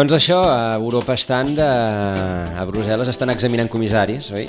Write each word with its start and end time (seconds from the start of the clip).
Doncs 0.00 0.14
això, 0.16 0.38
a 0.48 0.76
Europa 0.78 1.12
estan 1.12 1.50
de... 1.52 1.64
a 2.56 2.62
Brussel·les 2.64 3.10
estan 3.12 3.28
examinant 3.34 3.68
comissaris, 3.68 4.30
oi? 4.32 4.46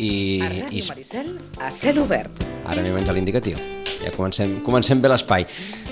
I, 0.00 0.06
A 0.40 0.46
i 0.48 0.60
Ràdio 0.62 0.84
Maricel, 0.88 1.26
a 1.60 1.68
cel 1.68 1.98
obert. 2.00 2.40
ara 2.64 2.80
m'he 2.80 2.94
menjat 2.94 3.12
l'indicatiu. 3.12 3.58
Ja 4.00 4.14
comencem, 4.14 4.54
comencem 4.64 5.02
bé 5.04 5.10
l'espai. 5.12 5.44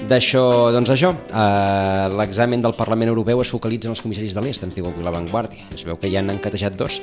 D'això, 0.09 0.47
doncs 0.73 0.95
això, 0.95 1.11
eh, 1.29 2.07
l'examen 2.17 2.65
del 2.65 2.73
Parlament 2.79 3.13
Europeu 3.13 3.45
es 3.45 3.53
focalitza 3.53 3.91
en 3.91 3.99
els 3.99 4.01
comissaris 4.01 4.33
de 4.33 4.47
l'Est, 4.47 4.65
ens 4.65 4.81
diu 4.81 4.89
avui 4.89 5.05
La 5.05 5.13
Vanguardia. 5.13 5.69
Es 5.77 5.85
veu 5.85 6.01
que 6.01 6.09
ja 6.09 6.25
n'han 6.25 6.41
catejat 6.41 6.81
dos 6.81 6.97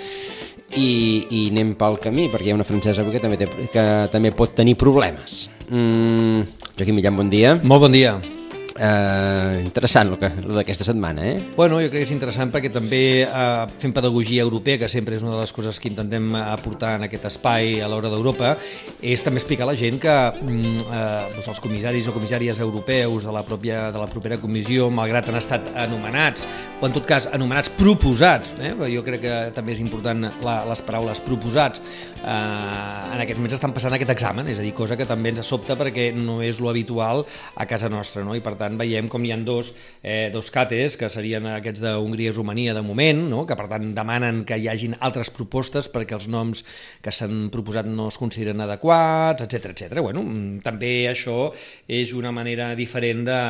i, 0.73 0.89
i 1.29 1.43
anem 1.51 1.75
pel 1.77 2.01
camí, 2.01 2.25
perquè 2.33 2.49
hi 2.49 2.55
ha 2.55 2.57
una 2.57 2.65
francesa 2.65 3.05
que 3.05 3.21
també, 3.21 3.37
té, 3.37 3.51
que 3.69 3.85
també 4.09 4.33
pot 4.33 4.57
tenir 4.57 4.79
problemes. 4.81 5.45
Mm, 5.69 6.41
Joaquim 6.73 7.01
Millan, 7.03 7.21
bon 7.21 7.29
dia. 7.29 7.53
Molt 7.61 7.85
bon 7.85 7.93
dia. 7.93 8.17
Eh, 8.79 9.59
interessant 9.65 10.07
el, 10.07 10.15
que, 10.21 10.29
d'aquesta 10.39 10.85
setmana, 10.87 11.25
eh? 11.27 11.39
Bueno, 11.57 11.81
jo 11.83 11.89
crec 11.91 12.05
que 12.05 12.07
és 12.07 12.13
interessant 12.15 12.51
perquè 12.53 12.69
també 12.71 13.25
eh, 13.25 13.65
fem 13.81 13.91
pedagogia 13.91 14.45
europea, 14.45 14.77
que 14.79 14.87
sempre 14.87 15.17
és 15.17 15.25
una 15.25 15.33
de 15.33 15.41
les 15.41 15.51
coses 15.51 15.81
que 15.83 15.89
intentem 15.91 16.29
aportar 16.39 16.93
en 16.95 17.03
aquest 17.09 17.27
espai 17.27 17.81
a 17.83 17.89
l'hora 17.91 18.07
d'Europa, 18.13 18.53
és 19.03 19.19
també 19.25 19.43
explicar 19.43 19.65
a 19.67 19.71
la 19.73 19.75
gent 19.75 19.99
que 19.99 20.15
mm, 20.15 20.85
eh, 20.85 21.25
doncs 21.35 21.49
els 21.51 21.59
comissaris 21.65 22.07
o 22.07 22.15
comissàries 22.15 22.63
europeus 22.63 23.27
de 23.27 23.35
la, 23.35 23.43
pròpia, 23.43 23.89
de 23.91 23.99
la 23.99 24.07
propera 24.07 24.39
comissió, 24.39 24.87
malgrat 24.87 25.27
han 25.27 25.41
estat 25.41 25.73
anomenats, 25.75 26.47
o 26.79 26.87
en 26.87 26.95
tot 26.95 27.09
cas 27.09 27.27
anomenats 27.35 27.73
proposats, 27.75 28.55
eh? 28.63 28.71
jo 28.95 29.03
crec 29.03 29.25
que 29.27 29.41
també 29.59 29.75
és 29.75 29.83
important 29.83 30.29
la, 30.45 30.61
les 30.71 30.85
paraules 30.87 31.19
proposats, 31.27 31.83
eh, 32.23 33.13
en 33.13 33.21
aquests 33.23 33.39
moments 33.39 33.55
estan 33.57 33.73
passant 33.75 33.95
aquest 33.95 34.11
examen, 34.13 34.47
és 34.51 34.59
a 34.59 34.65
dir, 34.65 34.73
cosa 34.77 34.97
que 34.99 35.07
també 35.09 35.31
ens 35.33 35.45
sobta 35.47 35.77
perquè 35.79 36.09
no 36.15 36.39
és 36.45 36.59
lo 36.59 36.69
habitual 36.71 37.25
a 37.55 37.67
casa 37.69 37.89
nostra, 37.91 38.23
no? 38.25 38.35
i 38.35 38.43
per 38.45 38.55
tant 38.59 38.77
veiem 38.79 39.09
com 39.11 39.25
hi 39.25 39.33
han 39.35 39.45
dos, 39.47 39.71
eh, 40.03 40.29
dos 40.33 40.51
cates, 40.53 40.97
que 40.99 41.09
serien 41.13 41.47
aquests 41.51 41.83
d'Hongria 41.85 42.33
i 42.33 42.35
Romania 42.35 42.75
de 42.77 42.83
moment, 42.85 43.25
no? 43.31 43.45
que 43.49 43.57
per 43.59 43.69
tant 43.71 43.91
demanen 43.95 44.43
que 44.47 44.59
hi 44.59 44.69
hagin 44.71 44.97
altres 44.99 45.31
propostes 45.33 45.89
perquè 45.91 46.17
els 46.19 46.29
noms 46.31 46.63
que 47.01 47.13
s'han 47.15 47.47
proposat 47.53 47.89
no 47.89 48.09
es 48.11 48.19
consideren 48.19 48.61
adequats, 48.65 49.45
etc 49.45 49.73
etc. 49.73 49.99
Bueno, 50.03 50.23
mm, 50.23 50.63
també 50.65 50.93
això 51.09 51.49
és 51.87 52.13
una 52.17 52.33
manera 52.35 52.73
diferent 52.79 53.25
de, 53.27 53.41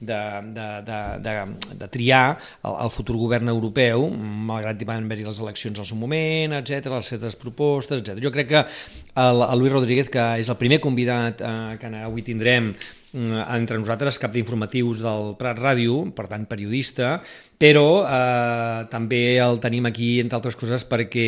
de, 0.00 0.18
de, 0.54 0.66
de, 0.86 0.98
de, 1.24 1.34
de 1.78 1.88
triar 1.88 2.38
el, 2.62 2.74
el 2.84 2.90
futur 2.94 3.16
govern 3.18 3.50
europeu, 3.50 4.06
malgrat 4.50 4.78
que 4.78 4.86
van 4.88 5.08
haver-hi 5.08 5.26
les 5.26 5.40
eleccions 5.42 5.80
al 5.82 5.88
seu 5.88 5.98
moment, 5.98 6.54
etc, 6.60 6.92
les 6.94 7.10
seves 7.14 7.38
propostes, 7.38 8.02
etc. 8.02 8.22
Jo 8.22 8.32
crec 8.34 8.52
que 8.52 8.62
el, 8.62 9.42
el 9.48 9.58
Luis 9.58 9.74
Rodríguez, 9.74 10.12
que 10.12 10.28
és 10.42 10.48
el 10.48 10.60
primer 10.60 10.80
convidat 10.84 11.42
eh, 11.42 11.74
que 11.80 11.92
avui 12.04 12.26
tindrem 12.26 12.72
entre 13.14 13.78
nosaltres, 13.80 14.18
cap 14.20 14.32
d'informatius 14.34 15.00
del 15.00 15.32
Prat 15.38 15.58
Ràdio, 15.60 16.02
per 16.16 16.26
tant 16.28 16.44
periodista, 16.48 17.16
però 17.58 18.04
eh, 18.04 18.84
també 18.92 19.38
el 19.40 19.58
tenim 19.62 19.88
aquí, 19.88 20.18
entre 20.20 20.38
altres 20.38 20.58
coses, 20.60 20.84
perquè 20.88 21.26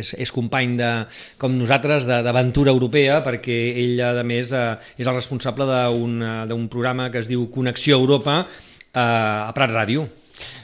és, 0.00 0.12
és 0.18 0.34
company 0.34 0.76
de, 0.80 0.90
com 1.40 1.54
nosaltres 1.56 2.08
d'aventura 2.08 2.74
europea, 2.74 3.20
perquè 3.24 3.58
ell, 3.84 3.96
a 4.02 4.26
més, 4.26 4.52
eh, 4.52 4.76
és 4.98 5.06
el 5.06 5.16
responsable 5.16 5.68
d'un 5.70 6.22
eh, 6.22 6.70
programa 6.70 7.10
que 7.10 7.22
es 7.22 7.30
diu 7.30 7.48
Connexió 7.54 8.00
Europa 8.00 8.42
eh, 8.42 9.00
a 9.00 9.52
Prat 9.54 9.76
Ràdio. 9.76 10.08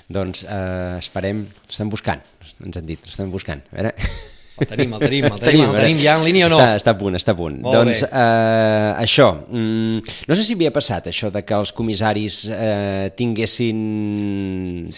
Doncs 0.07 0.45
eh, 0.47 0.97
esperem, 1.01 1.47
l'estem 1.67 1.91
buscant, 1.91 2.23
ens 2.63 2.79
han 2.79 2.87
dit, 2.87 3.03
l'estem 3.07 3.31
buscant. 3.31 3.63
A 3.71 3.79
veure... 3.81 4.35
El 4.57 4.67
tenim, 4.71 4.93
el 4.97 5.03
tenim, 5.03 5.25
el 5.29 5.41
tenim, 5.43 5.65
el 5.67 5.75
tenim 5.75 5.97
veure. 5.99 5.99
ja 6.01 6.15
en 6.17 6.25
línia 6.25 6.47
o 6.47 6.51
no? 6.53 6.59
Està, 6.61 6.77
està 6.81 6.95
a 6.95 6.99
punt, 7.01 7.17
està 7.19 7.35
a 7.35 7.39
punt. 7.39 7.59
Molt 7.65 7.77
doncs 7.77 8.03
bé. 8.05 8.09
eh, 8.09 8.91
això, 9.05 9.27
mm, 9.51 10.15
no 10.31 10.39
sé 10.39 10.47
si 10.47 10.57
havia 10.57 10.73
passat 10.73 11.11
això 11.13 11.31
de 11.35 11.43
que 11.45 11.55
els 11.59 11.73
comissaris 11.77 12.39
eh, 12.53 13.11
tinguessin... 13.19 13.81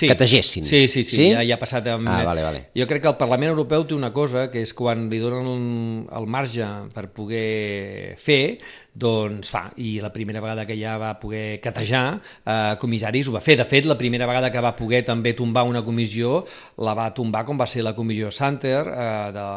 categessin. 0.09 0.65
Sí, 0.65 0.87
sí, 0.87 1.03
sí, 1.05 1.17
sí? 1.17 1.31
Ja, 1.35 1.43
ja 1.47 1.59
ha 1.59 1.63
passat 1.63 1.87
amb... 1.95 2.09
Ah, 2.09 2.23
vale, 2.27 2.45
vale. 2.47 2.63
Jo 2.77 2.87
crec 2.91 3.03
que 3.03 3.11
el 3.13 3.19
Parlament 3.21 3.51
Europeu 3.53 3.87
té 3.89 3.97
una 3.97 4.13
cosa, 4.15 4.49
que 4.53 4.63
és 4.63 4.75
quan 4.77 5.09
li 5.11 5.19
donen 5.23 6.07
el 6.15 6.29
marge 6.31 6.67
per 6.95 7.09
poder 7.15 8.15
fer, 8.21 8.59
doncs 8.94 9.50
fa, 9.53 9.69
i 9.78 9.99
la 10.03 10.10
primera 10.12 10.41
vegada 10.43 10.66
que 10.66 10.76
ja 10.78 10.97
va 10.99 11.15
poder 11.21 11.60
catejar 11.62 12.19
eh, 12.19 12.75
comissaris 12.81 13.28
ho 13.28 13.37
va 13.37 13.44
fer. 13.44 13.59
De 13.60 13.66
fet, 13.69 13.87
la 13.87 13.99
primera 13.99 14.26
vegada 14.26 14.50
que 14.50 14.62
va 14.65 14.75
poder 14.76 15.04
també 15.06 15.34
tombar 15.38 15.66
una 15.69 15.84
comissió, 15.87 16.43
la 16.82 16.94
va 16.99 17.10
tombar 17.15 17.44
com 17.47 17.59
va 17.60 17.66
ser 17.66 17.84
la 17.87 17.94
comissió 17.94 18.32
Santer, 18.34 18.84
eh, 18.88 19.32
de, 19.37 19.49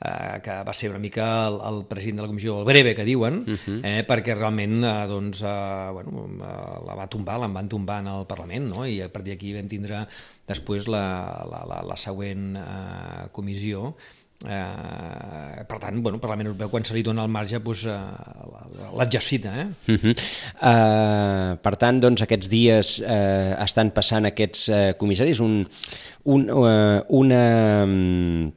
eh, 0.00 0.40
que 0.42 0.56
va 0.66 0.74
ser 0.74 0.90
una 0.90 0.98
mica 0.98 1.26
el, 1.48 1.58
el 1.72 1.84
president 1.90 2.20
de 2.20 2.22
la 2.22 2.30
comissió, 2.30 2.58
el 2.60 2.68
breve 2.68 2.94
que 2.94 3.04
diuen, 3.04 3.44
uh 3.46 3.56
-huh. 3.56 3.80
eh, 3.84 4.04
perquè 4.06 4.36
realment 4.36 4.84
eh, 4.84 5.06
doncs, 5.08 5.42
eh, 5.42 5.90
bueno, 5.92 6.28
eh, 6.40 6.86
la 6.86 6.94
va 6.94 7.06
tombar, 7.06 7.38
la 7.40 7.48
van 7.48 7.68
tombar 7.68 8.00
en 8.00 8.08
el 8.08 8.26
Parlament, 8.26 8.68
no? 8.74 8.86
i 8.86 9.00
a 9.02 9.08
partir 9.08 9.34
d'aquí 9.34 9.52
vam 9.52 9.68
tindre 9.68 10.06
després 10.46 10.88
la, 10.88 11.44
la, 11.50 11.64
la, 11.66 11.82
la 11.86 11.96
següent 11.96 12.56
eh, 12.56 13.28
comissió, 13.32 13.94
Eh, 14.40 15.64
per 15.68 15.76
tant, 15.76 15.98
bueno, 16.00 16.16
el 16.16 16.20
Parlament 16.22 16.48
Europeu 16.48 16.70
quan 16.72 16.84
se 16.88 16.94
li 16.96 17.02
dona 17.04 17.26
el 17.26 17.32
marge 17.32 17.58
doncs, 17.60 17.82
eh, 17.84 18.86
l'exercita 18.96 19.52
eh? 19.60 19.66
Uh 19.92 19.98
-huh. 19.98 20.14
uh, 20.16 21.56
per 21.60 21.76
tant, 21.76 22.00
doncs, 22.00 22.22
aquests 22.22 22.48
dies 22.48 23.00
uh, 23.00 23.60
estan 23.60 23.90
passant 23.90 24.24
aquests 24.24 24.68
uh, 24.68 24.92
comissaris 24.96 25.40
un, 25.40 25.66
un, 26.24 26.48
uh, 26.48 27.04
una, 27.08 27.84
um, 27.84 28.50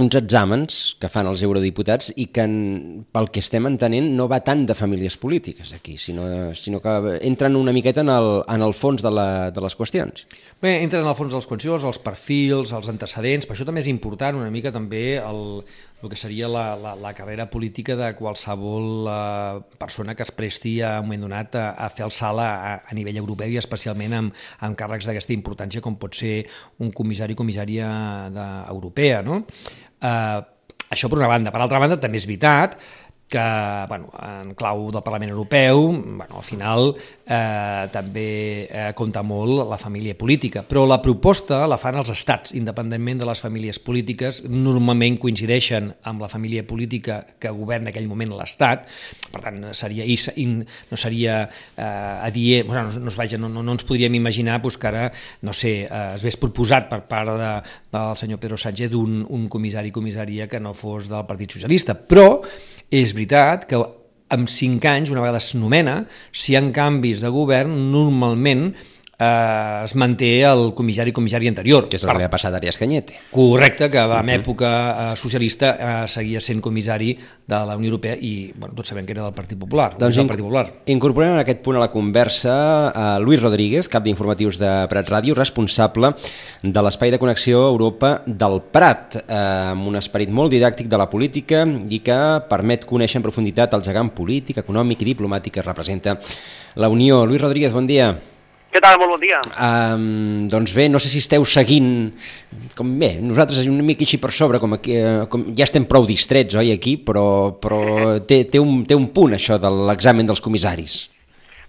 uns 0.00 0.16
exàmens 0.18 0.78
que 0.98 1.08
fan 1.12 1.28
els 1.30 1.42
eurodiputats 1.46 2.10
i 2.18 2.26
que, 2.34 2.42
en, 2.42 3.04
pel 3.14 3.28
que 3.30 3.42
estem 3.44 3.68
entenent, 3.68 4.08
no 4.18 4.26
va 4.30 4.40
tant 4.42 4.64
de 4.66 4.74
famílies 4.74 5.16
polítiques 5.22 5.70
aquí, 5.76 5.96
sinó, 5.98 6.26
sinó 6.58 6.80
que 6.82 6.94
entren 7.22 7.54
una 7.56 7.72
miqueta 7.72 8.02
en 8.02 8.10
el, 8.10 8.30
en 8.50 8.66
el 8.66 8.74
fons 8.74 9.04
de, 9.04 9.12
la, 9.14 9.28
de 9.54 9.62
les 9.62 9.78
qüestions. 9.78 10.26
Bé, 10.62 10.80
entren 10.82 11.04
en 11.04 11.12
el 11.12 11.18
fons 11.18 11.34
dels 11.34 11.46
qüestions, 11.46 11.86
els 11.86 12.02
perfils, 12.02 12.74
els 12.74 12.90
antecedents, 12.90 13.46
per 13.46 13.54
això 13.54 13.66
també 13.68 13.84
és 13.84 13.90
important 13.92 14.40
una 14.40 14.50
mica 14.50 14.74
també 14.74 15.04
el, 15.20 15.62
el 16.04 16.10
que 16.10 16.16
seria 16.16 16.48
la, 16.48 16.76
la, 16.76 16.94
la 16.94 17.14
carrera 17.14 17.46
política 17.50 17.96
de 17.96 18.10
qualsevol 18.18 19.08
eh, 19.08 19.60
persona 19.78 20.14
que 20.14 20.22
es 20.22 20.32
presti 20.34 20.76
a 20.82 20.98
un 21.00 21.08
moment 21.08 21.24
donat 21.24 21.56
a, 21.56 21.64
a 21.80 21.88
fer 21.88 22.04
el 22.08 22.12
salt 22.12 22.42
a, 22.42 22.74
a 22.84 22.96
nivell 22.96 23.22
europeu 23.22 23.54
i 23.54 23.60
especialment 23.60 24.18
amb, 24.18 24.42
amb 24.66 24.78
càrrecs 24.78 25.08
d'aquesta 25.08 25.34
importància 25.36 25.84
com 25.84 25.96
pot 26.00 26.18
ser 26.18 26.42
un 26.84 26.92
comissari 26.92 27.34
o 27.34 27.40
comissària 27.40 27.88
de, 28.34 28.48
europea, 28.74 29.22
no? 29.24 29.44
Eh, 30.04 30.40
això 30.94 31.10
per 31.10 31.18
una 31.18 31.30
banda. 31.30 31.52
Per 31.54 31.62
altra 31.64 31.80
banda, 31.82 31.98
també 32.00 32.20
és 32.20 32.28
veritat 32.28 32.76
que 33.28 33.86
bueno, 33.88 34.10
en 34.20 34.54
clau 34.54 34.90
del 34.92 35.02
Parlament 35.02 35.32
Europeu 35.32 35.88
bueno, 35.90 36.36
al 36.36 36.44
final 36.44 36.92
eh, 36.94 37.88
també 37.92 38.68
eh, 38.68 38.92
compta 38.94 39.22
molt 39.24 39.64
la 39.70 39.78
família 39.80 40.14
política, 40.16 40.62
però 40.62 40.84
la 40.86 41.00
proposta 41.02 41.62
la 41.70 41.78
fan 41.80 41.98
els 41.98 42.12
estats, 42.12 42.54
independentment 42.54 43.22
de 43.22 43.28
les 43.28 43.40
famílies 43.40 43.80
polítiques, 43.82 44.42
normalment 44.48 45.16
coincideixen 45.22 45.90
amb 46.04 46.22
la 46.22 46.28
família 46.28 46.66
política 46.66 47.22
que 47.40 47.52
governa 47.54 47.90
aquell 47.90 48.08
moment 48.10 48.34
l'estat, 48.34 48.86
per 49.32 49.42
tant 49.42 49.60
seria, 49.74 50.06
in, 50.36 50.60
no 50.90 51.00
seria 51.00 51.40
eh, 51.48 51.82
adient, 52.28 52.68
bueno, 52.68 52.90
no, 52.92 53.06
no, 53.08 53.16
vaja, 53.16 53.40
no, 53.40 53.48
no, 53.48 53.64
no 53.64 53.76
ens 53.76 53.86
podríem 53.88 54.14
imaginar 54.14 54.60
pues, 54.62 54.78
que 54.78 54.90
ara, 54.90 55.08
no 55.42 55.52
sé, 55.56 55.74
eh, 55.88 56.04
es 56.14 56.24
vés 56.24 56.38
proposat 56.40 56.90
per 56.92 57.02
part 57.08 57.34
de, 57.40 57.52
del 57.94 58.16
senyor 58.20 58.42
Pedro 58.42 58.60
Sánchez 58.60 58.92
d'un 58.92 59.24
un 59.24 59.48
comissari 59.48 59.92
comissària 59.94 60.48
que 60.50 60.60
no 60.60 60.74
fos 60.76 61.08
del 61.10 61.26
Partit 61.26 61.56
Socialista, 61.56 61.94
però 61.94 62.42
és 62.90 63.14
veritat 63.16 63.68
que 63.70 63.80
en 64.34 64.48
cinc 64.50 64.84
anys, 64.88 65.12
una 65.12 65.22
vegada 65.22 65.40
es 65.42 65.52
nomena, 65.58 66.02
si 66.32 66.52
hi 66.52 66.58
ha 66.58 66.64
canvis 66.74 67.22
de 67.22 67.30
govern, 67.32 67.74
normalment 67.92 68.72
eh, 69.18 69.82
es 69.84 69.94
manté 69.94 70.42
el 70.42 70.72
comissari 70.74 71.12
comissari 71.12 71.48
anterior. 71.48 71.88
Que 71.88 71.98
és 71.98 72.04
el 72.04 72.08
per... 72.08 72.16
que 72.16 72.22
li 72.22 72.28
ha 72.28 72.32
passat 72.32 72.54
a 72.54 72.60
Arias 72.60 72.78
Cañete. 72.80 73.18
Correcte, 73.30 73.90
que 73.90 73.98
en 73.98 74.10
uh 74.10 74.14
-huh. 74.14 74.40
època 74.40 75.12
eh, 75.12 75.16
socialista 75.16 75.76
eh, 75.78 76.08
seguia 76.08 76.40
sent 76.40 76.60
comissari 76.60 77.16
de 77.46 77.54
la 77.54 77.76
Unió 77.76 77.88
Europea 77.90 78.16
i 78.20 78.52
bueno, 78.56 78.74
tots 78.74 78.88
sabem 78.88 79.04
que 79.04 79.12
era 79.12 79.22
del 79.22 79.34
Partit 79.34 79.58
Popular. 79.58 79.94
Doncs 79.98 80.16
del 80.16 80.26
Partit 80.26 80.44
Popular. 80.44 80.72
incorporem 80.86 81.32
en 81.32 81.38
aquest 81.38 81.60
punt 81.60 81.76
a 81.76 81.80
la 81.80 81.90
conversa 81.90 82.88
a 82.88 83.18
Luis 83.18 83.40
Rodríguez, 83.40 83.88
cap 83.88 84.02
d'informatius 84.02 84.58
de 84.58 84.86
Prat 84.88 85.08
Ràdio, 85.08 85.34
responsable 85.34 86.14
de 86.62 86.82
l'espai 86.82 87.10
de 87.10 87.18
connexió 87.18 87.68
Europa 87.68 88.22
del 88.26 88.62
Prat, 88.70 89.16
eh, 89.16 89.34
amb 89.72 89.86
un 89.86 89.96
esperit 89.96 90.30
molt 90.30 90.52
didàctic 90.52 90.88
de 90.88 90.98
la 90.98 91.08
política 91.10 91.66
i 91.88 92.00
que 92.00 92.42
permet 92.48 92.84
conèixer 92.86 93.18
en 93.18 93.22
profunditat 93.22 93.74
el 93.74 93.82
gegant 93.82 94.10
polític, 94.10 94.58
econòmic 94.58 95.02
i 95.02 95.14
diplomàtic 95.14 95.52
que 95.52 95.62
representa 95.62 96.18
la 96.76 96.88
Unió. 96.88 97.26
Luis 97.26 97.40
Rodríguez, 97.40 97.72
bon 97.72 97.86
dia. 97.86 98.33
Què 98.74 98.80
tal? 98.82 98.96
Molt 98.98 99.12
bon 99.12 99.20
dia. 99.22 99.38
Um, 99.62 100.48
doncs 100.50 100.72
bé, 100.74 100.88
no 100.90 100.98
sé 100.98 101.06
si 101.06 101.20
esteu 101.22 101.44
seguint, 101.46 102.10
com 102.74 102.88
bé, 102.98 103.12
nosaltres 103.22 103.68
una 103.70 103.84
mica 103.86 104.02
així 104.02 104.18
per 104.18 104.32
sobre, 104.34 104.58
com, 104.58 104.74
aquí, 104.74 104.96
eh, 104.98 105.28
com 105.30 105.44
ja 105.54 105.68
estem 105.68 105.86
prou 105.86 106.02
distrets, 106.08 106.56
oi, 106.58 106.72
aquí, 106.74 106.96
però, 106.98 107.54
però 107.62 107.78
té, 108.26 108.40
té, 108.50 108.58
un, 108.58 108.82
té 108.82 108.98
un 108.98 109.12
punt 109.14 109.36
això 109.38 109.60
de 109.62 109.70
l'examen 109.70 110.26
dels 110.26 110.42
comissaris. 110.42 110.96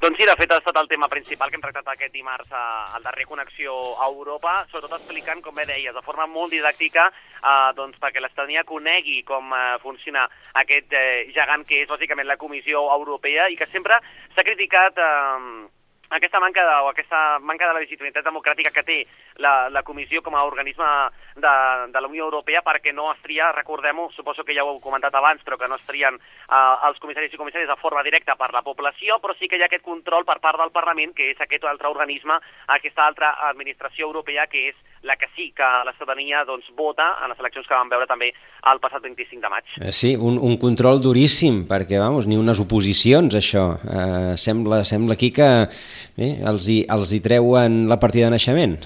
Doncs 0.02 0.18
sí, 0.18 0.26
de 0.26 0.34
fet 0.40 0.50
ha 0.50 0.58
estat 0.58 0.80
el 0.82 0.90
tema 0.90 1.06
principal 1.14 1.54
que 1.54 1.60
hem 1.60 1.64
tractat 1.68 1.94
aquest 1.94 2.14
dimarts 2.14 2.50
al 2.58 3.06
darrer 3.06 3.30
Connexió 3.30 3.78
a 4.02 4.10
Europa, 4.10 4.56
sobretot 4.74 4.98
explicant, 4.98 5.46
com 5.46 5.54
bé 5.54 5.70
deies, 5.70 5.94
de 5.94 6.04
forma 6.10 6.26
molt 6.26 6.58
didàctica, 6.58 7.06
eh, 7.38 7.70
doncs 7.78 8.02
perquè 8.02 8.26
l'estadania 8.26 8.66
conegui 8.66 9.22
com 9.30 9.54
eh, 9.54 9.78
funciona 9.86 10.26
aquest 10.58 10.98
eh, 10.98 11.30
gegant 11.38 11.70
que 11.70 11.86
és 11.86 11.94
bàsicament 11.94 12.26
la 12.26 12.42
Comissió 12.42 12.82
Europea 12.98 13.46
i 13.54 13.62
que 13.62 13.70
sempre 13.70 14.02
s'ha 14.34 14.50
criticat 14.50 14.98
eh, 14.98 15.66
aquesta 16.10 16.40
manca 16.40 16.62
de, 16.62 16.76
o 16.86 16.90
aquesta 16.90 17.40
manca 17.40 17.68
de 17.68 17.80
legitimitat 17.80 18.26
democràtica 18.26 18.72
que 18.72 18.84
té 18.86 18.98
la, 19.42 19.70
la 19.74 19.84
comissió 19.84 20.22
com 20.22 20.36
a 20.36 20.44
organisme 20.46 20.86
de, 21.36 21.54
de 21.92 22.02
la 22.02 22.10
Unió 22.12 22.28
Europea 22.30 22.62
perquè 22.66 22.94
no 22.94 23.10
es 23.12 23.22
tria, 23.26 23.52
recordem-ho, 23.56 24.10
suposo 24.14 24.46
que 24.46 24.56
ja 24.56 24.64
ho 24.64 24.74
heu 24.76 24.82
comentat 24.84 25.16
abans, 25.16 25.44
però 25.44 25.58
que 25.58 25.70
no 25.72 25.80
es 25.80 25.88
trien 25.90 26.20
eh, 26.20 26.76
els 26.88 27.00
comissaris 27.02 27.34
i 27.34 27.42
comissàries 27.42 27.70
de 27.70 27.80
forma 27.82 28.04
directa 28.06 28.38
per 28.40 28.52
la 28.54 28.64
població, 28.66 29.20
però 29.24 29.36
sí 29.40 29.50
que 29.50 29.58
hi 29.58 29.66
ha 29.66 29.70
aquest 29.72 29.86
control 29.86 30.26
per 30.26 30.40
part 30.44 30.62
del 30.62 30.74
Parlament, 30.76 31.16
que 31.18 31.32
és 31.34 31.42
aquest 31.42 31.66
altre 31.66 31.90
organisme, 31.90 32.38
aquesta 32.78 33.06
altra 33.06 33.36
administració 33.50 34.08
europea, 34.12 34.48
que 34.52 34.70
és 34.70 34.84
la 35.06 35.16
que 35.22 35.28
sí 35.36 35.52
que 35.56 35.62
la 35.86 35.94
ciutadania 35.94 36.44
doncs, 36.50 36.66
vota 36.76 37.06
en 37.24 37.30
les 37.30 37.40
eleccions 37.40 37.68
que 37.70 37.78
vam 37.78 37.90
veure 37.94 38.08
també 38.10 38.32
el 38.72 38.80
passat 38.82 39.04
25 39.06 39.42
de 39.44 39.52
maig. 39.54 39.66
Eh, 39.86 39.92
Sí, 39.94 40.16
un, 40.18 40.40
un 40.42 40.58
control 40.58 41.00
duríssim, 41.04 41.64
perquè, 41.70 42.00
vamos, 42.02 42.26
ni 42.28 42.36
unes 42.42 42.60
oposicions, 42.60 43.38
això. 43.38 43.66
Eh, 43.86 44.34
sembla, 44.42 44.84
sembla 44.84 45.14
aquí 45.14 45.30
que 45.32 45.48
bé, 46.18 46.30
els, 46.50 46.68
hi, 46.74 46.82
els 46.90 47.14
hi 47.14 47.22
treuen 47.22 47.86
la 47.92 48.00
partida 48.02 48.28
de 48.32 48.36
naixement. 48.36 48.78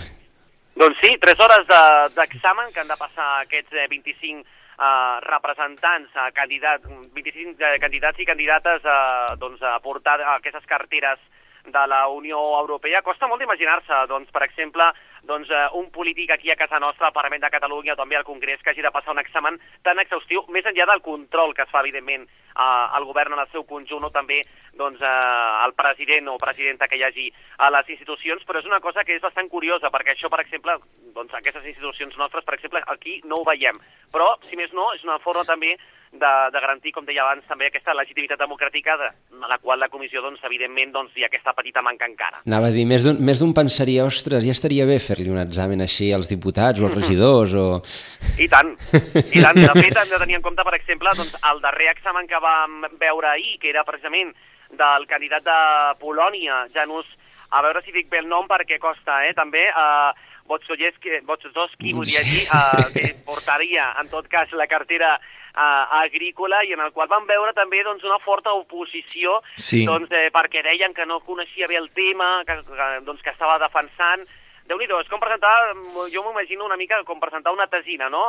Doncs 0.79 0.99
sí, 1.03 1.15
tres 1.19 1.39
hores 1.43 1.65
de- 1.67 2.09
d'examen 2.15 2.67
de, 2.69 2.73
que 2.73 2.79
han 2.83 2.87
de 2.91 2.95
passar 2.99 3.29
aquests 3.41 3.73
eh, 3.75 3.87
25 3.91 4.43
eh, 4.43 5.19
representants, 5.27 6.11
eh, 6.15 6.29
candidat, 6.35 6.85
25 7.15 7.55
eh, 7.59 7.79
candidats 7.83 8.19
i 8.19 8.27
candidates 8.27 8.85
eh, 8.85 9.35
doncs, 9.41 9.61
a 9.63 9.79
portar 9.83 10.19
aquestes 10.37 10.63
carteres 10.67 11.19
de 11.71 11.85
la 11.87 12.07
Unió 12.07 12.39
Europea. 12.59 13.01
Costa 13.01 13.27
molt 13.27 13.41
d'imaginar-se, 13.41 14.05
doncs, 14.07 14.31
per 14.31 14.43
exemple, 14.43 14.85
doncs, 15.23 15.49
eh, 15.49 15.67
un 15.73 15.89
polític 15.91 16.31
aquí 16.31 16.51
a 16.51 16.55
casa 16.55 16.79
nostra, 16.79 17.07
al 17.07 17.13
Parlament 17.13 17.41
de 17.43 17.49
Catalunya 17.49 17.93
o 17.93 17.99
també 17.99 18.15
al 18.17 18.27
Congrés, 18.27 18.61
que 18.63 18.71
hagi 18.71 18.81
de 18.81 18.91
passar 18.91 19.13
un 19.13 19.19
examen 19.19 19.59
tan 19.83 19.99
exhaustiu, 19.99 20.45
més 20.49 20.65
enllà 20.65 20.85
del 20.89 21.01
control 21.01 21.53
que 21.53 21.63
es 21.63 21.69
fa, 21.71 21.81
evidentment, 21.81 22.27
al 22.59 23.05
govern 23.05 23.33
en 23.33 23.39
el 23.39 23.51
seu 23.51 23.63
conjunt 23.63 24.03
o 24.03 24.09
també 24.11 24.41
doncs, 24.73 24.99
el 25.01 25.73
president 25.77 26.27
o 26.27 26.37
presidenta 26.37 26.87
que 26.87 26.97
hi 26.97 27.03
hagi 27.03 27.27
a 27.57 27.69
les 27.69 27.89
institucions, 27.89 28.43
però 28.45 28.59
és 28.59 28.65
una 28.65 28.79
cosa 28.79 29.03
que 29.03 29.15
és 29.15 29.21
bastant 29.21 29.49
curiosa, 29.49 29.91
perquè 29.91 30.15
això, 30.15 30.29
per 30.29 30.41
exemple, 30.41 30.77
doncs, 31.15 31.33
aquestes 31.33 31.65
institucions 31.65 32.17
nostres, 32.17 32.43
per 32.43 32.57
exemple, 32.57 32.83
aquí 32.87 33.21
no 33.25 33.39
ho 33.39 33.47
veiem. 33.47 33.79
Però, 34.11 34.35
si 34.49 34.57
més 34.59 34.73
no, 34.73 34.91
és 34.93 35.03
una 35.03 35.19
forma 35.19 35.45
també 35.45 35.75
de, 36.11 36.31
de 36.53 36.59
garantir, 36.59 36.91
com 36.93 37.05
deia 37.05 37.21
abans, 37.23 37.45
també 37.47 37.67
aquesta 37.69 37.93
legitimitat 37.93 38.39
democràtica 38.41 38.95
de, 38.97 39.09
a 39.45 39.49
la 39.51 39.59
qual 39.61 39.79
la 39.81 39.89
comissió, 39.93 40.23
doncs, 40.25 40.41
evidentment, 40.47 40.91
doncs, 40.95 41.13
hi 41.15 41.23
ha 41.23 41.29
aquesta 41.29 41.53
petita 41.57 41.83
manca 41.85 42.07
encara. 42.09 42.41
Anava 42.49 42.71
a 42.71 42.75
dir, 42.75 42.85
més 42.89 43.05
d'un 43.05 43.53
pensaria, 43.57 44.05
ostres, 44.09 44.45
ja 44.45 44.55
estaria 44.55 44.87
bé 44.89 44.97
fer-li 45.03 45.29
un 45.29 45.41
examen 45.41 45.85
així 45.85 46.11
als 46.15 46.31
diputats 46.31 46.81
o 46.81 46.89
als 46.89 46.97
regidors 46.97 47.53
o... 47.53 47.67
I 48.41 48.49
tant, 48.49 48.73
i 48.93 49.43
tant. 49.43 49.61
De 49.61 49.73
fet, 49.77 49.97
hem 50.01 50.13
de 50.13 50.21
tenir 50.25 50.39
en 50.39 50.45
compte, 50.45 50.65
per 50.65 50.77
exemple, 50.79 51.13
doncs, 51.19 51.35
el 51.51 51.61
darrer 51.65 51.91
examen 51.93 52.29
que 52.29 52.41
vam 52.41 52.81
veure 53.01 53.33
ahir, 53.35 53.59
que 53.61 53.69
era 53.73 53.85
precisament 53.87 54.33
del 54.69 55.05
candidat 55.09 55.45
de 55.45 55.59
Polònia, 56.01 56.65
Janus, 56.73 57.07
a 57.49 57.61
veure 57.65 57.81
si 57.81 57.93
dic 57.93 58.09
bé 58.09 58.21
el 58.21 58.29
nom 58.29 58.49
perquè 58.49 58.77
costa, 58.81 59.23
eh, 59.25 59.33
també, 59.37 59.65
eh, 59.69 60.11
Botsojewski, 60.49 61.21
Botsojewski, 61.25 61.93
volia 61.93 62.21
dir, 62.25 62.45
eh, 62.57 62.85
que 62.93 63.11
portaria, 63.25 63.91
en 64.01 64.09
tot 64.09 64.29
cas, 64.29 64.49
la 64.57 64.69
cartera 64.69 65.17
eh, 65.55 65.85
agrícola 66.03 66.63
i 66.63 66.73
en 66.73 66.83
el 66.85 66.91
qual 66.91 67.07
vam 67.07 67.25
veure 67.27 67.53
també 67.53 67.83
doncs, 67.83 68.03
una 68.03 68.19
forta 68.19 68.53
oposició 68.53 69.41
Sí. 69.55 69.85
doncs, 69.85 70.11
eh, 70.11 70.29
perquè 70.33 70.63
deien 70.63 70.93
que 70.93 71.05
no 71.05 71.19
coneixia 71.21 71.67
bé 71.67 71.77
el 71.77 71.89
tema, 71.91 72.43
que, 72.45 72.61
que, 72.63 72.91
doncs, 73.05 73.21
que 73.21 73.29
estava 73.29 73.59
defensant 73.59 74.25
déu 74.69 74.77
nhi 74.77 74.85
és 74.85 75.07
com 75.09 75.17
presentar, 75.17 75.73
jo 76.13 76.21
m'imagino 76.23 76.65
una 76.65 76.77
mica 76.77 77.01
com 77.03 77.19
presentar 77.19 77.51
una 77.51 77.65
tesina, 77.67 78.07
no?, 78.07 78.21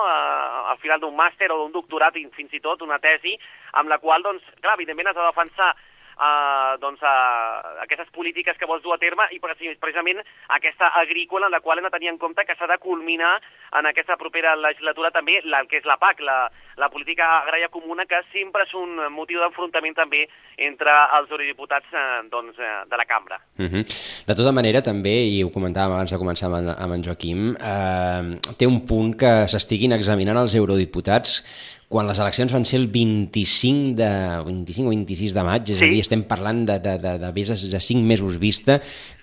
al 0.72 0.78
final 0.81 1.00
d'un 1.00 1.14
màster 1.14 1.50
o 1.52 1.58
d'un 1.58 1.72
doctorat, 1.75 2.17
fins 2.32 2.55
i 2.56 2.61
tot 2.64 2.81
una 2.81 2.99
tesi, 2.99 3.34
amb 3.76 3.93
la 3.93 3.99
qual, 4.00 4.22
doncs, 4.25 4.43
clar, 4.62 4.78
evidentment 4.78 5.11
has 5.11 5.19
de 5.19 5.26
defensar 5.26 5.75
uh, 6.20 6.76
doncs, 6.81 7.00
uh, 7.02 7.81
aquestes 7.84 8.12
polítiques 8.14 8.58
que 8.61 8.69
vols 8.69 8.84
dur 8.84 8.94
a 8.94 9.00
terme 9.00 9.26
i 9.32 9.40
preci- 9.40 9.76
precisament 9.81 10.20
aquesta 10.49 10.93
agrícola 11.00 11.49
en 11.49 11.56
la 11.56 11.62
qual 11.64 11.81
hem 11.81 11.88
de 11.88 11.94
tenir 11.96 12.12
en 12.12 12.20
compte 12.20 12.44
que 12.44 12.55
s'ha 12.55 12.69
de 12.70 12.78
culminar 12.78 13.38
en 13.78 13.87
aquesta 13.87 14.17
propera 14.20 14.56
legislatura 14.56 15.11
també 15.14 15.40
la, 15.44 15.64
que 15.70 15.81
és 15.81 15.87
la 15.88 15.96
PAC, 16.00 16.20
la, 16.26 16.38
la 16.81 16.88
política 16.90 17.26
agrària 17.40 17.70
comuna, 17.72 18.06
que 18.06 18.20
sempre 18.32 18.64
és 18.67 18.75
un 18.75 18.99
motiu 19.14 19.40
d'enfrontament 19.40 19.96
també 19.96 20.25
entre 20.58 20.93
els 21.19 21.31
eurodiputats 21.31 21.94
eh, 21.94 22.06
doncs, 22.31 22.58
eh, 22.58 22.72
de 22.90 22.96
la 23.00 23.06
cambra. 23.06 23.40
Uh 23.58 23.67
-huh. 23.67 23.84
De 24.26 24.34
tota 24.34 24.52
manera, 24.52 24.82
també, 24.82 25.14
i 25.26 25.43
ho 25.44 25.50
comentàvem 25.50 25.94
abans 25.94 26.11
de 26.11 26.19
començar 26.19 26.46
amb 26.46 26.75
amb 26.76 26.94
en 26.94 27.05
Joaquim, 27.05 27.56
eh, 27.56 28.38
té 28.58 28.67
un 28.67 28.87
punt 28.87 29.17
que 29.17 29.49
s'estiguin 29.49 29.93
examinant 29.93 30.37
els 30.37 30.55
eurodiputats 30.55 31.69
quan 31.91 32.07
les 32.07 32.21
eleccions 32.23 32.53
van 32.55 32.65
ser 32.69 32.79
el 32.79 32.87
25, 32.87 33.97
de, 33.99 34.11
25 34.47 34.87
o 34.87 34.93
26 34.95 35.33
de 35.35 35.43
maig, 35.43 35.71
és 35.73 35.81
Sí. 35.81 35.89
a 35.89 35.89
dir, 35.91 35.99
estem 36.05 36.23
parlant 36.23 36.63
de, 36.69 36.79
de, 36.79 36.93
de, 37.03 37.17
de 37.19 37.31
més 37.35 37.49
de, 37.51 37.57
de 37.73 37.81
5 37.83 38.07
mesos 38.07 38.37
vista, 38.39 38.77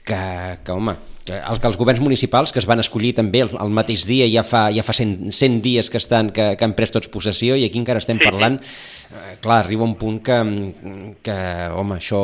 que, 0.04 0.20
que 0.68 0.76
home, 0.76 0.98
que, 1.24 1.40
el, 1.40 1.62
que 1.64 1.68
els 1.68 1.80
governs 1.80 2.04
municipals, 2.04 2.52
que 2.52 2.60
es 2.60 2.68
van 2.68 2.84
escollir 2.84 3.14
també 3.16 3.46
el, 3.46 3.56
el 3.56 3.72
mateix 3.72 4.04
dia, 4.08 4.28
ja 4.28 4.44
fa, 4.44 4.66
ja 4.76 4.84
fa 4.84 4.92
100, 4.92 5.32
100 5.32 5.58
dies 5.64 5.90
que, 5.90 5.96
estan, 6.04 6.34
que, 6.36 6.58
que 6.60 6.68
han 6.68 6.76
pres 6.76 6.92
tots 6.92 7.08
possessió, 7.08 7.56
i 7.56 7.64
aquí 7.70 7.80
encara 7.80 8.04
estem 8.04 8.20
sí. 8.20 8.28
parlant 8.28 8.60
eh, 8.60 9.38
clar, 9.40 9.62
arriba 9.64 9.88
un 9.88 9.96
punt 9.96 10.20
que, 10.20 10.40
que, 11.24 11.40
home, 11.72 12.02
això 12.02 12.22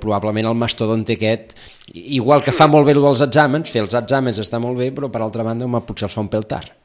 probablement 0.00 0.48
el 0.54 0.56
mastodonte 0.56 1.20
aquest, 1.20 1.52
igual 1.92 2.40
que 2.40 2.56
fa 2.56 2.64
molt 2.64 2.88
bé 2.88 2.96
el 2.96 3.04
dels 3.04 3.28
exàmens, 3.28 3.68
fer 3.68 3.84
els 3.84 4.00
exàmens 4.00 4.40
està 4.40 4.56
molt 4.56 4.80
bé, 4.80 4.88
però 4.88 5.12
per 5.12 5.20
altra 5.20 5.44
banda, 5.44 5.68
home, 5.68 5.84
potser 5.84 6.08
els 6.08 6.16
fa 6.16 6.24
un 6.24 6.32
pèl 6.32 6.48
tard. 6.48 6.78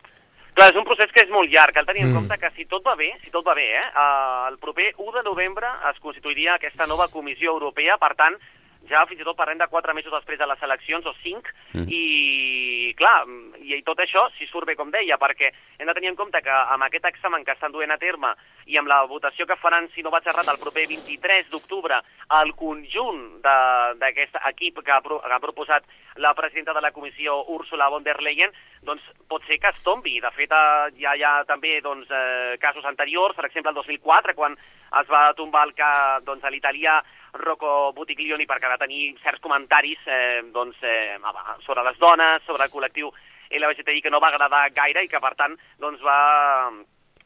Clar, 0.58 0.72
és 0.74 0.78
un 0.80 0.86
procés 0.90 1.12
que 1.14 1.22
és 1.22 1.30
molt 1.30 1.52
llarg, 1.54 1.76
cal 1.76 1.86
tenir 1.86 2.02
en 2.08 2.16
compte 2.16 2.34
que 2.42 2.50
si 2.56 2.64
tot 2.66 2.82
va 2.82 2.96
bé, 2.98 3.12
si 3.22 3.30
tot 3.30 3.46
va 3.46 3.54
bé, 3.54 3.68
eh, 3.78 4.06
el 4.50 4.56
proper 4.58 4.88
1 4.98 5.12
de 5.14 5.22
novembre 5.28 5.70
es 5.92 6.00
constituiria 6.02 6.56
aquesta 6.56 6.88
nova 6.90 7.06
Comissió 7.14 7.52
Europea, 7.54 8.00
per 8.02 8.16
tant, 8.18 8.40
ja 8.90 9.06
fins 9.10 9.22
i 9.22 9.28
tot 9.28 9.38
parlem 9.38 9.58
de 9.58 9.68
4 9.68 9.94
mesos 9.94 10.12
després 10.14 10.40
de 10.40 10.48
les 10.48 10.64
eleccions, 10.64 11.06
o 11.06 11.14
5, 11.24 11.54
Mm. 11.74 11.84
i 11.92 12.94
clar, 12.96 13.26
i, 13.60 13.76
i 13.76 13.84
tot 13.84 14.00
això 14.00 14.24
si 14.38 14.48
surt 14.48 14.66
bé, 14.66 14.76
com 14.80 14.90
deia, 14.90 15.18
perquè 15.20 15.52
hem 15.78 15.88
de 15.90 15.94
tenir 15.94 16.10
en 16.14 16.16
compte 16.16 16.40
que 16.42 16.50
amb 16.50 16.86
aquest 16.86 17.06
examen 17.10 17.44
que 17.44 17.52
estan 17.52 17.74
duent 17.74 17.92
a 17.92 17.98
terme 18.00 18.32
i 18.66 18.78
amb 18.80 18.88
la 18.88 19.02
votació 19.06 19.46
que 19.46 19.60
faran, 19.60 19.90
si 19.94 20.02
no 20.02 20.12
vaig 20.14 20.26
errat, 20.28 20.48
el 20.48 20.62
proper 20.62 20.88
23 20.88 21.50
d'octubre, 21.52 22.00
el 22.40 22.54
conjunt 22.56 23.42
d'aquest 23.44 24.40
equip 24.54 24.80
que 24.84 24.92
ha, 24.96 25.02
pro, 25.04 25.20
que 25.20 25.34
ha 25.34 25.44
proposat 25.44 25.84
la 26.16 26.34
presidenta 26.34 26.74
de 26.74 26.82
la 26.82 26.92
comissió, 26.92 27.44
Úrsula 27.54 27.90
von 27.90 28.04
der 28.04 28.22
Leyen, 28.24 28.52
doncs 28.82 29.04
pot 29.28 29.44
ser 29.46 29.60
que 29.60 29.70
es 29.70 29.84
tombi. 29.84 30.20
De 30.24 30.32
fet, 30.32 30.52
eh, 30.52 30.90
ja 31.02 31.14
hi 31.16 31.24
ha 31.24 31.44
també 31.46 31.80
doncs, 31.82 32.10
eh, 32.10 32.58
casos 32.60 32.86
anteriors, 32.86 33.36
per 33.36 33.46
exemple, 33.46 33.72
el 33.72 33.76
2004, 33.76 34.34
quan 34.36 34.58
es 35.02 35.08
va 35.12 35.34
tombar 35.36 35.68
el 35.68 35.76
ca, 35.76 36.20
doncs, 36.26 36.44
a 36.44 36.50
l'italià 36.50 37.02
Rocco 37.34 37.92
Buttiglioni 37.96 38.46
perquè 38.46 38.70
va 38.72 38.80
tenir 38.82 39.16
certs 39.24 39.42
comentaris 39.44 40.06
eh, 40.08 40.44
doncs, 40.54 40.78
eh, 40.84 41.18
sobre 41.66 41.84
les 41.84 41.98
dones, 42.00 42.44
sobre 42.46 42.68
el 42.68 42.72
col·lectiu 42.72 43.12
LGTBI 43.52 44.02
que 44.02 44.12
no 44.12 44.20
va 44.20 44.32
agradar 44.34 44.70
gaire 44.76 45.04
i 45.04 45.12
que, 45.12 45.20
per 45.24 45.34
tant, 45.40 45.56
doncs, 45.80 46.02
va, 46.04 46.72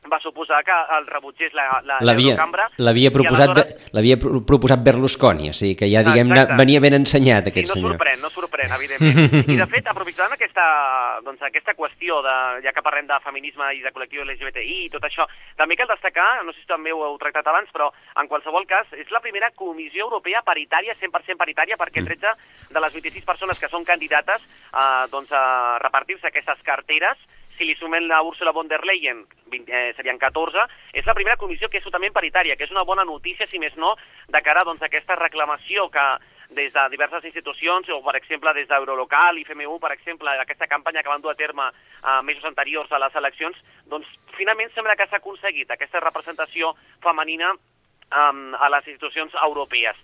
va 0.09 0.17
suposar 0.19 0.63
que 0.65 0.73
el 0.97 1.05
rebutgés 1.05 1.53
la, 1.53 1.79
la, 1.85 1.99
L'havia 2.01 2.31
l'Eurocambra. 2.33 2.69
l'havia 2.77 3.09
I 3.09 3.13
proposat, 3.13 3.49
aleshores- 3.51 3.93
l'havia 3.93 4.17
pro- 4.17 4.41
proposat 4.43 4.81
Berlusconi, 4.83 5.49
o 5.49 5.53
sigui 5.53 5.75
que 5.75 5.89
ja, 5.91 6.01
Exacte. 6.01 6.55
venia 6.57 6.79
ben 6.81 6.93
ensenyat 6.97 7.43
Sí, 7.45 7.49
aquest 7.51 7.67
no 7.69 7.73
senyor. 7.75 7.91
sorprèn, 7.93 8.19
no 8.19 8.29
sorprèn, 8.31 8.71
evidentment. 8.73 9.49
I 9.49 9.55
de 9.57 9.67
fet, 9.67 9.87
aprofitant 9.87 10.33
aquesta, 10.33 11.19
doncs, 11.23 11.41
aquesta 11.43 11.75
qüestió, 11.77 12.21
de, 12.25 12.63
ja 12.65 12.73
que 12.73 12.81
parlem 12.81 13.05
de 13.05 13.19
feminisme 13.23 13.63
i 13.77 13.81
de 13.81 13.91
col·lectiu 13.93 14.25
LGBTI 14.25 14.85
i 14.85 14.89
tot 14.89 15.03
això, 15.05 15.27
també 15.55 15.77
cal 15.77 15.87
destacar, 15.87 16.43
no 16.45 16.51
sé 16.51 16.61
si 16.61 16.67
també 16.67 16.91
ho 16.91 17.03
heu 17.05 17.17
tractat 17.21 17.45
abans, 17.47 17.69
però 17.71 17.91
en 18.19 18.27
qualsevol 18.27 18.65
cas 18.65 18.87
és 18.97 19.09
la 19.11 19.19
primera 19.21 19.51
comissió 19.51 20.05
europea 20.09 20.41
paritària, 20.41 20.95
100% 20.99 21.37
paritària, 21.37 21.77
perquè 21.77 22.03
13 22.03 22.33
de 22.71 22.79
les 22.81 22.93
26 22.93 23.23
persones 23.23 23.59
que 23.59 23.69
són 23.69 23.85
candidates 23.85 24.41
eh, 24.41 25.05
doncs, 25.11 25.31
a 25.31 25.77
repartir-se 25.79 26.27
aquestes 26.27 26.57
carteres 26.63 27.17
si 27.61 27.67
li 27.69 27.75
sumem 27.77 28.07
la 28.09 28.23
Úrsula 28.25 28.51
von 28.51 28.67
der 28.67 28.81
Leyen, 28.83 29.27
20, 29.45 29.69
eh, 29.69 29.93
serien 29.93 30.17
14, 30.17 30.65
és 30.97 31.05
la 31.05 31.13
primera 31.13 31.37
comissió 31.37 31.69
que 31.69 31.77
és 31.77 31.85
totalment 31.85 32.13
paritària, 32.15 32.55
que 32.57 32.65
és 32.65 32.73
una 32.73 32.83
bona 32.83 33.05
notícia, 33.05 33.45
si 33.45 33.61
més 33.61 33.75
no, 33.77 33.93
de 34.33 34.41
cara 34.41 34.63
doncs, 34.65 34.81
a 34.81 34.89
aquesta 34.89 35.15
reclamació 35.19 35.85
que 35.93 36.05
des 36.57 36.73
de 36.73 36.87
diverses 36.89 37.23
institucions, 37.29 37.87
o 37.93 38.01
per 38.01 38.15
exemple 38.17 38.53
des 38.57 38.67
d'Eurolocal 38.67 39.37
i 39.37 39.45
FMU, 39.45 39.77
per 39.79 39.93
exemple, 39.93 40.33
aquesta 40.41 40.67
campanya 40.67 41.03
que 41.03 41.13
van 41.13 41.21
dur 41.21 41.31
a 41.31 41.37
terme 41.37 41.69
eh, 41.69 42.21
mesos 42.23 42.49
anteriors 42.49 42.91
a 42.91 42.99
les 42.99 43.15
eleccions, 43.21 43.61
doncs 43.85 44.09
finalment 44.39 44.73
sembla 44.73 44.97
que 44.97 45.05
s'ha 45.05 45.21
aconseguit 45.21 45.69
aquesta 45.69 46.01
representació 46.01 46.73
femenina 47.05 47.53
um, 47.53 48.55
a 48.57 48.73
les 48.73 48.87
institucions 48.87 49.37
europees. 49.45 50.01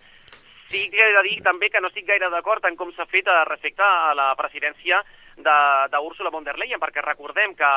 Sí 0.69 0.89
que 0.91 0.99
he 1.01 1.13
de 1.15 1.23
dir 1.23 1.41
també 1.41 1.71
que 1.71 1.81
no 1.81 1.89
estic 1.89 2.05
gaire 2.05 2.29
d'acord 2.29 2.65
en 2.67 2.75
com 2.77 2.93
s'ha 2.93 3.09
fet 3.09 3.25
eh, 3.25 3.43
respecte 3.49 3.81
a 3.81 4.13
la 4.13 4.35
presidència 4.35 5.01
de- 5.37 5.87
d'Úrsula 5.93 6.29
von 6.33 6.43
der 6.43 6.57
Leyen, 6.57 6.79
perquè 6.81 7.01
recordem 7.05 7.53
que 7.55 7.69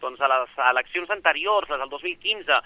doncs, 0.00 0.20
a 0.20 0.28
les 0.28 0.50
eleccions 0.70 1.10
anteriors, 1.10 1.68
les 1.70 1.78
del 1.78 1.88
2015, 1.92 2.56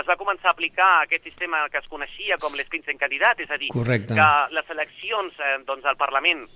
es 0.00 0.06
va 0.06 0.16
començar 0.16 0.48
a 0.48 0.54
aplicar 0.54 1.02
aquest 1.02 1.24
sistema 1.24 1.68
que 1.70 1.78
es 1.78 1.88
coneixia 1.88 2.38
com 2.38 2.52
l'Spitzenkandidat, 2.54 3.40
és 3.40 3.50
a 3.50 3.58
dir, 3.58 3.68
Correcte. 3.74 4.14
que 4.14 4.54
les 4.54 4.70
eleccions 4.70 5.34
eh, 5.40 5.58
doncs, 5.66 5.84
al 5.84 5.96
Parlament, 5.96 6.46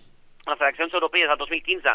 les 0.46 0.60
eleccions 0.60 0.94
europees 0.94 1.28
del 1.28 1.38
2015, 1.38 1.94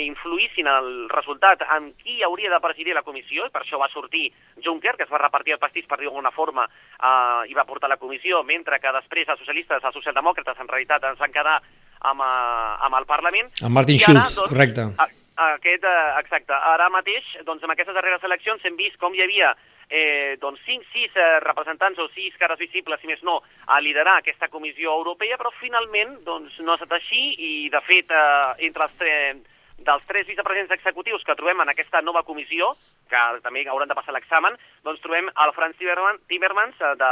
influïssin 0.00 0.66
el 0.66 1.08
resultat 1.08 1.62
en 1.76 1.92
qui 2.02 2.22
hauria 2.22 2.50
de 2.50 2.60
presidir 2.60 2.94
la 2.94 3.02
comissió, 3.02 3.46
i 3.46 3.50
per 3.50 3.62
això 3.62 3.78
va 3.78 3.88
sortir 3.92 4.32
Juncker, 4.64 4.96
que 4.96 5.04
es 5.04 5.10
va 5.10 5.18
repartir 5.22 5.52
el 5.54 5.58
pastís, 5.62 5.86
per 5.86 5.98
dir 5.98 6.06
d'alguna 6.08 6.30
forma, 6.32 6.64
eh, 6.66 7.50
i 7.50 7.54
va 7.54 7.64
portar 7.64 7.88
la 7.88 7.96
comissió, 7.96 8.42
mentre 8.44 8.80
que 8.80 8.92
després 8.92 9.28
els 9.28 9.38
socialistes, 9.38 9.82
els 9.84 9.94
socialdemòcrates, 9.94 10.58
en 10.60 10.68
realitat 10.68 11.04
ens 11.04 11.18
van 11.18 11.32
quedar 11.32 11.60
amb, 12.04 12.20
uh, 12.20 12.84
amb 12.84 12.94
el 12.98 13.06
Parlament. 13.06 13.48
El 13.62 13.70
Martin 13.70 13.96
ara, 14.08 14.24
Schulz, 14.24 14.48
correcte. 14.50 14.82
a- 14.98 15.08
Aquest, 15.36 15.82
eh, 15.82 16.18
exacte. 16.20 16.52
Ara 16.52 16.88
mateix, 16.90 17.24
doncs, 17.44 17.62
en 17.64 17.70
aquestes 17.72 17.92
darreres 17.94 18.22
eleccions 18.22 18.64
hem 18.64 18.76
vist 18.76 18.96
com 18.98 19.12
hi 19.14 19.22
havia 19.22 19.48
eh, 19.90 20.36
doncs 20.40 20.60
5, 20.64 20.84
6 20.92 21.10
eh, 21.16 21.40
representants 21.40 21.98
o 21.98 22.06
6 22.14 22.36
cares 22.38 22.58
visibles, 22.58 23.00
si 23.00 23.06
més 23.08 23.20
no, 23.22 23.42
a 23.66 23.80
liderar 23.80 24.18
aquesta 24.18 24.46
comissió 24.48 24.92
europea, 24.94 25.36
però 25.36 25.50
finalment 25.58 26.22
doncs, 26.24 26.60
no 26.60 26.72
ha 26.72 26.74
estat 26.76 26.92
així 26.92 27.34
i, 27.38 27.68
de 27.68 27.80
fet, 27.80 28.10
eh, 28.10 28.66
entre 28.68 28.84
els 28.84 28.96
tres, 28.96 29.36
dels 29.78 30.06
tres 30.06 30.26
vicepresidents 30.26 30.72
executius 30.76 31.24
que 31.24 31.36
trobem 31.36 31.60
en 31.60 31.72
aquesta 31.72 32.00
nova 32.02 32.22
comissió, 32.22 32.72
que 33.10 33.24
també 33.42 33.66
hauran 33.68 33.90
de 33.90 33.96
passar 33.98 34.14
l'examen, 34.14 34.56
doncs 34.84 35.02
trobem 35.04 35.28
el 35.28 35.52
Franz 35.56 35.76
Timmermans, 35.80 36.22
Timmermans 36.30 36.80
eh, 36.80 36.94
de, 37.00 37.10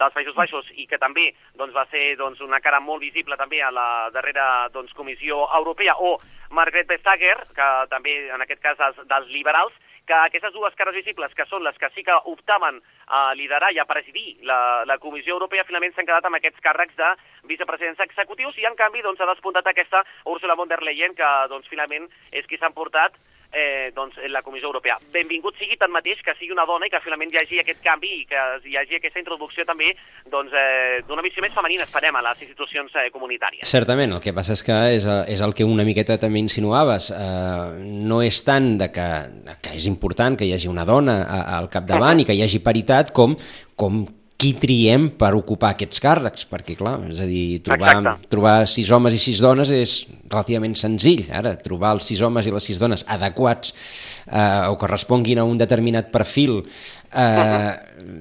dels 0.00 0.14
Països 0.14 0.36
Baixos 0.36 0.68
i 0.74 0.86
que 0.90 0.98
també 0.98 1.30
doncs, 1.54 1.74
va 1.74 1.86
ser 1.90 2.14
doncs, 2.20 2.42
una 2.44 2.60
cara 2.60 2.80
molt 2.82 3.02
visible 3.02 3.38
també 3.40 3.62
a 3.62 3.70
la 3.74 3.88
darrera 4.14 4.68
doncs, 4.74 4.92
Comissió 4.92 5.44
Europea, 5.54 5.96
o 5.98 6.18
Margrethe 6.54 6.96
Vestager, 6.96 7.36
que 7.54 7.70
també 7.90 8.16
en 8.34 8.42
aquest 8.42 8.62
cas 8.62 9.02
dels 9.08 9.30
liberals, 9.30 9.74
que 10.06 10.14
aquestes 10.14 10.52
dues 10.52 10.74
cares 10.76 10.96
visibles, 10.96 11.34
que 11.34 11.46
són 11.48 11.64
les 11.64 11.76
que 11.80 11.90
sí 11.94 12.04
que 12.04 12.16
optaven 12.30 12.80
a 13.08 13.22
liderar 13.38 13.72
i 13.72 13.80
a 13.80 13.88
presidir 13.88 14.36
la, 14.48 14.84
la 14.88 14.98
Comissió 15.02 15.36
Europea, 15.36 15.64
finalment 15.68 15.94
s'han 15.94 16.08
quedat 16.08 16.28
amb 16.28 16.38
aquests 16.40 16.60
càrrecs 16.64 16.96
de 16.98 17.12
vicepresidents 17.50 18.02
executius 18.04 18.58
i, 18.60 18.66
en 18.68 18.76
canvi, 18.76 19.04
doncs, 19.04 19.20
ha 19.20 19.30
despuntat 19.32 19.66
aquesta 19.70 20.04
Ursula 20.24 20.56
von 20.60 20.68
der 20.68 20.82
Leyen, 20.84 21.16
que 21.16 21.30
doncs, 21.52 21.70
finalment 21.72 22.10
és 22.32 22.46
qui 22.48 22.60
s'ha 22.60 22.72
emportat 22.72 23.16
eh, 23.54 23.90
doncs, 23.94 24.18
en 24.18 24.32
la 24.32 24.42
Comissió 24.42 24.66
Europea. 24.68 24.98
Benvingut 25.14 25.56
sigui 25.58 25.76
tanmateix 25.80 26.20
que 26.22 26.34
sigui 26.38 26.52
una 26.52 26.66
dona 26.66 26.86
i 26.86 26.90
que 26.90 27.00
finalment 27.00 27.32
hi 27.32 27.38
hagi 27.40 27.60
aquest 27.62 27.80
canvi 27.84 28.10
i 28.20 28.24
que 28.26 28.40
hi 28.68 28.76
hagi 28.76 28.98
aquesta 28.98 29.20
introducció 29.22 29.64
també 29.64 29.92
doncs, 30.30 30.52
eh, 30.52 31.02
d'una 31.08 31.22
visió 31.22 31.42
més 31.42 31.54
femenina, 31.54 31.84
esperem, 31.86 32.16
a 32.16 32.22
les 32.28 32.42
institucions 32.42 32.92
eh, 32.96 33.08
comunitàries. 33.14 33.68
Certament, 33.70 34.12
el 34.12 34.20
que 34.20 34.32
passa 34.36 34.52
és 34.58 34.62
que 34.66 34.78
és, 34.96 35.06
és 35.28 35.40
el 35.40 35.54
que 35.54 35.64
una 35.64 35.84
miqueta 35.86 36.18
també 36.18 36.38
insinuaves. 36.42 37.10
Eh, 37.10 37.84
no 38.04 38.20
és 38.22 38.42
tant 38.44 38.74
de 38.78 38.90
que, 38.92 39.08
que 39.62 39.76
és 39.78 39.86
important 39.86 40.36
que 40.38 40.44
hi 40.48 40.52
hagi 40.56 40.68
una 40.68 40.84
dona 40.84 41.22
a- 41.24 41.58
al 41.58 41.70
capdavant 41.70 42.20
i 42.20 42.24
que 42.28 42.34
hi 42.34 42.42
hagi 42.42 42.58
paritat 42.64 43.12
com, 43.12 43.36
com 43.76 44.04
qui 44.44 44.52
triem 44.60 45.06
per 45.16 45.32
ocupar 45.38 45.72
aquests 45.72 46.02
càrrecs, 46.04 46.44
perquè 46.50 46.76
clar, 46.76 46.98
és 47.08 47.20
a 47.22 47.28
dir, 47.28 47.62
trobar, 47.64 47.94
Exacte. 47.94 48.28
trobar 48.34 48.56
sis 48.68 48.90
homes 48.92 49.16
i 49.16 49.20
sis 49.22 49.40
dones 49.40 49.70
és 49.72 49.94
relativament 50.28 50.74
senzill. 50.76 51.24
Ara, 51.32 51.54
trobar 51.64 51.94
els 51.96 52.10
sis 52.10 52.20
homes 52.24 52.44
i 52.44 52.52
les 52.52 52.68
sis 52.68 52.80
dones 52.82 53.06
adequats 53.08 53.72
eh, 54.30 54.70
o 54.70 54.78
que 54.78 54.90
responguin 54.90 55.38
a 55.38 55.44
un 55.44 55.58
determinat 55.58 56.10
perfil, 56.14 56.62
eh, 57.14 57.72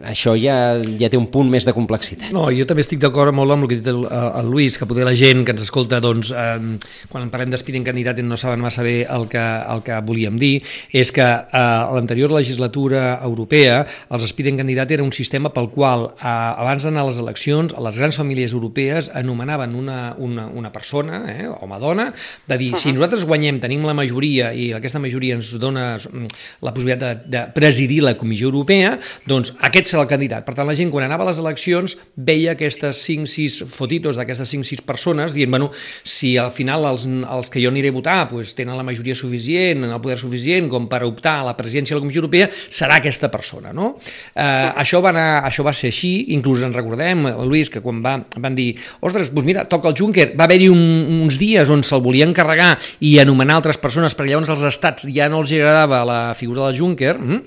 això 0.08 0.34
ja, 0.40 0.78
ja 1.00 1.10
té 1.10 1.18
un 1.18 1.28
punt 1.34 1.50
més 1.52 1.66
de 1.66 1.74
complexitat. 1.76 2.32
No, 2.36 2.46
jo 2.54 2.66
també 2.70 2.84
estic 2.86 3.02
d'acord 3.02 3.34
molt 3.36 3.56
amb 3.56 3.66
el 3.66 3.72
que 3.72 3.78
ha 3.78 3.82
dit 3.82 3.90
el, 3.92 4.04
el 4.08 4.52
Lluís, 4.52 4.78
que 4.80 4.88
poder 4.90 5.08
la 5.08 5.16
gent 5.18 5.44
que 5.46 5.54
ens 5.56 5.64
escolta, 5.66 6.00
doncs, 6.04 6.32
eh, 6.32 7.10
quan 7.12 7.32
parlem 7.34 7.52
d'Aspirant 7.54 7.88
Candidat 7.88 8.22
no 8.24 8.38
saben 8.40 8.64
massa 8.64 8.86
bé 8.86 9.02
el 9.10 9.28
que, 9.32 9.42
el 9.42 9.84
que 9.86 10.00
volíem 10.06 10.38
dir, 10.40 10.54
és 10.94 11.12
que 11.16 11.26
eh, 11.26 11.64
a 11.64 11.90
l'anterior 11.94 12.32
legislatura 12.34 13.20
europea 13.26 13.82
els 14.14 14.28
Aspirant 14.28 14.62
Candidat 14.62 14.94
era 14.96 15.06
un 15.06 15.14
sistema 15.16 15.52
pel 15.54 15.72
qual 15.74 16.10
eh, 16.14 16.28
abans 16.28 16.86
d'anar 16.86 17.04
a 17.04 17.10
les 17.10 17.22
eleccions, 17.24 17.74
a 17.74 17.84
les 17.88 18.00
grans 18.00 18.20
famílies 18.20 18.54
europees 18.54 19.10
anomenaven 19.14 19.76
una, 19.76 20.00
una, 20.18 20.48
una 20.48 20.72
persona, 20.72 21.24
eh, 21.34 21.50
home-dona, 21.50 22.12
de 22.48 22.60
dir, 22.62 22.74
si 22.80 22.94
nosaltres 22.94 23.26
guanyem, 23.28 23.60
tenim 23.64 23.86
la 23.88 23.98
majoria 23.98 24.54
i 24.54 24.72
aquesta 24.78 25.02
majoria 25.02 25.40
ens 25.40 25.52
dona 25.60 25.93
la 25.98 26.74
possibilitat 26.74 27.24
de, 27.26 27.32
de 27.34 27.44
presidir 27.56 28.02
la 28.04 28.16
Comissió 28.20 28.50
Europea, 28.50 28.96
doncs 29.30 29.54
aquest 29.64 29.92
serà 29.92 30.04
el 30.06 30.12
candidat. 30.12 30.46
Per 30.48 30.56
tant, 30.58 30.68
la 30.68 30.78
gent 30.78 30.92
quan 30.94 31.08
anava 31.08 31.26
a 31.28 31.32
les 31.32 31.42
eleccions 31.42 31.98
veia 32.16 32.54
aquestes 32.54 33.02
5-6 33.08 33.64
fotitos 33.74 34.20
d'aquestes 34.20 34.54
5-6 34.56 34.84
persones 34.88 35.34
dient, 35.36 35.52
bueno, 35.54 35.70
si 36.04 36.36
al 36.38 36.52
final 36.56 36.86
els, 36.90 37.06
els 37.08 37.52
que 37.54 37.62
jo 37.64 37.72
aniré 37.72 37.92
a 37.94 37.98
votar 37.98 38.18
pues, 38.30 38.54
tenen 38.58 38.78
la 38.78 38.86
majoria 38.86 39.16
suficient, 39.16 39.86
el 39.88 40.02
poder 40.04 40.20
suficient 40.22 40.70
com 40.72 40.88
per 40.92 41.04
optar 41.08 41.40
a 41.42 41.48
la 41.50 41.56
presidència 41.58 41.96
de 41.96 42.00
la 42.00 42.06
Comissió 42.06 42.24
Europea, 42.24 42.50
serà 42.70 43.00
aquesta 43.02 43.30
persona, 43.34 43.74
no? 43.76 43.94
Eh, 44.34 44.70
això, 44.84 45.02
va 45.04 45.12
anar, 45.14 45.28
això 45.48 45.66
va 45.66 45.74
ser 45.76 45.92
així, 45.94 46.14
inclús 46.36 46.64
ens 46.66 46.76
recordem, 46.76 47.28
Lluís, 47.44 47.70
que 47.74 47.82
quan 47.84 48.02
va, 48.04 48.18
van 48.38 48.56
dir, 48.58 48.72
ostres, 49.02 49.32
doncs 49.34 49.48
mira, 49.48 49.66
toca 49.70 49.92
el 49.92 49.98
Juncker, 50.00 50.32
va 50.40 50.48
haver-hi 50.48 50.70
un, 50.72 50.84
uns 51.24 51.38
dies 51.42 51.70
on 51.74 51.84
se'l 51.86 52.04
volien 52.04 52.34
carregar 52.36 52.74
i 53.04 53.18
anomenar 53.22 53.60
altres 53.60 53.80
persones, 53.82 54.16
perquè 54.18 54.34
llavors 54.34 54.54
als 54.54 54.66
estats 54.70 55.08
ja 55.14 55.30
no 55.32 55.44
els 55.44 55.54
agradava 55.54 55.83
la 55.88 56.34
figura 56.36 56.68
del 56.68 56.80
Juncker, 56.80 57.18
mm? 57.20 57.42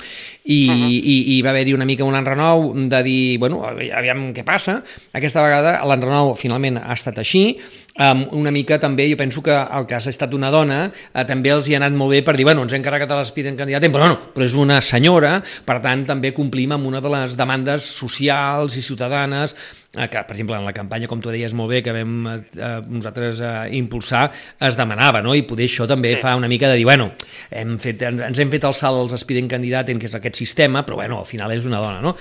i, 0.45 0.69
uh 0.69 0.75
-huh. 0.75 0.91
i, 0.91 1.37
i 1.37 1.43
va 1.43 1.51
haver-hi 1.51 1.75
una 1.75 1.85
mica 1.85 2.05
un 2.05 2.15
enrenou 2.15 2.73
de 2.75 3.03
dir, 3.03 3.39
bueno, 3.39 3.65
aviam 3.65 4.33
què 4.33 4.45
passa. 4.45 4.83
Aquesta 5.13 5.43
vegada 5.43 5.85
l'enrenou 5.85 6.35
finalment 6.35 6.79
ha 6.79 6.93
estat 6.93 7.19
així, 7.19 7.57
Um, 7.97 8.27
una 8.37 8.51
mica 8.53 8.77
també, 8.77 9.07
jo 9.09 9.17
penso 9.17 9.41
que 9.41 9.55
el 9.57 9.87
cas 9.89 10.05
ha 10.05 10.13
estat 10.13 10.35
una 10.37 10.51
dona, 10.53 10.83
uh, 10.93 11.23
també 11.25 11.49
els 11.55 11.65
hi 11.65 11.73
ha 11.73 11.79
anat 11.81 11.95
molt 11.97 12.13
bé 12.13 12.19
per 12.27 12.35
dir, 12.37 12.45
bueno, 12.45 12.67
ens 12.67 12.75
hem 12.77 12.83
carregat 12.85 13.15
a 13.15 13.17
l'Espiden 13.23 13.57
candidat, 13.57 13.87
però 13.89 14.11
no, 14.11 14.19
però 14.35 14.45
és 14.45 14.53
una 14.53 14.83
senyora, 14.85 15.39
per 15.65 15.79
tant 15.81 16.05
també 16.05 16.35
complim 16.37 16.75
amb 16.77 16.91
una 16.91 17.01
de 17.01 17.09
les 17.15 17.39
demandes 17.41 17.89
socials 17.89 18.77
i 18.77 18.85
ciutadanes 18.85 19.57
que, 19.97 20.23
per 20.29 20.35
exemple, 20.35 20.57
en 20.59 20.67
la 20.69 20.75
campanya, 20.77 21.09
com 21.09 21.21
tu 21.25 21.33
deies 21.33 21.55
molt 21.57 21.73
bé, 21.73 21.81
que 21.85 21.95
vam 21.97 22.15
eh, 22.29 22.39
nosaltres 22.87 23.41
eh, 23.41 23.53
impulsar, 23.79 24.27
es 24.69 24.77
demanava, 24.79 25.23
no? 25.25 25.35
I 25.37 25.47
poder 25.49 25.69
això 25.71 25.89
també 25.89 26.15
sí. 26.15 26.23
fa 26.23 26.35
una 26.39 26.51
mica 26.53 26.71
de 26.71 26.79
dir, 26.81 26.85
bueno, 26.89 27.11
hem 27.51 27.77
fet, 27.83 28.05
ens 28.09 28.43
hem 28.43 28.53
fet 28.53 28.67
el 28.69 28.77
salt 28.77 29.01
als 29.05 29.17
aspirant 29.17 29.49
candidat 29.51 29.93
en 29.93 30.03
què 30.03 30.11
és 30.11 30.17
aquest 30.19 30.41
sistema, 30.43 30.85
però 30.87 31.01
bueno, 31.01 31.21
al 31.23 31.29
final 31.29 31.55
és 31.57 31.69
una 31.69 31.81
dona, 31.83 32.03
no? 32.05 32.17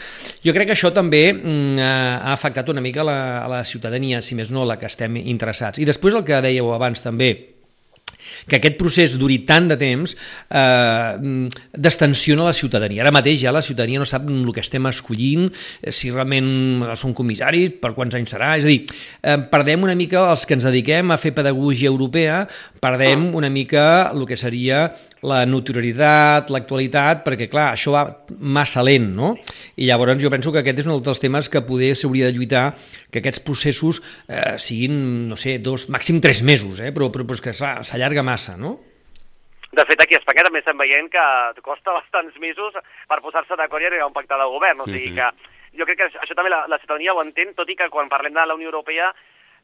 Jo 0.45 0.55
crec 0.55 0.71
que 0.71 0.77
això 0.77 0.93
també 0.95 1.25
mm, 1.33 1.83
ha 1.83 2.31
afectat 2.33 2.71
una 2.71 2.83
mica 2.83 3.03
la, 3.05 3.19
a 3.43 3.49
la 3.51 3.63
ciutadania, 3.67 4.21
si 4.25 4.37
més 4.39 4.53
no, 4.55 4.65
la 4.65 4.79
que 4.79 4.89
estem 4.89 5.19
interessats. 5.23 5.81
I 5.81 5.89
després 5.89 6.15
el 6.15 6.25
que 6.27 6.41
dèieu 6.45 6.71
abans 6.75 7.03
també, 7.03 7.33
que 8.47 8.59
aquest 8.59 8.77
procés 8.79 9.17
duri 9.19 9.41
tant 9.47 9.69
de 9.71 9.77
temps 9.79 10.15
eh, 10.15 11.49
destensiona 11.71 12.49
la 12.49 12.55
ciutadania. 12.57 13.03
Ara 13.05 13.13
mateix 13.15 13.41
ja 13.43 13.53
la 13.55 13.63
ciutadania 13.65 14.01
no 14.01 14.07
sap 14.09 14.27
el 14.29 14.51
que 14.53 14.63
estem 14.63 14.85
escollint, 14.91 15.47
eh, 15.81 15.93
si 15.95 16.11
realment 16.13 16.85
són 16.99 17.15
comissaris, 17.17 17.77
per 17.81 17.93
quants 17.97 18.15
anys 18.17 18.35
serà. 18.35 18.55
És 18.59 18.67
a 18.67 18.71
dir, 18.71 18.81
eh, 19.21 19.37
perdem 19.51 19.83
una 19.87 19.95
mica 19.95 20.27
els 20.31 20.45
que 20.45 20.57
ens 20.57 20.67
dediquem 20.67 21.11
a 21.11 21.19
fer 21.21 21.33
pedagogia 21.35 21.91
europea, 21.91 22.43
perdem 22.85 23.31
una 23.35 23.49
mica 23.49 24.11
el 24.13 24.23
que 24.29 24.37
seria 24.37 24.85
la 25.25 25.41
notorietat, 25.49 26.51
l'actualitat, 26.53 27.23
perquè 27.25 27.49
clar, 27.49 27.71
això 27.73 27.95
va 27.95 28.03
massa 28.37 28.83
lent, 28.85 29.09
no? 29.17 29.33
I 29.81 29.89
llavors 29.89 30.21
jo 30.21 30.29
penso 30.33 30.53
que 30.53 30.61
aquest 30.61 30.83
és 30.83 30.89
un 30.89 31.01
dels 31.01 31.21
temes 31.21 31.49
que 31.49 31.63
poder 31.65 31.95
s'hauria 31.97 32.29
de 32.29 32.35
lluitar 32.37 32.67
que 33.11 33.23
aquests 33.23 33.41
processos 33.45 34.03
eh, 34.29 34.57
siguin, 34.61 34.99
no 35.31 35.39
sé, 35.39 35.57
dos, 35.57 35.89
màxim 35.89 36.21
tres 36.21 36.43
mesos, 36.45 36.79
eh? 36.79 36.93
però, 36.93 37.09
però, 37.13 37.25
però 37.25 37.39
és 37.39 37.43
que 37.43 37.55
s'allarga 37.57 38.25
massa, 38.25 38.59
no? 38.59 38.77
De 39.75 39.83
fet, 39.83 39.99
aquí 39.99 40.15
a 40.15 40.21
Espanya 40.21 40.45
també 40.47 40.61
estem 40.61 40.77
veient 40.79 41.09
que 41.11 41.25
costa 41.65 41.95
bastants 41.99 42.37
mesos 42.39 42.77
per 43.09 43.21
posar-se 43.23 43.57
d'acord 43.59 43.83
i 43.83 43.89
arribar 43.89 44.07
a 44.07 44.11
un 44.13 44.15
pacte 44.15 44.37
de 44.39 44.49
govern. 44.53 44.85
O 44.85 44.87
sigui 44.87 45.15
que 45.17 45.31
jo 45.75 45.87
crec 45.87 45.99
que 45.99 46.11
això 46.21 46.37
també 46.37 46.53
la, 46.53 46.63
la 46.71 46.79
ciutadania 46.79 47.15
ho 47.15 47.23
entén, 47.23 47.51
tot 47.57 47.69
i 47.69 47.75
que 47.79 47.89
quan 47.91 48.11
parlem 48.11 48.35
de 48.35 48.45
la 48.45 48.55
Unió 48.55 48.71
Europea 48.71 49.09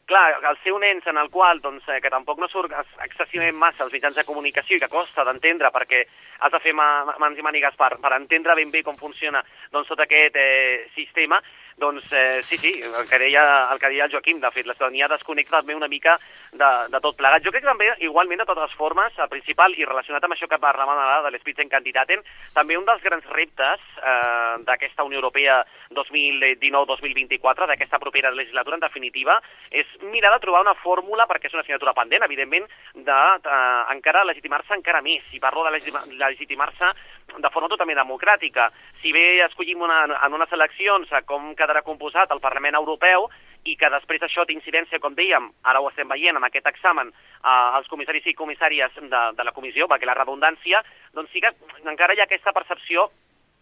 clar, 0.05 0.39
el 0.49 0.57
ser 0.63 0.73
un 0.73 0.83
ens 0.83 1.07
en 1.07 1.17
el 1.17 1.29
qual 1.29 1.61
doncs, 1.61 1.87
eh, 1.89 1.99
que 2.01 2.09
tampoc 2.09 2.39
no 2.39 2.49
surt 2.51 2.73
excessivament 3.05 3.57
massa 3.57 3.83
els 3.85 3.93
mitjans 3.93 4.15
de 4.15 4.25
comunicació 4.27 4.77
i 4.77 4.83
que 4.83 4.91
costa 4.91 5.25
d'entendre 5.27 5.71
perquè 5.71 6.03
has 6.39 6.51
de 6.51 6.59
fer 6.59 6.73
ma 6.73 6.87
mans 7.19 7.37
i 7.37 7.45
mànigues 7.45 7.77
per, 7.77 7.95
per 8.01 8.13
entendre 8.17 8.55
ben 8.55 8.71
bé 8.71 8.83
com 8.83 8.97
funciona 8.97 9.43
doncs, 9.71 9.87
tot 9.87 9.99
aquest 10.03 10.35
eh, 10.35 10.87
sistema, 10.95 11.41
doncs 11.81 12.05
eh, 12.13 12.41
sí, 12.45 12.57
sí, 12.61 12.71
el 12.85 13.09
que, 13.09 13.17
deia, 13.19 13.43
el 13.73 13.79
que 13.79 13.89
deia 13.89 14.05
el 14.05 14.11
Joaquim, 14.13 14.39
de 14.39 14.51
fet, 14.53 14.67
la 14.69 14.75
ciutadania 14.77 15.09
desconnecta 15.09 15.57
també 15.57 15.75
una 15.75 15.89
mica 15.89 16.13
de, 16.53 16.69
de 16.93 17.01
tot 17.01 17.17
plegat. 17.17 17.43
Jo 17.43 17.51
crec 17.51 17.65
que 17.65 17.71
també, 17.71 17.89
igualment, 18.05 18.43
de 18.43 18.47
totes 18.47 18.75
formes, 18.77 19.17
el 19.17 19.31
principal, 19.31 19.73
i 19.75 19.87
relacionat 19.87 20.23
amb 20.23 20.37
això 20.37 20.47
que 20.47 20.61
parlàvem 20.61 21.01
ara 21.01 21.23
de 21.25 21.31
l'Spitzenkandidaten, 21.33 22.21
també 22.53 22.77
un 22.77 22.85
dels 22.85 23.01
grans 23.03 23.25
reptes 23.33 23.81
eh, 23.97 24.61
d'aquesta 24.67 25.07
Unió 25.07 25.19
Europea 25.23 25.61
2019-2024, 25.97 27.67
d'aquesta 27.73 27.99
propera 27.99 28.31
legislatura, 28.31 28.77
en 28.77 28.85
definitiva, 28.85 29.39
és 29.71 29.89
mirar 30.13 30.35
de 30.35 30.41
trobar 30.45 30.61
una 30.67 30.77
fórmula, 30.85 31.25
perquè 31.27 31.49
és 31.49 31.57
una 31.57 31.65
assignatura 31.65 31.95
pendent, 31.97 32.27
evidentment, 32.29 32.69
de 32.93 33.19
eh, 33.41 33.81
encara 33.97 34.23
legitimar-se 34.29 34.77
encara 34.77 35.01
més. 35.01 35.25
Si 35.31 35.41
parlo 35.41 35.65
de 35.65 35.73
legitimar-se 35.73 36.93
de 37.37 37.49
forma 37.53 37.69
totalment 37.69 37.99
democràtica. 38.01 38.69
Si 39.01 39.13
bé 39.15 39.43
escollim 39.45 39.81
una, 39.81 40.03
en 40.25 40.35
unes 40.35 40.51
eleccions 40.51 41.09
com 41.25 41.53
quedarà 41.55 41.83
composat 41.85 42.31
el 42.31 42.43
Parlament 42.43 42.75
Europeu 42.79 43.29
i 43.69 43.75
que 43.77 43.89
després 43.93 44.23
això 44.25 44.45
té 44.45 44.55
incidència, 44.55 44.99
com 44.99 45.15
dèiem, 45.15 45.51
ara 45.69 45.81
ho 45.81 45.89
estem 45.89 46.09
veient 46.09 46.37
amb 46.37 46.47
aquest 46.47 46.67
examen 46.71 47.11
eh, 47.11 47.47
als 47.47 47.87
comissaris 47.87 48.25
i 48.27 48.37
comissàries 48.37 48.95
de, 49.01 49.23
de 49.37 49.43
la 49.45 49.53
comissió, 49.55 49.87
perquè 49.87 50.09
la 50.09 50.17
redundància, 50.17 50.81
doncs 51.13 51.31
sí 51.31 51.43
que 51.43 51.53
encara 51.85 52.17
hi 52.17 52.23
ha 52.23 52.29
aquesta 52.29 52.55
percepció 52.57 53.11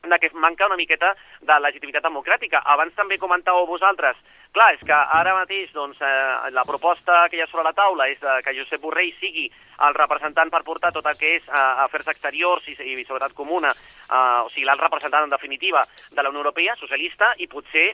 de 0.08 0.20
que 0.20 0.32
manca 0.34 0.66
una 0.66 0.80
miqueta 0.80 1.14
de 1.42 1.60
legitimitat 1.60 2.06
democràtica. 2.06 2.62
Abans 2.66 2.96
també 2.96 3.18
comentàveu 3.20 3.68
vosaltres 3.68 4.16
Clar, 4.50 4.72
és 4.74 4.82
que 4.82 4.96
ara 4.96 5.36
mateix 5.38 5.70
doncs, 5.76 6.00
eh, 6.02 6.50
la 6.56 6.66
proposta 6.66 7.28
que 7.30 7.38
hi 7.38 7.44
ha 7.44 7.50
sobre 7.52 7.68
la 7.68 7.76
taula 7.78 8.08
és 8.10 8.22
eh, 8.24 8.40
que 8.46 8.56
Josep 8.58 8.82
Borrell 8.82 9.12
sigui 9.20 9.46
el 9.88 9.96
representant 9.96 10.50
per 10.52 10.64
portar 10.68 10.92
tot 10.92 11.06
el 11.08 11.18
que 11.20 11.36
és 11.38 11.46
eh, 11.48 11.84
afers 11.86 12.10
exteriors 12.12 12.66
i, 12.68 12.74
i 12.74 13.06
seguretat 13.06 13.36
comuna, 13.38 13.70
eh, 13.72 14.40
o 14.44 14.50
sigui, 14.52 14.66
l'alt 14.68 14.82
representant 14.84 15.28
en 15.28 15.32
definitiva 15.32 15.84
de 15.86 16.24
la 16.24 16.32
Unió 16.32 16.42
Europea, 16.42 16.76
socialista, 16.80 17.32
i 17.40 17.48
potser, 17.52 17.86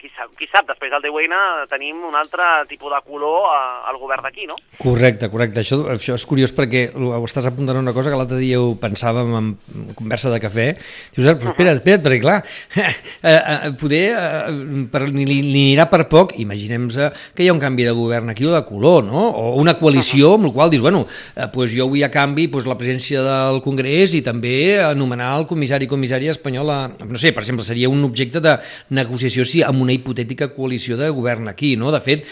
qui 0.00 0.10
sap, 0.14 0.32
qui 0.38 0.48
sap 0.52 0.68
després 0.70 0.92
del 0.94 1.04
10N 1.04 1.66
tenim 1.72 2.00
un 2.06 2.16
altre 2.16 2.46
tipus 2.70 2.94
de 2.94 3.02
color 3.08 3.50
eh, 3.50 3.90
al 3.90 3.98
govern 4.00 4.24
d'aquí, 4.28 4.46
no? 4.48 4.56
Correcte, 4.80 5.28
correcte. 5.32 5.64
Això, 5.64 5.80
això 5.96 6.16
és 6.16 6.26
curiós 6.28 6.54
perquè 6.56 6.86
ho 6.94 7.20
estàs 7.26 7.50
apuntant 7.50 7.82
una 7.82 7.96
cosa 7.96 8.12
que 8.12 8.20
l'altre 8.20 8.40
dia 8.40 8.62
ho 8.62 8.72
pensàvem 8.80 9.34
en 9.40 9.52
conversa 9.98 10.32
de 10.32 10.40
cafè. 10.46 10.70
Dius, 11.16 11.26
però 11.26 11.52
espera't, 11.52 11.82
espera't, 11.82 12.06
perquè 12.06 12.22
clar, 12.22 12.38
eh, 12.80 12.88
eh, 13.34 13.74
poder, 13.80 14.04
eh, 14.14 14.88
per, 14.94 15.04
ni, 15.10 15.26
ni 15.26 15.66
anirà 15.74 15.90
per 15.90 16.03
poc, 16.10 16.34
imaginem 16.40 16.88
que 16.90 17.44
hi 17.44 17.48
ha 17.48 17.54
un 17.54 17.60
canvi 17.62 17.86
de 17.86 17.94
govern 17.96 18.30
aquí 18.32 18.46
o 18.46 18.52
de 18.54 18.62
color, 18.66 19.04
no? 19.06 19.26
O 19.30 19.54
una 19.60 19.76
coalició 19.78 20.34
amb 20.38 20.48
la 20.48 20.52
qual 20.54 20.72
dius, 20.72 20.82
bueno, 20.84 21.04
eh, 21.36 21.48
pues 21.52 21.72
jo 21.74 21.88
vull 21.90 22.04
a 22.04 22.10
canvi 22.12 22.46
pues, 22.52 22.68
la 22.70 22.78
presència 22.80 23.22
del 23.24 23.60
Congrés 23.64 24.14
i 24.14 24.22
també 24.24 24.80
anomenar 24.82 25.32
el 25.38 25.48
comissari 25.50 25.88
comissària 25.90 26.34
espanyola, 26.34 26.78
no 27.08 27.20
sé, 27.20 27.32
per 27.32 27.44
exemple, 27.44 27.66
seria 27.66 27.90
un 27.92 28.04
objecte 28.06 28.42
de 28.44 28.56
negociació 28.96 29.44
sí, 29.48 29.62
amb 29.62 29.82
una 29.82 29.94
hipotètica 29.94 30.50
coalició 30.54 30.98
de 31.00 31.10
govern 31.14 31.48
aquí, 31.52 31.74
no? 31.80 31.92
De 31.94 32.02
fet, 32.04 32.24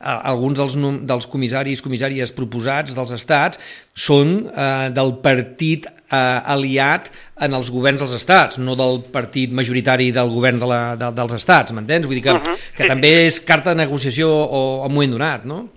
alguns 0.00 0.58
dels, 0.58 0.76
dels 1.08 1.26
comissaris, 1.30 1.82
comissàries 1.82 2.32
proposats 2.34 2.94
dels 2.94 3.14
estats 3.16 3.60
són 3.98 4.44
eh, 4.46 4.90
del 4.94 5.16
partit 5.24 5.88
eh, 5.88 6.52
aliat 6.54 7.10
en 7.44 7.54
els 7.58 7.70
governs 7.74 8.02
dels 8.02 8.14
estats, 8.18 8.60
no 8.62 8.76
del 8.78 9.02
partit 9.12 9.52
majoritari 9.54 10.10
del 10.14 10.30
govern 10.32 10.62
de 10.62 10.70
la, 10.70 10.80
de, 10.98 11.10
dels 11.16 11.34
estats, 11.38 11.74
m'entens? 11.74 12.06
Vull 12.06 12.20
dir 12.20 12.24
que, 12.28 12.36
uh 12.36 12.42
-huh. 12.42 12.56
que 12.76 12.84
sí, 12.84 12.88
també 12.88 13.12
és 13.26 13.40
carta 13.40 13.74
de 13.74 13.82
negociació 13.82 14.30
o, 14.30 14.62
o 14.84 14.88
moment 14.88 15.12
donat, 15.12 15.44
no? 15.44 15.68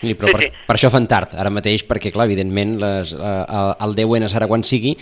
Sí, 0.00 0.14
però 0.16 0.32
per, 0.32 0.48
per 0.66 0.76
això 0.76 0.88
fan 0.92 1.06
tard, 1.10 1.34
ara 1.36 1.52
mateix, 1.52 1.84
perquè, 1.88 2.12
clar, 2.14 2.26
evidentment, 2.30 2.78
les, 2.80 3.12
eh, 3.12 3.44
el 3.84 3.94
10N 3.98 4.30
serà 4.32 4.48
quan 4.48 4.64
sigui 4.64 4.96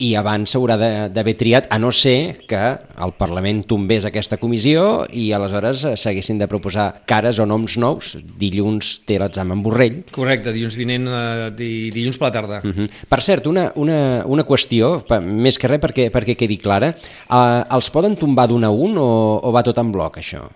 i 0.00 0.14
abans 0.16 0.54
s'haurà 0.54 0.76
d'haver 1.12 1.34
triat, 1.36 1.66
a 1.68 1.78
no 1.78 1.90
ser 1.92 2.46
que 2.48 2.60
el 3.04 3.12
Parlament 3.20 3.62
tombés 3.68 4.06
aquesta 4.08 4.38
comissió 4.40 5.04
i 5.12 5.28
aleshores 5.36 5.84
s'haguessin 6.00 6.40
de 6.40 6.48
proposar 6.48 6.88
cares 7.10 7.38
o 7.38 7.46
noms 7.46 7.76
nous. 7.80 8.14
Dilluns 8.40 8.94
té 9.08 9.18
l'examen 9.20 9.60
Borrell. 9.62 10.00
Correcte, 10.14 10.54
dilluns 10.56 10.78
vinent, 10.80 11.06
eh, 11.06 11.50
dilluns 11.56 12.16
per 12.16 12.30
la 12.30 12.32
tarda. 12.32 12.60
Uh 12.64 12.72
-huh. 12.72 12.88
Per 13.08 13.20
cert, 13.22 13.46
una, 13.46 13.72
una, 13.76 14.24
una 14.24 14.44
qüestió, 14.44 15.04
més 15.20 15.58
que 15.58 15.68
res 15.68 15.80
perquè, 15.80 16.10
perquè 16.10 16.36
quedi 16.36 16.56
clara, 16.56 16.94
eh, 17.30 17.62
els 17.70 17.90
poden 17.90 18.16
tombar 18.16 18.48
d'un 18.48 18.64
a 18.64 18.70
un 18.70 18.96
o, 18.96 19.40
o 19.42 19.52
va 19.52 19.62
tot 19.62 19.78
en 19.78 19.92
bloc, 19.92 20.16
això? 20.16 20.48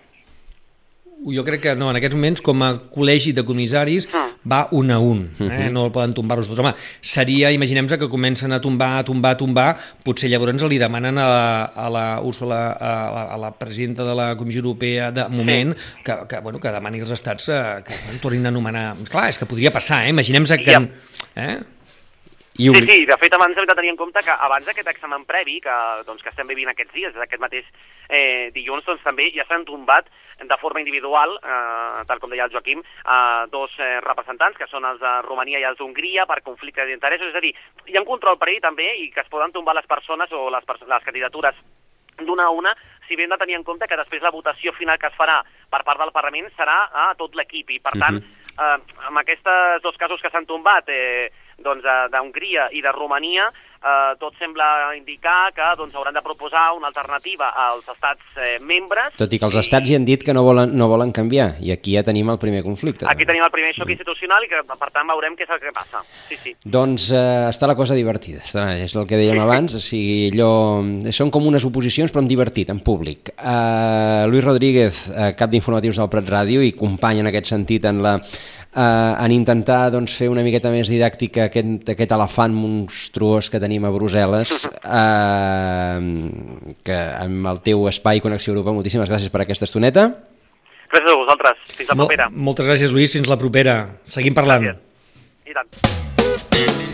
Jo 1.33 1.45
crec 1.45 1.63
que 1.63 1.75
no, 1.79 1.89
en 1.91 1.97
aquests 1.97 2.17
moments 2.17 2.43
com 2.45 2.63
a 2.67 2.71
col·legi 2.93 3.33
de 3.37 3.45
comissaris 3.47 4.09
ah. 4.13 4.27
va 4.45 4.61
un 4.77 4.91
a 4.93 4.99
un, 5.01 5.25
eh? 5.25 5.43
Uh 5.43 5.45
mhm. 5.45 5.51
-huh. 5.51 5.73
no 5.73 5.87
el 5.87 5.93
poden 5.93 6.13
tombar-los 6.13 6.49
tots. 6.49 6.61
Home, 6.61 6.75
seria, 7.01 7.51
imaginem 7.53 7.87
que 7.87 8.09
comencen 8.09 8.53
a 8.53 8.61
tombar, 8.61 8.99
a 8.99 9.05
tombar, 9.05 9.33
a 9.33 9.37
tombar, 9.37 9.77
potser 10.03 10.29
llavors 10.29 10.63
li 10.69 10.79
demanen 10.79 11.19
a 11.19 11.27
la, 11.29 11.65
a 11.65 11.91
la 11.91 12.21
Úrsula, 12.21 12.73
a 12.73 13.11
la, 13.15 13.23
a 13.35 13.37
la 13.39 13.51
presidenta 13.53 14.05
de 14.05 14.15
la 14.15 14.37
Comissió 14.37 14.61
Europea 14.61 15.11
de 15.11 15.29
moment, 15.29 15.75
sí. 15.75 16.03
que, 16.05 16.13
que, 16.29 16.41
bueno, 16.41 16.61
que 16.61 16.71
demani 16.71 17.01
als 17.01 17.11
estats 17.11 17.49
eh, 17.49 17.83
que 17.85 17.95
en 18.13 18.19
tornin 18.21 18.45
a 18.47 18.49
anomenar... 18.49 18.97
Clar, 19.09 19.29
és 19.31 19.39
que 19.39 19.47
podria 19.47 19.73
passar, 19.73 20.05
eh? 20.05 20.11
Imaginem 20.11 20.45
que... 20.45 20.71
Ja. 20.71 20.89
Eh? 21.37 21.74
I 22.57 22.69
Sí, 22.71 22.87
sí, 22.87 23.05
de 23.05 23.17
fet 23.19 23.35
abans 23.35 23.57
hem 23.59 23.67
de 23.67 23.75
tenir 23.75 23.91
en 23.91 23.97
compte 23.99 24.21
que 24.23 24.31
abans 24.31 24.67
d'aquest 24.67 24.87
examen 24.87 25.25
previ 25.27 25.57
que, 25.61 25.75
doncs, 26.07 26.23
que 26.23 26.31
estem 26.31 26.47
vivint 26.47 26.69
aquests 26.71 26.95
dies, 26.95 27.17
aquest 27.19 27.43
mateix 27.43 27.67
eh, 28.07 28.53
dilluns, 28.55 28.85
doncs 28.87 29.03
també 29.03 29.27
ja 29.35 29.43
s'han 29.49 29.65
tombat 29.67 30.07
de 30.39 30.59
forma 30.63 30.79
individual, 30.79 31.35
eh, 31.43 32.05
tal 32.07 32.23
com 32.23 32.31
deia 32.31 32.47
el 32.47 32.55
Joaquim, 32.55 32.79
eh, 32.79 33.43
dos 33.51 33.75
eh, 33.83 33.99
representants, 34.07 34.55
que 34.61 34.71
són 34.71 34.87
els 34.87 35.03
de 35.03 35.17
Romania 35.27 35.59
i 35.59 35.67
els 35.67 35.81
d'Hongria, 35.83 36.29
per 36.31 36.45
conflicte 36.47 36.87
d'interessos, 36.87 37.35
és 37.35 37.41
a 37.41 37.43
dir, 37.43 37.51
hi 37.91 37.99
ha 37.99 38.05
un 38.05 38.11
control 38.13 38.39
per 38.39 38.53
ell 38.53 38.63
també 38.63 38.87
i 39.03 39.11
que 39.11 39.27
es 39.27 39.33
poden 39.33 39.51
tombar 39.51 39.75
les 39.75 39.91
persones 39.91 40.31
o 40.31 40.47
les, 40.55 40.75
les 40.87 41.11
candidatures 41.11 41.59
d'una 42.23 42.47
a 42.47 42.55
una, 42.55 42.71
si 43.09 43.17
bé 43.19 43.27
hem 43.27 43.35
de 43.35 43.43
tenir 43.43 43.59
en 43.59 43.67
compte 43.67 43.89
que 43.91 43.99
després 43.99 44.23
la 44.23 44.31
votació 44.31 44.71
final 44.79 45.01
que 45.03 45.11
es 45.11 45.19
farà 45.19 45.41
per 45.43 45.83
part 45.83 45.99
del 45.99 46.15
Parlament 46.15 46.47
serà 46.55 46.85
a 46.87 47.11
tot 47.19 47.35
l'equip 47.35 47.75
i, 47.75 47.83
per 47.83 47.99
tant, 47.99 48.23
uh 48.23 48.23
-huh. 48.23 48.79
eh, 48.79 49.09
amb 49.11 49.19
aquests 49.19 49.83
dos 49.83 49.97
casos 49.97 50.23
que 50.23 50.31
s'han 50.31 50.47
tombat, 50.47 50.87
eh, 50.87 51.33
doncs, 51.59 51.85
eh, 51.85 52.09
d'Hongria 52.13 52.71
i 52.73 52.83
de 52.83 52.93
Romania, 52.93 53.51
eh, 53.85 54.17
tot 54.19 54.35
sembla 54.41 54.95
indicar 54.97 55.53
que 55.55 55.67
doncs, 55.79 55.95
hauran 55.95 56.15
de 56.17 56.23
proposar 56.25 56.73
una 56.77 56.89
alternativa 56.89 57.51
als 57.53 57.87
estats 57.89 58.25
eh, 58.37 58.59
membres. 58.61 59.15
Tot 59.21 59.33
i 59.33 59.39
que 59.39 59.49
els 59.49 59.59
i... 59.59 59.63
estats 59.63 59.91
hi 59.91 59.99
han 59.99 60.07
dit 60.09 60.25
que 60.25 60.35
no 60.37 60.45
volen, 60.47 60.75
no 60.79 60.89
volen 60.91 61.13
canviar, 61.13 61.55
i 61.61 61.73
aquí 61.75 61.97
ja 61.99 62.05
tenim 62.07 62.33
el 62.33 62.41
primer 62.43 62.65
conflicte. 62.67 63.07
Aquí 63.11 63.27
tenim 63.29 63.45
el 63.45 63.53
primer 63.55 63.75
xoc 63.77 63.93
institucional 63.93 64.47
i 64.47 64.51
que, 64.51 64.63
per 64.65 64.91
tant, 64.91 65.09
veurem 65.13 65.37
què 65.37 65.47
és 65.47 65.55
el 65.55 65.63
que 65.63 65.75
passa. 65.77 66.03
Sí, 66.31 66.41
sí. 66.41 66.55
Doncs 66.65 67.11
eh, 67.13 67.25
està 67.51 67.69
la 67.71 67.77
cosa 67.79 67.97
divertida, 67.99 68.43
està, 68.45 68.67
és 68.81 68.97
el 68.97 69.09
que 69.11 69.21
dèiem 69.21 69.39
sí, 69.39 69.45
abans, 69.45 69.77
o 69.77 69.83
sigui, 69.85 70.19
allò, 70.33 70.51
són 71.15 71.33
com 71.35 71.51
unes 71.53 71.67
oposicions 71.69 72.15
però 72.15 72.25
en 72.25 72.31
divertit, 72.31 72.73
en 72.73 72.81
públic. 72.85 73.35
Uh, 73.35 74.25
Luis 74.31 74.45
Rodríguez, 74.45 75.05
uh, 75.13 75.31
cap 75.39 75.53
d'informatius 75.53 76.01
del 76.01 76.11
Prat 76.13 76.29
Ràdio 76.31 76.63
i 76.65 76.73
company 76.77 77.21
en 77.23 77.31
aquest 77.31 77.53
sentit 77.53 77.85
en 77.89 78.03
la 78.05 78.17
eh, 78.75 79.25
en 79.25 79.35
intentar 79.35 79.91
doncs, 79.95 80.17
fer 80.19 80.29
una 80.33 80.45
miqueta 80.47 80.73
més 80.75 80.91
didàctica 80.91 81.49
aquest, 81.49 81.89
aquest 81.95 82.15
elefant 82.17 82.55
monstruós 82.57 83.51
que 83.53 83.61
tenim 83.63 83.87
a 83.87 83.93
Brussel·les 83.95 84.55
eh, 85.01 85.99
que 86.87 87.01
amb 87.25 87.53
el 87.55 87.63
teu 87.67 87.89
espai 87.91 88.23
Connexió 88.25 88.55
Europa, 88.55 88.75
moltíssimes 88.77 89.11
gràcies 89.11 89.33
per 89.33 89.45
aquesta 89.45 89.69
estoneta. 89.71 90.09
Gràcies 90.93 91.11
a 91.11 91.19
vosaltres, 91.19 91.63
fins 91.75 91.91
la 91.91 91.99
propera. 92.03 92.31
Mol 92.31 92.51
Moltes 92.51 92.71
gràcies 92.71 92.95
Lluís, 92.95 93.15
fins 93.17 93.31
la 93.31 93.41
propera. 93.41 93.79
Seguim 94.07 94.37
parlant. 94.37 94.71
Gràcies. 94.71 94.91
I 95.45 95.59
tant 95.59 96.94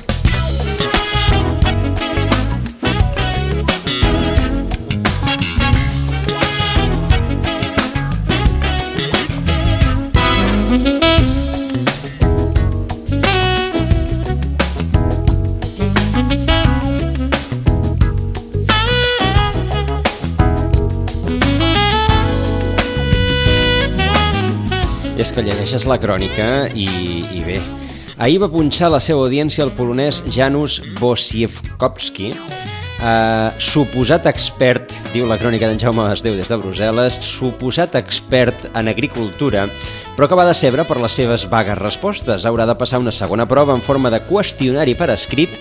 És 25.31 25.37
que 25.37 25.45
llegeixes 25.47 25.85
la 25.87 25.95
crònica 26.03 26.47
i, 26.75 26.89
i 27.23 27.41
bé. 27.47 27.61
Ahir 28.19 28.41
va 28.43 28.49
punxar 28.51 28.89
la 28.91 28.99
seva 28.99 29.21
audiència 29.23 29.63
el 29.63 29.71
polonès 29.77 30.25
Janusz 30.27 30.81
Wojciechowski, 30.99 32.33
eh, 32.35 33.61
suposat 33.63 34.27
expert, 34.27 34.91
diu 35.13 35.29
la 35.31 35.37
crònica 35.39 35.69
d'en 35.71 35.79
Jaume 35.79 36.03
Basdeu 36.03 36.35
des 36.35 36.51
de 36.51 36.59
Brussel·les, 36.59 37.21
suposat 37.23 37.95
expert 38.01 38.67
en 38.75 38.91
agricultura, 38.91 39.69
però 40.17 40.27
que 40.27 40.41
va 40.41 40.49
decebre 40.51 40.83
per 40.89 40.99
les 40.99 41.15
seves 41.15 41.47
vagues 41.53 41.79
respostes. 41.79 42.43
Haurà 42.43 42.67
de 42.67 42.75
passar 42.75 42.99
una 42.99 43.15
segona 43.15 43.47
prova 43.47 43.79
en 43.79 43.87
forma 43.87 44.11
de 44.11 44.19
qüestionari 44.27 44.99
per 44.99 45.13
escrit 45.15 45.55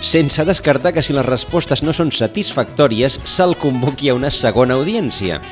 sense 0.00 0.40
descartar 0.48 0.94
que 0.96 1.04
si 1.04 1.12
les 1.12 1.28
respostes 1.28 1.84
no 1.84 1.92
són 1.92 2.16
satisfactòries 2.16 3.20
se'l 3.28 3.58
convoqui 3.60 4.08
a 4.08 4.16
una 4.16 4.32
segona 4.32 4.80
audiència. 4.80 5.42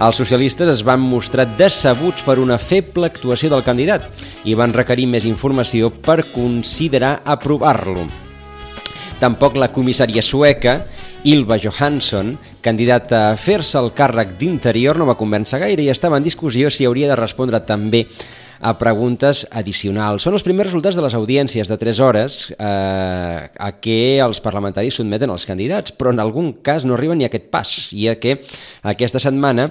Els 0.00 0.16
socialistes 0.16 0.70
es 0.72 0.80
van 0.80 1.02
mostrar 1.04 1.44
decebuts 1.58 2.22
per 2.24 2.38
una 2.40 2.56
feble 2.56 3.10
actuació 3.10 3.50
del 3.52 3.64
candidat 3.66 4.06
i 4.48 4.54
van 4.56 4.72
requerir 4.72 5.04
més 5.12 5.26
informació 5.28 5.90
per 5.92 6.22
considerar 6.32 7.18
aprovar-lo. 7.28 8.06
Tampoc 9.20 9.58
la 9.60 9.68
comissària 9.68 10.24
sueca, 10.24 10.78
Ilva 11.28 11.58
Johansson, 11.60 12.32
candidata 12.64 13.26
a 13.28 13.36
fer-se 13.36 13.76
el 13.76 13.90
càrrec 13.92 14.38
d'interior, 14.40 14.96
no 14.96 15.04
va 15.04 15.18
convèncer 15.20 15.60
gaire 15.60 15.84
i 15.84 15.92
estava 15.92 16.16
en 16.16 16.24
discussió 16.24 16.72
si 16.72 16.88
hauria 16.88 17.10
de 17.12 17.20
respondre 17.20 17.60
també 17.60 18.06
a 18.60 18.74
preguntes 18.76 19.46
addicionals. 19.50 20.24
Són 20.26 20.36
els 20.36 20.44
primers 20.44 20.68
resultats 20.68 20.98
de 20.98 21.04
les 21.04 21.16
audiències 21.16 21.68
de 21.68 21.78
3 21.80 22.00
hores 22.04 22.38
eh, 22.52 23.48
a 23.48 23.70
què 23.80 24.20
els 24.20 24.42
parlamentaris 24.44 25.00
sotmeten 25.00 25.32
els 25.32 25.46
candidats, 25.48 25.94
però 25.96 26.12
en 26.12 26.20
algun 26.20 26.52
cas 26.64 26.84
no 26.84 26.94
arriben 26.94 27.18
ni 27.20 27.24
a 27.24 27.30
aquest 27.32 27.48
pas, 27.52 27.72
i 27.96 28.10
a 28.12 28.18
que 28.20 28.36
aquesta 28.92 29.22
setmana 29.22 29.70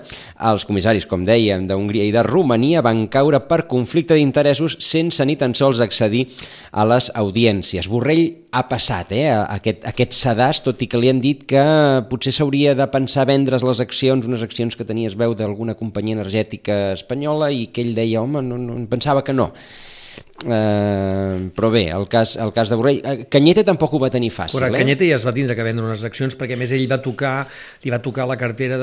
els 0.49 0.65
comissaris, 0.65 1.06
com 1.10 1.23
dèiem, 1.28 1.67
d'Hongria 1.69 2.08
i 2.10 2.13
de 2.15 2.25
Romania 2.25 2.82
van 2.86 3.06
caure 3.13 3.43
per 3.45 3.67
conflicte 3.69 4.17
d'interessos 4.17 4.80
sense 4.82 5.25
ni 5.25 5.38
tan 5.38 5.54
sols 5.54 5.84
accedir 5.86 6.25
a 6.71 6.88
les 6.89 7.12
audiències. 7.13 7.89
Borrell 7.89 8.48
ha 8.51 8.63
passat 8.65 9.12
eh, 9.13 9.27
aquest, 9.29 9.83
aquest 9.85 10.15
sedàs, 10.17 10.63
tot 10.65 10.81
i 10.81 10.88
que 10.89 10.97
li 10.97 11.12
han 11.12 11.19
dit 11.21 11.43
que 11.49 11.62
potser 12.09 12.33
s'hauria 12.33 12.73
de 12.77 12.88
pensar 12.89 13.27
vendre's 13.29 13.65
les 13.65 13.81
accions, 13.83 14.25
unes 14.25 14.41
accions 14.45 14.77
que 14.77 14.88
tenies 14.88 15.17
veu 15.19 15.35
d'alguna 15.38 15.77
companyia 15.77 16.17
energètica 16.17 16.79
espanyola 16.95 17.51
i 17.53 17.67
que 17.69 17.85
ell 17.85 17.93
deia, 17.97 18.23
home, 18.23 18.41
no, 18.45 18.57
no, 18.57 18.79
pensava 18.89 19.23
que 19.25 19.35
no. 19.38 19.51
Eh, 20.39 21.49
però 21.51 21.67
bé, 21.67 21.89
el 21.91 22.08
cas, 22.08 22.38
el 22.39 22.53
cas 22.55 22.69
de 22.71 22.77
Borrell... 22.79 23.01
Eh, 23.03 23.25
Canyete 23.32 23.65
tampoc 23.67 23.91
ho 23.93 23.99
va 23.99 24.08
tenir 24.13 24.29
fàcil, 24.32 24.55
Correcte, 24.55 24.77
eh? 24.77 24.84
Canyete 24.86 25.08
ja 25.10 25.17
es 25.17 25.25
va 25.27 25.34
tindre 25.36 25.55
que 25.58 25.65
vendre 25.67 25.84
unes 25.84 26.05
accions 26.08 26.38
perquè 26.39 26.55
més 26.55 26.71
ell 26.75 26.86
va 26.88 27.01
tocar, 27.03 27.34
li 27.84 27.91
va 27.91 27.99
tocar 28.03 28.23
la 28.29 28.38
cartera 28.39 28.77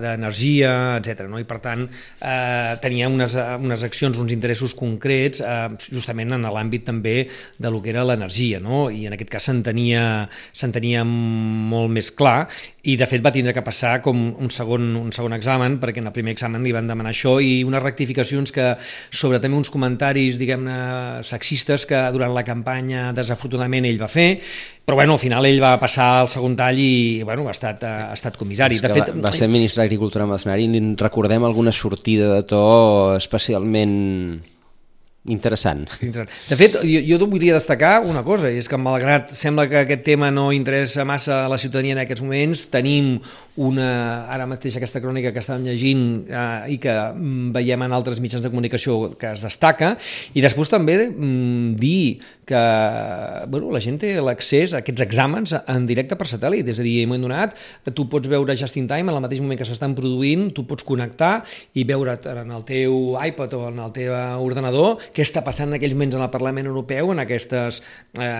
d'energia, 0.00 0.72
de, 0.72 1.02
etc. 1.02 1.26
No? 1.28 1.36
i 1.42 1.44
per 1.48 1.58
tant 1.64 1.84
eh, 1.84 2.72
tenia 2.80 3.10
unes, 3.12 3.36
unes 3.36 3.84
accions, 3.84 4.16
uns 4.22 4.32
interessos 4.32 4.72
concrets 4.78 5.44
eh, 5.44 5.68
justament 5.84 6.32
en 6.38 6.48
l'àmbit 6.48 6.86
també 6.88 7.16
de 7.60 7.72
lo 7.72 7.82
que 7.84 7.92
era 7.92 8.06
l'energia 8.08 8.62
no? 8.64 8.86
i 8.88 9.04
en 9.08 9.16
aquest 9.16 9.32
cas 9.32 9.50
s'entenia 9.50 11.04
molt 11.04 11.92
més 11.92 12.08
clar 12.16 12.46
i 12.88 12.96
de 12.98 13.06
fet 13.06 13.22
va 13.22 13.30
tindre 13.34 13.52
que 13.54 13.62
passar 13.62 13.98
com 14.02 14.16
un 14.32 14.50
segon, 14.50 14.94
un 14.98 15.12
segon 15.14 15.36
examen 15.36 15.76
perquè 15.82 16.00
en 16.02 16.08
el 16.08 16.16
primer 16.16 16.32
examen 16.34 16.64
li 16.64 16.72
van 16.74 16.88
demanar 16.88 17.12
això 17.12 17.36
i 17.42 17.60
unes 17.66 17.84
rectificacions 17.84 18.54
que 18.54 18.72
sobre 19.12 19.38
també 19.42 19.60
uns 19.60 19.70
comentaris 19.70 20.40
diguem-ne 20.40 20.81
sexistes 21.26 21.86
que 21.88 21.98
durant 22.14 22.34
la 22.34 22.44
campanya 22.46 23.10
desafortunadament 23.16 23.88
ell 23.88 24.00
va 24.00 24.08
fer, 24.10 24.28
però 24.84 24.98
bueno, 24.98 25.14
al 25.14 25.22
final 25.22 25.46
ell 25.46 25.60
va 25.62 25.76
passar 25.80 26.08
al 26.22 26.30
segon 26.32 26.56
tall 26.58 26.80
i 26.82 27.22
bueno, 27.22 27.46
ha, 27.46 27.54
estat, 27.54 27.84
ha 27.86 28.14
estat 28.16 28.38
comissari. 28.40 28.80
de 28.82 28.94
fet, 28.94 29.12
va, 29.14 29.28
va 29.28 29.36
ser 29.36 29.50
ministre 29.50 29.84
d'Agricultura 29.84 30.26
Mercenari 30.26 30.66
i 30.66 30.82
recordem 30.98 31.44
alguna 31.46 31.72
sortida 31.72 32.32
de 32.34 32.42
to 32.50 32.64
especialment 33.16 34.42
interessant. 35.24 35.86
De 36.50 36.56
fet, 36.58 36.80
jo, 36.82 37.02
jo 37.06 37.26
volia 37.30 37.54
destacar 37.54 38.00
una 38.02 38.24
cosa, 38.26 38.50
i 38.50 38.58
és 38.58 38.68
que 38.68 38.78
malgrat 38.80 39.30
sembla 39.34 39.68
que 39.70 39.84
aquest 39.84 40.02
tema 40.06 40.32
no 40.34 40.50
interessa 40.54 41.06
massa 41.06 41.44
a 41.44 41.50
la 41.50 41.58
ciutadania 41.62 41.94
en 41.94 42.02
aquests 42.02 42.24
moments, 42.24 42.66
tenim 42.72 43.14
una, 43.60 44.26
ara 44.32 44.46
mateix 44.48 44.78
aquesta 44.78 45.00
crònica 45.04 45.32
que 45.32 45.42
estàvem 45.42 45.66
llegint 45.66 46.04
eh, 46.30 46.72
i 46.72 46.78
que 46.80 46.92
mm, 46.92 47.50
veiem 47.56 47.84
en 47.84 47.92
altres 47.92 48.22
mitjans 48.24 48.44
de 48.44 48.50
comunicació 48.52 49.12
que 49.20 49.34
es 49.34 49.44
destaca, 49.44 49.96
i 50.32 50.44
després 50.44 50.72
també 50.72 50.96
mm, 51.10 51.74
dir 51.80 52.22
que 52.48 52.62
bueno, 53.48 53.70
la 53.70 53.80
gent 53.80 54.00
té 54.02 54.14
l'accés 54.20 54.72
a 54.72 54.80
aquests 54.82 55.04
exàmens 55.04 55.52
en 55.60 55.84
directe 55.86 56.16
per 56.18 56.26
satèl·lit, 56.30 56.66
és 56.72 56.80
a 56.80 56.86
dir, 56.86 56.96
en 57.02 57.10
moment 57.10 57.28
donat 57.28 57.54
tu 57.94 58.08
pots 58.10 58.28
veure 58.30 58.56
just 58.58 58.76
in 58.80 58.88
time, 58.90 59.10
en 59.10 59.16
el 59.16 59.22
mateix 59.22 59.42
moment 59.44 59.60
que 59.60 59.68
s'estan 59.68 59.94
produint, 59.98 60.48
tu 60.56 60.64
pots 60.68 60.86
connectar 60.86 61.44
i 61.78 61.84
veure 61.88 62.16
en 62.32 62.50
el 62.56 62.64
teu 62.68 63.18
iPad 63.20 63.58
o 63.58 63.62
en 63.68 63.82
el 63.84 63.92
teu 63.94 64.16
ordenador 64.42 64.98
què 65.14 65.24
està 65.24 65.44
passant 65.44 65.70
en 65.70 65.78
aquells 65.78 65.94
moments 65.94 66.18
en 66.18 66.24
el 66.24 66.32
Parlament 66.32 66.70
Europeu 66.72 67.12
en 67.12 67.22
aquestes 67.22 67.82
eh, 68.18 68.30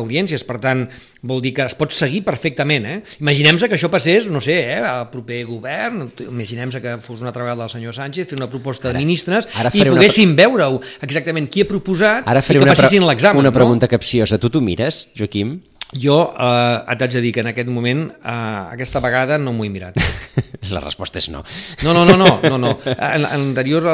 audiències. 0.00 0.46
Per 0.46 0.58
tant, 0.62 0.86
vol 1.26 1.42
dir 1.44 1.54
que 1.56 1.66
es 1.66 1.76
pot 1.76 1.92
seguir 1.94 2.22
perfectament. 2.24 2.88
Eh? 2.88 2.96
Imaginem-se 3.20 3.68
que 3.68 3.78
això 3.78 3.90
passés, 3.92 4.28
no 4.30 4.40
sé, 4.44 4.58
eh, 4.76 4.80
al 4.84 5.08
proper 5.12 5.42
govern, 5.48 6.06
imaginem-se 6.28 6.82
que 6.84 6.96
fos 7.02 7.20
una 7.20 7.32
altra 7.32 7.46
vegada 7.46 7.64
del 7.64 7.72
senyor 7.72 7.96
Sánchez, 7.96 8.28
fer 8.30 8.40
una 8.40 8.50
proposta 8.52 8.90
ara, 8.90 8.98
de 8.98 9.04
ministres 9.04 9.48
ara 9.58 9.72
i 9.72 9.84
poguéssim 9.88 10.34
una... 10.34 10.42
veure 10.44 10.70
exactament 11.04 11.50
qui 11.50 11.64
ha 11.64 11.70
proposat 11.70 12.28
ara 12.28 12.44
i 12.44 12.58
que 12.58 12.66
passessin 12.68 13.06
l'examen. 13.08 13.42
Una 13.44 13.54
pregunta 13.54 13.88
no? 13.88 13.94
capciosa. 13.96 14.38
Tu 14.38 14.52
t'ho 14.52 14.62
mires, 14.64 15.08
Joaquim? 15.18 15.58
Jo 15.94 16.16
eh, 16.34 16.92
et 16.92 17.02
haig 17.04 17.12
de 17.14 17.22
dir 17.22 17.30
que 17.34 17.42
en 17.44 17.50
aquest 17.52 17.68
moment, 17.70 18.08
eh, 18.10 18.32
aquesta 18.74 19.00
vegada 19.04 19.38
no 19.38 19.52
m'ho 19.54 19.66
he 19.66 19.70
mirat. 19.70 19.98
La 20.74 20.80
resposta 20.82 21.20
és 21.20 21.28
no. 21.30 21.44
No, 21.84 21.92
no, 21.94 22.04
no, 22.08 22.16
no, 22.16 22.40
no, 22.42 22.58
no. 22.58 22.72
L'anterior, 23.20 23.86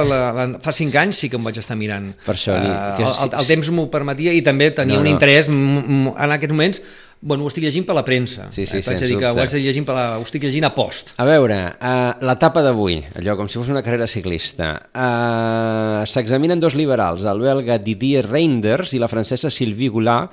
fa 0.63 0.73
cinc 0.73 0.97
anys 0.97 1.25
sí 1.25 1.31
que 1.31 1.37
em 1.41 1.45
vaig 1.45 1.59
estar 1.61 1.77
mirant. 1.77 2.13
Per 2.25 2.37
això... 2.37 2.57
Uh, 2.57 2.81
que, 2.97 3.05
el, 3.05 3.15
el, 3.27 3.37
el 3.43 3.51
temps 3.51 3.73
m'ho 3.75 3.89
permetia 3.93 4.33
i 4.37 4.43
també 4.47 4.71
tenia 4.71 4.97
no, 4.97 5.03
no. 5.03 5.09
un 5.09 5.13
interès 5.13 5.51
en 5.51 6.37
aquests 6.39 6.55
moments 6.55 6.83
Bueno, 7.21 7.45
ho 7.45 7.51
estic 7.51 7.67
llegint 7.67 7.85
per 7.85 7.93
la 7.99 8.03
premsa. 8.05 8.47
Sí, 8.55 8.65
sí, 8.65 8.79
eh? 8.79 8.85
Vaig 8.87 9.03
dir 9.05 9.19
que 9.21 9.29
ho 9.29 9.43
estic 9.43 9.61
llegint 9.61 9.85
per 9.85 9.97
la... 9.97 10.05
ho 10.17 10.25
estic 10.25 10.47
llegint 10.47 10.65
a 10.65 10.71
post. 10.73 11.13
A 11.21 11.27
veure, 11.29 11.59
uh, 11.77 12.15
l'etapa 12.25 12.63
d'avui, 12.65 12.97
allò 13.21 13.37
com 13.37 13.51
si 13.51 13.59
fos 13.61 13.69
una 13.69 13.83
carrera 13.85 14.09
ciclista. 14.09 14.71
Uh, 14.89 16.01
S'examinen 16.09 16.63
dos 16.63 16.79
liberals, 16.81 17.27
el 17.29 17.45
belga 17.45 17.77
Didier 17.77 18.25
Reinders 18.25 18.97
i 18.97 19.03
la 19.03 19.11
francesa 19.13 19.53
Sylvie 19.53 19.93
Goulart, 19.93 20.33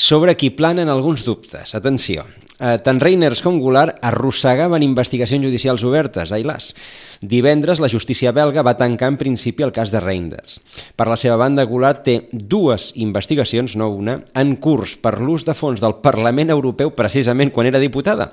sobre 0.00 0.34
qui 0.34 0.48
planen 0.48 0.88
alguns 0.88 1.26
dubtes. 1.26 1.74
Atenció, 1.74 2.24
eh, 2.58 2.78
tant 2.80 3.00
Reiners 3.00 3.42
com 3.44 3.58
Goulart 3.60 3.98
arrossegaven 4.00 4.82
investigacions 4.82 5.44
judicials 5.44 5.84
obertes, 5.84 6.32
ai 6.32 6.40
las. 6.42 6.72
Divendres, 7.20 7.82
la 7.84 7.88
justícia 7.92 8.32
belga 8.32 8.62
va 8.64 8.78
tancar 8.80 9.10
en 9.12 9.18
principi 9.20 9.62
el 9.62 9.74
cas 9.76 9.90
de 9.92 10.00
Reinders. 10.00 10.56
Per 10.96 11.04
la 11.04 11.18
seva 11.20 11.36
banda, 11.36 11.66
Goulart 11.68 12.00
té 12.06 12.14
dues 12.32 12.94
investigacions, 12.96 13.74
no 13.76 13.90
una, 13.92 14.22
en 14.32 14.54
curs 14.56 14.94
per 14.96 15.18
l'ús 15.20 15.44
de 15.44 15.52
fons 15.52 15.82
del 15.84 15.98
Parlament 16.00 16.48
Europeu 16.48 16.94
precisament 16.96 17.52
quan 17.52 17.68
era 17.68 17.82
diputada. 17.82 18.30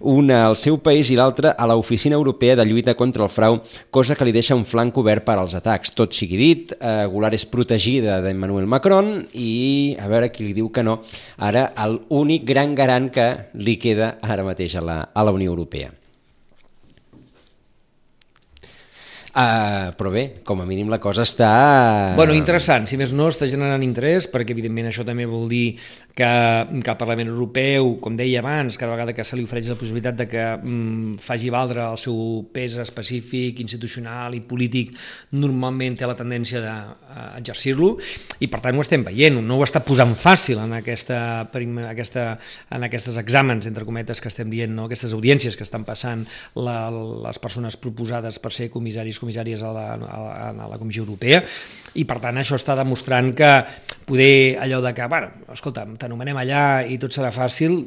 Una 0.00 0.40
al 0.48 0.58
seu 0.58 0.80
país 0.82 1.12
i 1.14 1.14
l'altra 1.14 1.52
a 1.54 1.68
l'Oficina 1.70 2.18
Europea 2.18 2.56
de 2.58 2.66
Lluita 2.66 2.96
contra 2.98 3.22
el 3.22 3.30
Frau, 3.30 3.60
cosa 3.94 4.16
que 4.18 4.26
li 4.26 4.34
deixa 4.34 4.58
un 4.58 4.66
flanc 4.66 4.98
obert 4.98 5.22
per 5.22 5.38
als 5.38 5.54
atacs. 5.54 5.94
Tot 5.94 6.12
sigui 6.12 6.36
dit, 6.36 6.74
eh, 6.80 7.06
Goulart 7.06 7.38
és 7.38 7.46
protegida 7.46 8.18
d'Emmanuel 8.20 8.66
Macron 8.66 9.28
i, 9.32 9.94
a 9.94 10.10
veure 10.10 10.32
qui 10.34 10.48
li 10.48 10.58
diu 10.58 10.72
que 10.74 10.82
no, 10.82 11.03
ara 11.38 11.68
l'únic 11.90 12.44
gran 12.44 12.74
garant 12.74 13.10
que 13.10 13.28
li 13.54 13.76
queda 13.80 14.16
ara 14.22 14.46
mateix 14.46 14.76
a 14.76 14.84
la, 14.84 14.98
a 15.12 15.24
la 15.24 15.32
Unió 15.32 15.52
Europea. 15.52 15.92
Uh, 19.34 19.90
però 19.98 20.12
bé, 20.14 20.22
com 20.46 20.60
a 20.62 20.64
mínim 20.68 20.86
la 20.92 21.00
cosa 21.02 21.24
està... 21.26 21.48
Bueno, 22.14 22.36
interessant, 22.38 22.84
si 22.86 22.94
més 22.94 23.10
no 23.10 23.26
està 23.32 23.48
generant 23.50 23.82
interès, 23.82 24.28
perquè 24.30 24.54
evidentment 24.54 24.86
això 24.86 25.02
també 25.02 25.24
vol 25.26 25.48
dir 25.50 25.74
que, 26.14 26.28
que 26.70 26.92
el 26.92 26.98
Parlament 27.00 27.32
Europeu, 27.32 27.96
com 27.98 28.14
deia 28.14 28.38
abans, 28.38 28.78
cada 28.78 28.92
vegada 28.92 29.10
que 29.16 29.24
se 29.26 29.34
li 29.34 29.42
ofereix 29.42 29.72
la 29.72 29.76
possibilitat 29.80 30.20
de 30.20 30.28
que 30.30 30.44
mm, 30.54 31.16
faci 31.18 31.50
valdre 31.50 31.82
el 31.82 31.98
seu 31.98 32.44
pes 32.54 32.76
específic, 32.84 33.58
institucional 33.64 34.36
i 34.38 34.42
polític, 34.46 34.92
normalment 35.34 35.98
té 35.98 36.06
la 36.06 36.14
tendència 36.14 36.62
d'exercir-lo, 36.62 37.90
i 38.38 38.46
per 38.46 38.62
tant 38.62 38.78
ho 38.78 38.86
estem 38.86 39.02
veient, 39.02 39.40
no 39.42 39.58
ho 39.58 39.66
està 39.66 39.82
posant 39.82 40.14
fàcil 40.14 40.62
en, 40.62 40.76
aquesta, 40.78 41.18
aquesta, 41.90 42.28
en 42.70 42.86
aquestes 42.86 43.18
exàmens, 43.18 43.66
entre 43.66 43.82
cometes, 43.82 44.22
que 44.22 44.30
estem 44.30 44.46
dient, 44.54 44.70
no? 44.78 44.86
aquestes 44.86 45.18
audiències 45.18 45.58
que 45.58 45.66
estan 45.66 45.82
passant 45.82 46.22
la, 46.54 46.86
les 47.26 47.42
persones 47.42 47.74
proposades 47.74 48.38
per 48.38 48.54
ser 48.54 48.70
comissaris 48.70 49.23
comissàries 49.24 49.64
a 49.64 49.72
la, 49.74 49.86
a 49.96 50.20
la, 50.26 50.52
a 50.52 50.68
la 50.74 50.78
Comissió 50.78 51.02
Europea 51.06 51.42
i 51.94 52.04
per 52.08 52.18
tant 52.22 52.38
això 52.40 52.58
està 52.58 52.74
demostrant 52.78 53.32
que 53.38 53.50
poder 54.04 54.58
allò 54.60 54.80
de 54.84 54.92
que, 54.94 55.06
bueno, 55.08 55.30
escolta, 55.54 55.86
t'anomenem 55.98 56.36
allà 56.36 56.62
i 56.90 56.98
tot 57.00 57.14
serà 57.14 57.30
fàcil, 57.32 57.78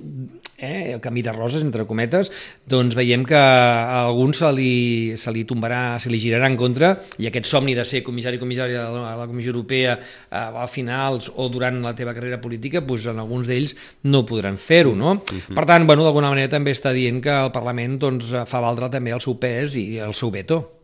eh, 0.57 0.93
el 0.95 1.01
camí 1.03 1.21
de 1.21 1.33
roses, 1.35 1.61
entre 1.61 1.85
cometes, 1.85 2.31
doncs 2.65 2.95
veiem 2.97 3.25
que 3.27 3.37
a 3.37 4.05
alguns 4.07 4.39
se 4.41 4.51
li, 4.55 4.71
se 5.19 5.33
li 5.35 5.43
tombarà, 5.45 5.99
se 6.01 6.09
li 6.09 6.21
girarà 6.23 6.49
en 6.49 6.57
contra 6.57 6.95
i 7.21 7.27
aquest 7.29 7.49
somni 7.51 7.75
de 7.77 7.85
ser 7.85 8.01
comissari 8.05 8.39
comissari 8.41 8.79
a 8.79 8.87
la, 8.89 9.03
a 9.11 9.15
la 9.21 9.27
Comissió 9.27 9.53
Europea 9.53 9.97
eh, 9.99 10.63
a 10.63 10.65
finals 10.71 11.29
o 11.35 11.49
durant 11.53 11.83
la 11.83 11.93
teva 11.97 12.15
carrera 12.17 12.41
política, 12.41 12.81
doncs 12.81 13.11
en 13.11 13.21
alguns 13.21 13.51
d'ells 13.51 13.75
no 14.07 14.23
podran 14.25 14.57
fer-ho, 14.57 14.95
no? 14.95 15.19
Uh 15.19 15.33
mhm. 15.33 15.41
-huh. 15.49 15.55
Per 15.55 15.65
tant, 15.65 15.85
bueno, 15.85 16.03
d'alguna 16.03 16.29
manera 16.29 16.49
també 16.49 16.71
està 16.71 16.93
dient 16.93 17.21
que 17.21 17.29
el 17.29 17.51
Parlament 17.51 17.99
doncs, 17.99 18.33
fa 18.45 18.59
valdre 18.59 18.89
també 18.89 19.11
el 19.11 19.21
seu 19.21 19.37
pes 19.37 19.75
i 19.75 19.97
el 19.99 20.13
seu 20.13 20.31
veto. 20.31 20.76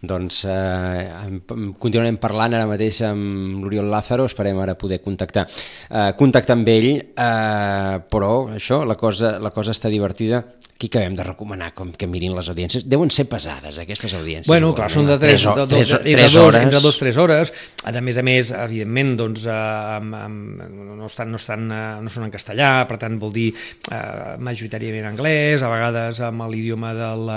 Doncs 0.00 0.44
eh, 0.48 1.40
continuarem 1.78 2.16
parlant 2.20 2.56
ara 2.56 2.68
mateix 2.68 3.02
amb 3.04 3.60
l'Oriol 3.60 3.90
Lázaro, 3.92 4.24
esperem 4.30 4.56
ara 4.62 4.78
poder 4.80 5.02
contactar, 5.04 5.44
eh, 5.90 6.12
contactar 6.16 6.56
amb 6.56 6.70
ell, 6.72 6.88
eh, 6.96 7.98
però 8.08 8.32
això, 8.56 8.80
la 8.88 8.96
cosa, 8.96 9.36
la 9.38 9.52
cosa 9.52 9.76
està 9.76 9.92
divertida. 9.92 10.40
Aquí 10.80 10.88
acabem 10.88 11.12
de 11.12 11.24
recomanar 11.26 11.74
com 11.76 11.90
que 11.92 12.06
mirin 12.08 12.32
les 12.32 12.46
audiències. 12.48 12.86
Deuen 12.88 13.10
ser 13.12 13.26
pesades, 13.28 13.76
aquestes 13.82 14.14
audiències. 14.16 14.48
Bueno, 14.48 14.70
clar, 14.72 14.86
són 14.88 15.10
de 15.10 15.18
3, 15.20 15.42
3, 15.44 15.66
3, 15.68 15.90
3, 15.92 16.16
3 16.16 16.36
hores. 16.40 16.64
Entre 16.64 16.80
2 16.80 17.00
3 17.02 17.18
hores. 17.20 17.52
A 17.84 17.92
més 18.00 18.16
a 18.16 18.24
més, 18.24 18.54
evidentment, 18.56 19.10
doncs, 19.20 19.44
eh, 19.44 19.52
amb, 19.98 20.16
amb, 20.16 20.62
no, 20.96 21.10
estan, 21.10 21.28
no, 21.28 21.36
estan, 21.36 21.68
eh, 21.68 21.82
no 22.00 22.08
són 22.08 22.24
en 22.30 22.32
castellà, 22.32 22.70
per 22.88 22.96
tant, 23.02 23.20
vol 23.20 23.36
dir 23.36 23.50
eh, 23.52 24.38
majoritàriament 24.40 25.10
anglès, 25.12 25.60
a 25.60 25.68
vegades 25.68 26.24
amb 26.24 26.48
l'idioma 26.48 26.94
del, 26.96 27.34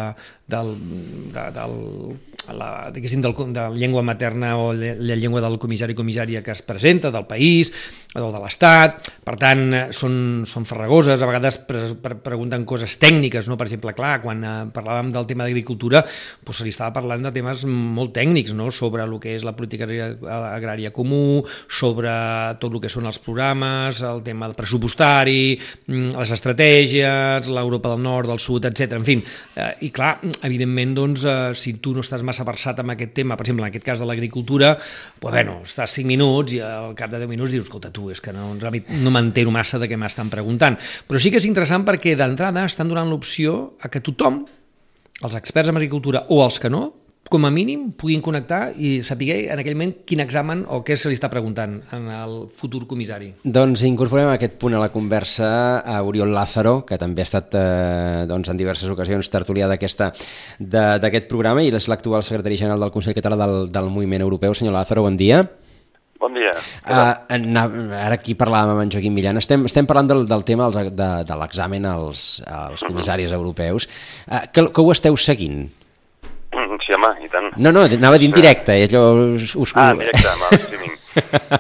del, 0.56 0.72
de, 1.36 1.50
del 1.60 1.76
la, 2.52 2.92
diguéssim, 2.92 3.22
del, 3.24 3.36
de 3.54 3.60
la 3.60 3.70
llengua 3.72 4.04
materna 4.04 4.58
o 4.58 4.74
la 4.74 5.16
llengua 5.16 5.42
del 5.42 5.56
comissari 5.60 5.96
comissària 5.96 6.44
que 6.44 6.52
es 6.52 6.62
presenta, 6.62 7.12
del 7.12 7.26
país 7.30 7.72
o 8.14 8.30
de 8.30 8.40
l'Estat, 8.42 9.10
per 9.26 9.34
tant 9.42 9.64
són, 9.96 10.16
són 10.50 10.68
farragoses, 10.70 11.22
a 11.22 11.30
vegades 11.30 11.58
pre, 11.66 11.86
pre, 11.98 12.18
pregunten 12.22 12.66
coses 12.70 12.98
tècniques, 13.02 13.48
no? 13.50 13.58
per 13.58 13.66
exemple, 13.66 13.96
clar, 13.98 14.20
quan 14.22 14.44
eh, 14.44 14.54
parlàvem 14.74 15.10
del 15.16 15.26
tema 15.30 15.48
d'agricultura 15.48 16.04
doncs 16.04 16.60
se 16.60 16.68
li 16.68 16.74
estava 16.74 16.94
parlant 17.00 17.26
de 17.26 17.32
temes 17.34 17.64
molt 17.66 18.14
tècnics, 18.14 18.54
no? 18.54 18.70
sobre 18.72 19.06
el 19.06 19.16
que 19.24 19.34
és 19.34 19.46
la 19.48 19.56
política 19.58 19.88
agrària 19.88 20.94
comú, 20.94 21.42
sobre 21.66 22.12
tot 22.62 22.76
el 22.76 22.84
que 22.84 22.92
són 22.92 23.10
els 23.10 23.18
programes, 23.24 24.04
el 24.06 24.22
tema 24.26 24.50
del 24.50 24.58
pressupostari, 24.60 25.58
mm, 25.88 26.14
les 26.14 26.36
estratègies, 26.38 27.50
l'Europa 27.50 27.96
del 27.96 28.04
Nord, 28.06 28.30
del 28.30 28.44
Sud, 28.44 28.70
etc. 28.70 29.00
En 29.00 29.08
fi, 29.08 29.18
eh, 29.56 29.72
i 29.88 29.90
clar, 29.96 30.20
evidentment, 30.44 30.94
doncs, 31.02 31.26
eh, 31.26 31.54
si 31.58 31.80
tu 31.82 31.96
no 31.98 32.06
estàs 32.06 32.22
massa 32.22 32.46
versat 32.46 32.80
amb 32.84 32.94
aquest 32.94 33.14
tema, 33.14 33.38
per 33.38 33.48
exemple, 33.48 33.66
en 33.66 33.72
aquest 33.72 33.86
cas 33.86 34.00
de 34.00 34.06
l'agricultura, 34.06 34.76
pues, 35.20 35.34
bueno, 35.34 35.62
estàs 35.66 35.98
5 35.98 36.08
minuts 36.08 36.54
i 36.54 36.62
al 36.62 36.94
cap 36.96 37.10
de 37.10 37.20
10 37.20 37.30
minuts 37.30 37.52
dius, 37.52 37.66
escolta, 37.66 37.90
tu, 37.90 38.03
és 38.12 38.22
que 38.24 38.34
no, 38.36 38.52
no 38.56 39.14
m'entero 39.14 39.54
massa 39.54 39.80
de 39.80 39.88
què 39.92 40.00
m'estan 40.00 40.32
preguntant. 40.34 40.80
Però 41.08 41.22
sí 41.22 41.32
que 41.32 41.40
és 41.42 41.48
interessant 41.50 41.86
perquè 41.88 42.18
d'entrada 42.20 42.66
estan 42.68 42.92
donant 42.92 43.12
l'opció 43.12 43.78
a 43.80 43.92
que 43.94 44.04
tothom, 44.04 44.44
els 45.24 45.40
experts 45.40 45.72
en 45.72 45.80
agricultura 45.80 46.26
o 46.34 46.42
els 46.44 46.60
que 46.60 46.72
no, 46.74 46.90
com 47.30 47.46
a 47.48 47.52
mínim, 47.52 47.88
puguin 47.98 48.22
connectar 48.22 48.74
i 48.78 48.98
saber 49.02 49.48
en 49.54 49.62
aquell 49.62 49.78
moment 49.78 49.94
quin 50.06 50.22
examen 50.22 50.66
o 50.70 50.82
què 50.86 50.98
se 51.00 51.10
li 51.10 51.18
està 51.18 51.30
preguntant 51.32 51.80
en 51.96 52.10
el 52.12 52.36
futur 52.60 52.84
comissari. 52.90 53.32
Doncs 53.44 53.86
incorporem 53.88 54.30
aquest 54.34 54.58
punt 54.62 54.76
a 54.76 54.82
la 54.84 54.92
conversa 54.94 55.48
a 55.80 56.02
Oriol 56.06 56.34
Lázaro, 56.36 56.82
que 56.86 57.00
també 57.02 57.24
ha 57.24 57.30
estat 57.30 57.58
eh, 57.58 58.24
doncs, 58.30 58.52
en 58.52 58.60
diverses 58.60 58.92
ocasions 58.92 59.32
tertulià 59.34 59.72
d'aquest 59.72 61.30
programa 61.32 61.64
i 61.64 61.72
és 61.74 61.90
l'actual 61.90 62.26
secretari 62.28 62.60
general 62.60 62.84
del 62.84 62.94
Consell 62.94 63.18
Català 63.18 63.40
del, 63.40 63.72
del 63.72 63.90
Moviment 63.90 64.28
Europeu. 64.28 64.54
Senyor 64.54 64.76
Lázaro, 64.76 65.08
bon 65.08 65.18
dia. 65.18 65.46
Bon 66.24 66.32
dia. 66.32 66.54
Uh, 66.88 67.12
ara 68.00 68.16
aquí 68.16 68.32
parlàvem 68.40 68.78
amb 68.78 68.86
en 68.86 68.92
Joaquim 68.94 69.12
Millan. 69.12 69.36
Estem, 69.42 69.66
estem 69.68 69.88
parlant 69.90 70.08
del, 70.08 70.22
del 70.30 70.46
tema 70.48 70.70
dels, 70.72 70.94
de, 70.96 71.08
de 71.28 71.40
l'examen 71.42 71.88
als, 71.90 72.22
als 72.48 72.86
comissaris 72.88 73.36
europeus. 73.36 73.90
Uh, 74.24 74.46
que, 74.48 74.70
que 74.72 74.86
ho 74.86 74.94
esteu 74.96 75.20
seguint? 75.20 75.66
Sí, 76.84 76.96
home, 76.96 77.10
i 77.26 77.30
tant. 77.32 77.50
No, 77.60 77.74
no, 77.76 77.84
anava 77.88 78.16
a 78.16 78.22
dir 78.22 78.30
en 78.32 78.36
directe. 78.36 78.76
Eh, 78.76 78.88
allò 78.88 79.04
us, 79.36 79.52
us... 79.60 79.76
Ah, 79.76 79.92
en 79.92 80.04
directe, 80.04 80.28
amb 80.32 80.48
el 80.48 80.64
streaming. 80.64 80.93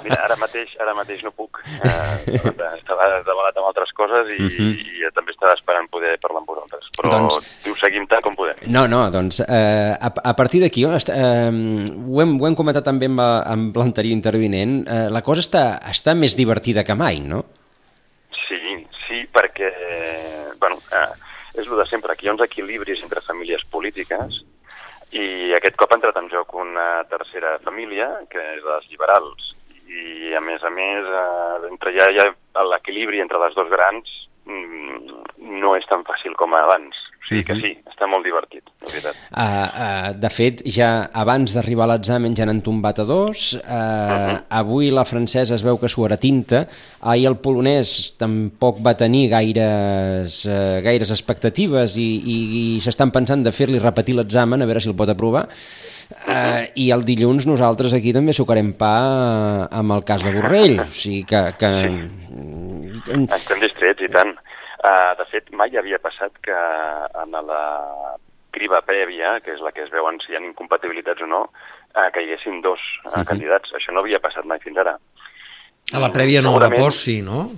Mira, 0.04 0.20
ara 0.26 0.36
mateix, 0.40 0.74
ara 0.82 0.94
mateix 0.98 1.24
no 1.26 1.32
puc. 1.36 1.60
Eh, 1.86 2.38
estava 2.80 3.08
devalat 3.26 3.58
amb 3.60 3.70
altres 3.70 3.94
coses 3.98 4.32
i, 4.34 4.40
uh 4.42 4.50
-huh. 4.50 4.70
i, 4.74 5.12
també 5.16 5.32
estava 5.32 5.54
esperant 5.54 5.90
poder 5.90 6.18
parlar 6.22 6.42
amb 6.42 6.50
vosaltres. 6.50 6.90
Però 6.98 7.12
doncs... 7.12 7.40
ho 7.68 7.76
seguim 7.82 8.08
tant 8.08 8.22
com 8.22 8.36
podem. 8.36 8.56
No, 8.68 8.88
no, 8.88 9.10
doncs 9.12 9.42
eh, 9.42 9.94
a, 10.00 10.10
a 10.32 10.34
partir 10.36 10.62
d'aquí, 10.62 10.84
eh, 10.84 10.88
ho, 10.90 12.22
hem, 12.22 12.42
ho 12.42 12.48
hem 12.48 12.56
comentat 12.56 12.84
també 12.84 13.06
amb, 13.06 13.20
amb 13.20 13.76
l'anterior 13.78 14.14
intervinent, 14.14 14.88
eh, 14.88 15.10
la 15.10 15.22
cosa 15.22 15.42
està, 15.42 15.80
està 15.90 16.14
més 16.16 16.36
divertida 16.36 16.84
que 16.84 16.96
mai, 16.96 17.20
no? 17.20 17.46
Sí, 18.48 18.88
sí, 19.08 19.28
perquè, 19.32 19.70
bueno, 20.60 20.78
eh, 20.92 21.14
és 21.56 21.68
el 21.68 21.78
de 21.78 21.86
sempre, 21.86 22.14
aquí 22.14 22.26
hi 22.26 22.30
ha 22.30 22.34
uns 22.34 22.42
equilibris 22.42 23.04
entre 23.04 23.22
famílies 23.22 23.64
polítiques 23.70 24.44
i 25.14 25.54
aquest 25.54 25.78
cop 25.78 25.92
ha 25.94 26.00
entrat 26.00 26.18
en 26.18 26.30
joc 26.32 26.56
una 26.58 27.04
tercera 27.10 27.58
família, 27.66 28.10
que 28.32 28.42
és 28.56 28.64
les 28.66 28.88
liberals. 28.90 29.52
I, 29.86 30.34
a 30.34 30.42
més 30.42 30.64
a 30.66 30.72
més, 30.74 31.06
eh, 31.06 31.70
entre 31.70 31.94
ja, 31.94 32.08
ja 32.18 32.64
l'equilibri 32.66 33.22
entre 33.22 33.42
les 33.44 33.54
dos 33.54 33.70
grans 33.70 34.10
mm, 34.50 35.20
no 35.62 35.76
és 35.78 35.86
tan 35.92 36.06
fàcil 36.08 36.34
com 36.40 36.56
abans. 36.58 36.98
O 37.24 37.28
sigui 37.30 37.44
que 37.48 37.56
sí, 37.56 37.70
està 37.88 38.04
molt 38.12 38.26
divertit, 38.28 38.66
de 38.84 38.90
veritat. 38.90 39.20
Uh, 39.32 39.40
uh, 39.40 40.08
de 40.20 40.30
fet, 40.34 40.60
ja 40.76 40.90
abans 41.16 41.54
d'arribar 41.56 41.86
a 41.86 41.94
l'examen 41.94 42.36
ja 42.36 42.44
n'han 42.50 42.60
tombat 42.66 43.00
a 43.00 43.06
dos. 43.08 43.54
Uh, 43.54 43.62
uh 43.64 43.70
-huh. 43.70 44.42
Avui 44.60 44.92
la 44.92 45.06
francesa 45.06 45.56
es 45.56 45.64
veu 45.64 45.80
que 45.80 45.88
s'ho 45.88 46.04
tinta. 46.20 46.68
Ahir 47.00 47.28
el 47.28 47.38
polonès 47.38 48.16
tampoc 48.18 48.84
va 48.86 48.98
tenir 48.98 49.30
gaires, 49.30 50.46
uh, 50.46 50.82
gaires 50.84 51.12
expectatives 51.12 51.96
i, 51.96 52.02
i, 52.02 52.38
i 52.76 52.82
s'estan 52.82 53.10
pensant 53.10 53.42
de 53.42 53.52
fer-li 53.52 53.80
repetir 53.80 54.16
l'examen 54.16 54.62
a 54.62 54.66
veure 54.66 54.82
si 54.82 54.90
el 54.90 54.96
pot 54.96 55.10
aprovar. 55.10 55.48
Uh, 55.48 56.30
uh 56.30 56.36
-huh. 56.36 56.72
I 56.76 56.92
el 56.92 57.06
dilluns 57.06 57.46
nosaltres 57.46 57.94
aquí 57.94 58.12
també 58.12 58.34
sucarem 58.34 58.74
pa 58.74 59.70
amb 59.72 59.92
el 59.92 60.04
cas 60.04 60.24
de 60.24 60.32
Borrell. 60.34 60.80
O 60.80 60.92
sigui 60.92 61.24
que... 61.24 61.54
que... 61.58 61.70
Sí. 63.06 63.28
Estem 63.32 63.60
distrets 63.60 64.02
i 64.02 64.10
tant. 64.10 64.36
Uh, 64.84 65.14
de 65.16 65.26
fet, 65.32 65.48
mai 65.56 65.72
havia 65.80 66.00
passat 66.04 66.36
que 66.44 66.56
en 67.24 67.36
la 67.48 67.64
criba 68.54 68.82
prèvia, 68.84 69.38
que 69.40 69.54
és 69.56 69.62
la 69.64 69.72
que 69.72 69.86
es 69.86 69.92
veuen 69.94 70.20
si 70.20 70.34
hi 70.34 70.38
ha 70.38 70.44
incompatibilitats 70.44 71.24
o 71.24 71.30
no, 71.30 71.46
uh, 71.48 72.10
que 72.12 72.20
hi 72.20 72.34
haguessin 72.34 72.60
dos 72.62 72.80
uh, 72.80 73.08
uh 73.08 73.14
-huh. 73.14 73.26
candidats. 73.30 73.72
Això 73.80 73.94
no 73.94 74.02
havia 74.02 74.20
passat 74.20 74.46
mai 74.46 74.60
fins 74.60 74.78
ara. 74.78 74.98
A 75.94 76.00
la 76.00 76.12
prèvia 76.12 76.42
no, 76.42 76.52
Segurament... 76.52 76.80
a 76.80 76.84
la 76.84 76.86
post 76.86 77.00
sí, 77.00 77.22
no? 77.22 77.52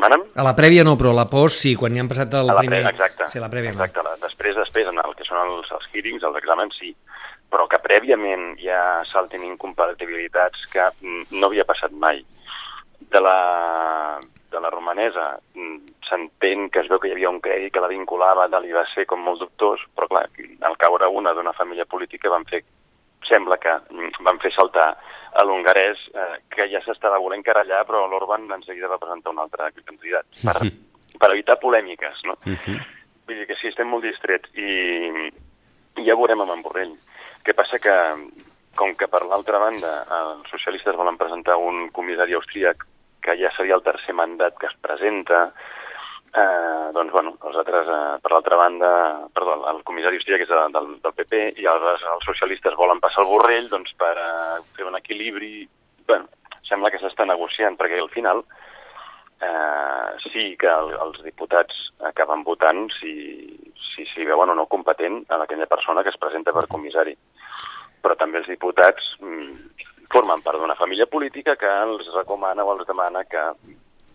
Mana'm? 0.00 0.22
A 0.34 0.42
la 0.42 0.54
prèvia 0.56 0.84
no, 0.84 0.96
però 0.96 1.10
a 1.10 1.18
la 1.18 1.28
post 1.28 1.60
sí, 1.60 1.74
quan 1.76 1.94
hi 1.94 2.00
han 2.00 2.08
passat 2.08 2.32
el 2.34 2.48
a 2.48 2.54
la 2.54 2.62
primer... 2.62 2.86
Exacte. 2.88 3.28
Sí, 3.28 3.38
a 3.38 3.42
la 3.42 3.50
prèvia 3.52 3.70
exacte. 3.74 4.02
No. 4.02 4.16
Després, 4.22 4.56
després, 4.56 4.88
en 4.88 4.98
el 5.02 5.14
que 5.18 5.24
són 5.28 5.38
els, 5.44 5.70
els 5.76 5.88
hearings, 5.92 6.22
els 6.22 6.36
exàmens, 6.40 6.78
sí. 6.78 6.94
Però 7.50 7.66
que 7.68 7.82
prèviament 7.82 8.56
ja 8.62 9.02
saltin 9.12 9.44
incompatibilitats 9.44 10.66
que 10.72 10.88
no 11.02 11.46
havia 11.46 11.66
passat 11.68 11.92
mai. 11.92 12.24
De 13.10 13.20
la, 13.20 14.20
de 14.50 14.60
la 14.60 14.70
romanesa 14.70 15.38
mm, 15.54 16.00
s'entén 16.08 16.68
que 16.70 16.82
es 16.82 16.88
veu 16.90 16.98
que 16.98 17.08
hi 17.08 17.14
havia 17.14 17.30
un 17.30 17.40
crèdit 17.40 17.72
que 17.72 17.82
la 17.82 17.90
vinculava, 17.90 18.48
de 18.50 18.60
li 18.60 18.74
va 18.74 18.84
ser 18.92 19.06
com 19.06 19.22
molt 19.22 19.40
dubtós, 19.44 19.82
però 19.94 20.08
clar, 20.10 20.26
al 20.66 20.76
caure 20.76 21.08
una 21.08 21.32
d'una 21.36 21.54
família 21.54 21.86
política 21.86 22.32
van 22.32 22.44
fer, 22.50 22.64
sembla 23.28 23.60
que 23.62 23.72
mm, 23.78 24.22
van 24.26 24.40
fer 24.42 24.52
saltar 24.56 24.90
a 25.32 25.44
l'hongarès, 25.46 26.02
eh, 26.14 26.40
que 26.50 26.66
ja 26.72 26.82
s'estava 26.82 27.20
volent 27.22 27.44
carallar, 27.46 27.84
però 27.86 28.06
l'Orban 28.10 28.48
en 28.50 28.64
seguida 28.66 28.90
va 28.90 28.98
presentar 28.98 29.30
un 29.30 29.38
altre 29.38 29.70
candidat, 29.84 30.26
per, 30.42 30.56
uh 30.56 30.66
-huh. 30.66 31.18
per 31.18 31.30
evitar 31.30 31.60
polèmiques, 31.60 32.24
no? 32.24 32.34
Uh 32.46 32.58
-huh. 32.58 32.80
Vull 33.26 33.38
dir 33.38 33.46
que 33.46 33.56
sí, 33.56 33.68
estem 33.68 33.86
molt 33.86 34.02
distrets 34.02 34.50
i, 34.54 35.30
i 35.96 36.04
ja 36.04 36.16
veurem 36.16 36.40
amb 36.40 36.50
en 36.50 36.62
Borrell. 36.62 36.94
Què 37.44 37.54
passa 37.54 37.78
que, 37.78 37.94
com 38.74 38.94
que 38.96 39.06
per 39.06 39.22
l'altra 39.24 39.58
banda 39.58 40.06
els 40.10 40.50
socialistes 40.50 40.96
volen 40.96 41.16
presentar 41.16 41.56
un 41.56 41.90
comissari 41.90 42.34
austríac 42.34 42.84
que 43.22 43.36
ja 43.40 43.52
seria 43.56 43.76
el 43.78 43.84
tercer 43.86 44.14
mandat 44.14 44.58
que 44.58 44.68
es 44.68 44.76
presenta, 44.80 45.50
eh, 46.34 46.90
doncs, 46.94 47.12
bueno, 47.12 47.34
els 47.46 47.56
altres, 47.56 47.88
eh, 47.88 48.18
per 48.22 48.32
l'altra 48.32 48.56
banda, 48.56 48.90
perdó, 49.34 49.56
el 49.70 49.82
comissari 49.84 50.20
Hostia, 50.20 50.38
que 50.38 50.46
és 50.46 50.50
del, 50.50 50.96
del 51.02 51.16
PP, 51.16 51.42
i 51.60 51.68
els, 51.70 52.04
els 52.14 52.26
socialistes 52.26 52.78
volen 52.78 53.00
passar 53.02 53.24
el 53.24 53.30
borrell, 53.30 53.68
doncs, 53.68 53.94
per 53.98 54.16
eh, 54.16 54.58
fer 54.76 54.86
un 54.86 54.98
equilibri... 54.98 55.68
Bueno, 56.06 56.28
sembla 56.66 56.90
que 56.90 57.00
s'està 57.02 57.26
negociant, 57.26 57.76
perquè 57.78 57.98
al 57.98 58.10
final 58.10 58.44
eh, 59.42 60.10
sí 60.30 60.54
que 60.60 60.70
el, 60.70 60.94
els 61.06 61.22
diputats 61.26 61.86
acaben 62.10 62.44
votant 62.46 62.86
si, 62.98 63.14
si, 63.90 64.06
si 64.12 64.26
veuen 64.26 64.52
o 64.52 64.58
no 64.58 64.66
competent 64.70 65.24
a 65.28 65.42
aquella 65.44 65.66
persona 65.70 66.04
que 66.04 66.12
es 66.14 66.20
presenta 66.20 66.54
per 66.56 66.68
comissari. 66.70 67.16
Però 68.00 68.16
també 68.16 68.40
els 68.40 68.48
diputats 68.48 69.14
mm, 69.20 69.88
formen 70.12 70.42
part 70.42 70.58
d'una 70.58 70.78
família 70.78 71.06
política 71.06 71.56
que 71.56 71.70
els 71.84 72.08
recomana 72.14 72.64
o 72.66 72.74
els 72.74 72.86
demana 72.88 73.24
que 73.24 73.44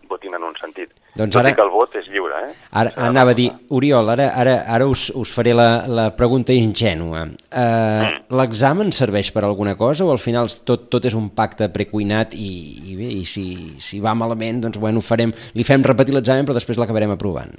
votin 0.08 0.34
en 0.34 0.44
un 0.46 0.54
sentit. 0.58 0.92
Doncs 1.16 1.36
ara... 1.40 1.52
que 1.54 1.64
el 1.64 1.70
vot 1.72 1.94
és 1.98 2.06
lliure, 2.12 2.38
eh? 2.46 2.54
Ara 2.78 2.92
anava 3.08 3.32
a 3.32 3.36
dir, 3.38 3.48
Oriol, 3.74 4.10
ara, 4.14 4.28
ara, 4.38 4.56
ara 4.76 4.86
us, 4.88 5.08
us 5.18 5.32
faré 5.34 5.54
la, 5.56 5.86
la 5.90 6.06
pregunta 6.16 6.54
ingènua. 6.54 7.24
Uh, 7.26 7.60
mm. 7.60 8.20
L'examen 8.38 8.92
serveix 8.94 9.32
per 9.34 9.44
alguna 9.46 9.76
cosa 9.78 10.06
o 10.06 10.12
al 10.14 10.22
final 10.22 10.50
tot, 10.68 10.88
tot 10.92 11.08
és 11.08 11.16
un 11.18 11.30
pacte 11.36 11.68
precuinat 11.74 12.36
i, 12.38 12.50
i 12.92 12.98
bé, 12.98 13.10
i 13.20 13.24
si, 13.28 13.46
si 13.82 14.02
va 14.04 14.14
malament, 14.18 14.62
doncs 14.66 14.80
bueno, 14.82 15.02
farem, 15.04 15.34
li 15.56 15.66
fem 15.66 15.84
repetir 15.86 16.14
l'examen 16.16 16.46
però 16.46 16.58
després 16.58 16.78
l'acabarem 16.80 17.16
aprovant? 17.16 17.56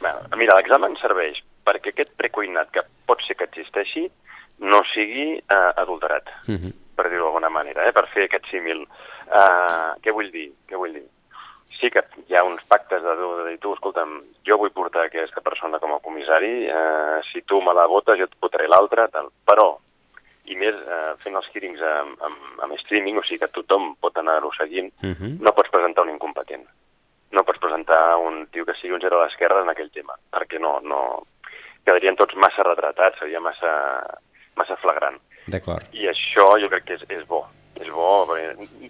Bueno, 0.00 0.24
mira, 0.40 0.56
l'examen 0.58 0.96
serveix 1.00 1.40
perquè 1.64 1.94
aquest 1.94 2.12
precuinat 2.20 2.72
que 2.72 2.84
pot 3.08 3.20
ser 3.24 3.36
que 3.38 3.48
existeixi 3.48 4.06
no 4.64 4.82
sigui 4.94 5.34
uh, 5.42 5.70
adulterat. 5.82 6.32
Uh 6.48 6.56
mhm. 6.56 6.80
Per 6.96 7.08
dir-ho 7.10 7.26
d'alguna 7.26 7.50
manera, 7.52 7.88
eh, 7.88 7.92
per 7.92 8.06
fer 8.12 8.28
aquest 8.28 8.48
símil. 8.50 8.84
Uh, 9.28 9.94
què 10.04 10.12
vull 10.12 10.30
dir? 10.30 10.50
Què 10.68 10.78
vull 10.78 10.94
dir? 10.94 11.06
Sí 11.74 11.90
que 11.90 12.04
hi 12.28 12.36
ha 12.36 12.44
uns 12.46 12.62
pactes 12.70 13.02
de, 13.02 13.14
de 13.18 13.48
dir, 13.48 13.58
tu, 13.62 13.72
escolta'm, 13.74 14.20
jo 14.46 14.58
vull 14.60 14.70
portar 14.74 15.08
aquesta 15.08 15.42
persona 15.42 15.80
com 15.82 15.96
a 15.96 16.02
comissari, 16.04 16.68
uh, 16.70 17.18
si 17.32 17.42
tu 17.42 17.60
me 17.64 17.74
la 17.74 17.88
votes 17.90 18.20
jo 18.20 18.28
et 18.28 18.38
votaré 18.40 18.68
l'altra, 18.70 19.08
tal. 19.10 19.32
Però, 19.48 19.72
i 20.44 20.56
més 20.60 20.76
uh, 20.84 21.14
fent 21.22 21.36
els 21.40 21.50
hearings 21.52 21.82
amb, 21.88 22.16
amb, 22.28 22.48
amb 22.66 22.78
streaming, 22.82 23.18
o 23.18 23.24
sigui 23.24 23.40
que 23.42 23.52
tothom 23.54 23.94
pot 24.00 24.16
anar-ho 24.20 24.52
seguint, 24.58 24.92
uh 25.02 25.06
mhm. 25.06 25.14
-huh. 25.20 25.36
no 25.40 25.52
pots 25.52 25.70
presentar 25.70 26.04
un 26.04 26.14
incompetent. 26.14 26.66
No 27.32 27.42
pots 27.42 27.58
presentar 27.58 28.16
un 28.16 28.46
tio 28.46 28.64
que 28.64 28.74
sigui 28.74 28.94
un 28.94 29.00
zero 29.00 29.20
a 29.20 29.24
l'esquerra 29.24 29.62
en 29.62 29.70
aquell 29.70 29.90
tema, 29.90 30.14
perquè 30.30 30.60
no, 30.60 30.80
no... 30.80 31.26
quedarien 31.84 32.16
tots 32.16 32.34
massa 32.36 32.62
retratats, 32.62 33.18
seria 33.18 33.40
massa, 33.40 33.70
massa 34.58 34.76
flagrant. 34.82 35.18
D'acord. 35.50 35.84
I 35.92 36.08
això 36.12 36.54
jo 36.60 36.70
crec 36.72 36.88
que 36.88 36.96
és, 36.98 37.04
és 37.12 37.26
bo. 37.28 37.44
És 37.80 37.90
bo, 37.90 38.24
perquè, 38.30 38.88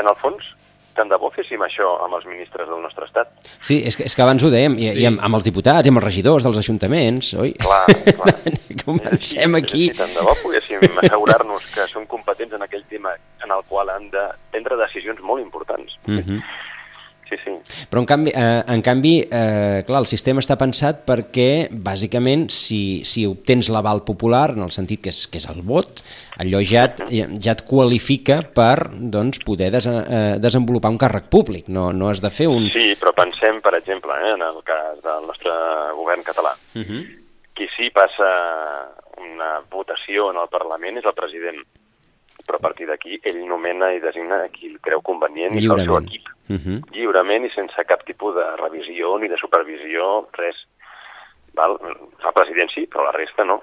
en 0.00 0.08
el 0.08 0.18
fons, 0.20 0.44
tant 0.96 1.08
de 1.08 1.16
bo 1.20 1.30
féssim 1.32 1.62
això 1.64 1.88
amb 2.04 2.16
els 2.18 2.26
ministres 2.28 2.68
del 2.68 2.80
nostre 2.84 3.06
estat. 3.08 3.30
Sí, 3.64 3.78
és 3.86 3.96
que, 3.96 4.06
és 4.08 4.16
que 4.16 4.24
abans 4.24 4.42
ho 4.44 4.50
dèiem, 4.52 4.76
i, 4.80 4.90
sí. 4.92 5.04
i 5.04 5.06
amb, 5.08 5.22
amb 5.24 5.38
els 5.38 5.46
diputats, 5.48 5.86
i 5.86 5.92
amb 5.92 6.00
els 6.00 6.08
regidors 6.08 6.48
dels 6.48 6.58
ajuntaments, 6.62 7.32
oi? 7.40 7.54
Clar, 7.62 7.84
clar. 8.18 8.34
Comencem 8.84 9.56
sí, 9.56 9.60
aquí. 9.62 9.84
Sí, 9.86 9.96
tant 10.00 10.12
de 10.16 10.26
bo 10.26 10.34
poguéssim 10.42 10.84
assegurar-nos 11.04 11.68
que 11.74 11.86
som 11.92 12.08
competents 12.10 12.58
en 12.58 12.66
aquell 12.66 12.84
tema 12.90 13.14
en 13.44 13.54
el 13.54 13.64
qual 13.68 13.92
han 13.92 14.10
de 14.12 14.26
prendre 14.52 14.80
decisions 14.80 15.22
molt 15.24 15.44
importants. 15.44 15.96
Uh 16.06 16.18
mhm. 16.18 16.28
-huh 16.28 16.70
sí, 17.32 17.52
sí. 17.64 17.86
Però 17.90 18.02
en 18.02 18.06
canvi, 18.06 18.32
eh, 18.34 18.62
en 18.74 18.82
canvi 18.84 19.14
eh, 19.24 19.82
clar, 19.86 20.02
el 20.02 20.08
sistema 20.10 20.42
està 20.42 20.56
pensat 20.60 21.02
perquè, 21.08 21.68
bàsicament, 21.72 22.48
si, 22.52 23.02
si 23.08 23.24
obtens 23.28 23.70
l'aval 23.72 24.02
popular, 24.08 24.50
en 24.56 24.66
el 24.66 24.72
sentit 24.74 25.02
que 25.04 25.12
és, 25.12 25.24
que 25.30 25.40
és 25.40 25.48
el 25.52 25.62
vot, 25.66 26.02
allò 26.42 26.62
ja 26.66 26.86
et, 26.90 27.02
ja 27.12 27.54
et 27.54 27.64
qualifica 27.68 28.40
per 28.54 28.90
doncs, 28.92 29.42
poder 29.46 29.72
des, 29.74 29.88
eh, 29.88 30.38
desenvolupar 30.42 30.92
un 30.92 31.00
càrrec 31.00 31.30
públic, 31.32 31.68
no, 31.72 31.90
no 31.96 32.10
has 32.10 32.22
de 32.24 32.32
fer 32.34 32.48
un... 32.52 32.68
Sí, 32.74 32.92
però 33.00 33.14
pensem, 33.16 33.62
per 33.64 33.76
exemple, 33.78 34.16
eh, 34.20 34.34
en 34.36 34.46
el 34.46 34.62
cas 34.66 35.00
del 35.04 35.28
nostre 35.30 35.56
govern 35.98 36.24
català, 36.26 36.56
uh 36.74 36.78
mhm. 36.78 36.88
-huh. 36.88 37.02
qui 37.52 37.68
sí 37.76 37.90
passa 37.90 38.28
una 39.18 39.60
votació 39.70 40.30
en 40.30 40.38
el 40.40 40.48
Parlament 40.48 40.98
és 40.98 41.04
el 41.04 41.14
president 41.14 41.62
però 42.46 42.58
a 42.58 42.64
partir 42.66 42.86
d'aquí 42.86 43.20
ell 43.22 43.40
nomena 43.46 43.92
i 43.92 44.00
designa 44.00 44.42
qui 44.54 44.70
el 44.70 44.78
creu 44.84 45.02
convenient 45.02 45.56
i 45.58 45.66
el 45.66 45.84
seu 45.84 45.98
equip. 45.98 46.28
Uh 46.48 46.56
-huh. 46.56 46.78
Lliurement 46.92 47.44
i 47.44 47.50
sense 47.50 47.84
cap 47.84 48.04
tipus 48.04 48.34
de 48.34 48.46
revisió 48.56 49.18
ni 49.18 49.28
de 49.28 49.36
supervisió, 49.36 50.28
res. 50.32 50.56
Val? 51.54 51.78
El 51.82 52.32
president 52.32 52.70
sí, 52.70 52.86
però 52.86 53.04
la 53.04 53.12
resta 53.12 53.44
no. 53.44 53.62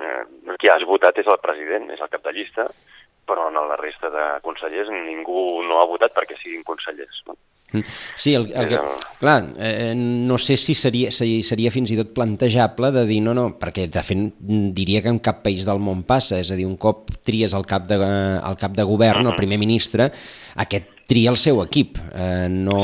eh, 0.00 0.24
qui 0.58 0.68
has 0.68 0.84
votat 0.84 1.18
és 1.18 1.26
el 1.26 1.38
president, 1.40 1.90
és 1.90 2.00
el 2.00 2.08
cap 2.08 2.22
de 2.22 2.32
llista, 2.32 2.68
però 3.26 3.48
en 3.48 3.54
la 3.54 3.76
resta 3.76 4.10
de 4.10 4.40
consellers 4.42 4.88
ningú 4.90 5.62
no 5.62 5.80
ha 5.80 5.86
votat 5.86 6.12
perquè 6.14 6.36
siguin 6.36 6.62
consellers. 6.62 7.22
No? 7.26 7.34
Sí, 8.16 8.34
el, 8.34 8.48
el 8.52 8.68
que, 8.70 8.80
clar, 9.20 9.38
eh, 9.58 9.92
no 9.96 10.38
sé 10.38 10.56
si 10.56 10.74
seria, 10.74 11.12
si 11.12 11.42
seria 11.46 11.72
fins 11.74 11.92
i 11.92 11.98
tot 12.00 12.12
plantejable 12.16 12.92
de 12.94 13.06
dir 13.08 13.20
no, 13.24 13.34
no, 13.36 13.48
perquè 13.60 13.86
de 13.92 14.04
fet 14.06 14.42
diria 14.76 15.04
que 15.04 15.12
en 15.12 15.22
cap 15.22 15.42
país 15.44 15.68
del 15.68 15.82
món 15.82 16.04
passa, 16.08 16.40
és 16.42 16.52
a 16.52 16.58
dir, 16.58 16.66
un 16.68 16.76
cop 16.80 17.10
tries 17.26 17.54
el 17.56 17.66
cap 17.68 17.88
de, 17.90 18.00
el 18.00 18.60
cap 18.60 18.76
de 18.76 18.86
govern, 18.86 19.30
el 19.30 19.38
primer 19.38 19.60
ministre, 19.62 20.10
aquest 20.66 20.95
tria 21.06 21.30
el 21.30 21.38
seu 21.40 21.62
equip. 21.62 22.00
Eh, 22.12 22.48
no, 22.50 22.80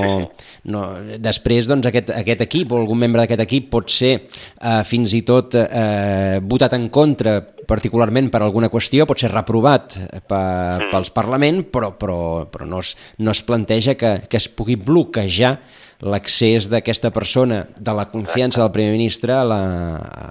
no, 0.71 0.83
després, 1.23 1.69
doncs, 1.71 1.89
aquest, 1.91 2.13
aquest 2.15 2.47
equip 2.47 2.73
o 2.73 2.81
algun 2.81 3.01
membre 3.03 3.25
d'aquest 3.25 3.45
equip 3.45 3.71
pot 3.73 3.91
ser 3.93 4.13
eh, 4.17 4.83
fins 4.89 5.15
i 5.19 5.23
tot 5.27 5.59
eh, 5.59 6.39
votat 6.43 6.79
en 6.79 6.89
contra 6.95 7.41
particularment 7.69 8.29
per 8.33 8.43
alguna 8.43 8.71
qüestió, 8.73 9.07
pot 9.09 9.23
ser 9.23 9.31
reprovat 9.33 9.97
per, 10.29 10.89
pels 10.91 11.13
Parlament, 11.15 11.63
però, 11.73 11.93
però, 11.99 12.19
però 12.51 12.67
no, 12.69 12.83
es, 12.83 12.97
no 13.23 13.35
es 13.35 13.43
planteja 13.47 13.95
que, 13.99 14.17
que 14.29 14.41
es 14.41 14.49
pugui 14.51 14.77
bloquejar 14.77 15.57
l'accés 16.03 16.67
d'aquesta 16.71 17.13
persona 17.15 17.63
de 17.79 17.93
la 17.95 18.09
confiança 18.11 18.61
del 18.61 18.73
primer 18.75 18.97
ministre 18.97 19.37
a 19.37 19.45
la, 19.47 19.63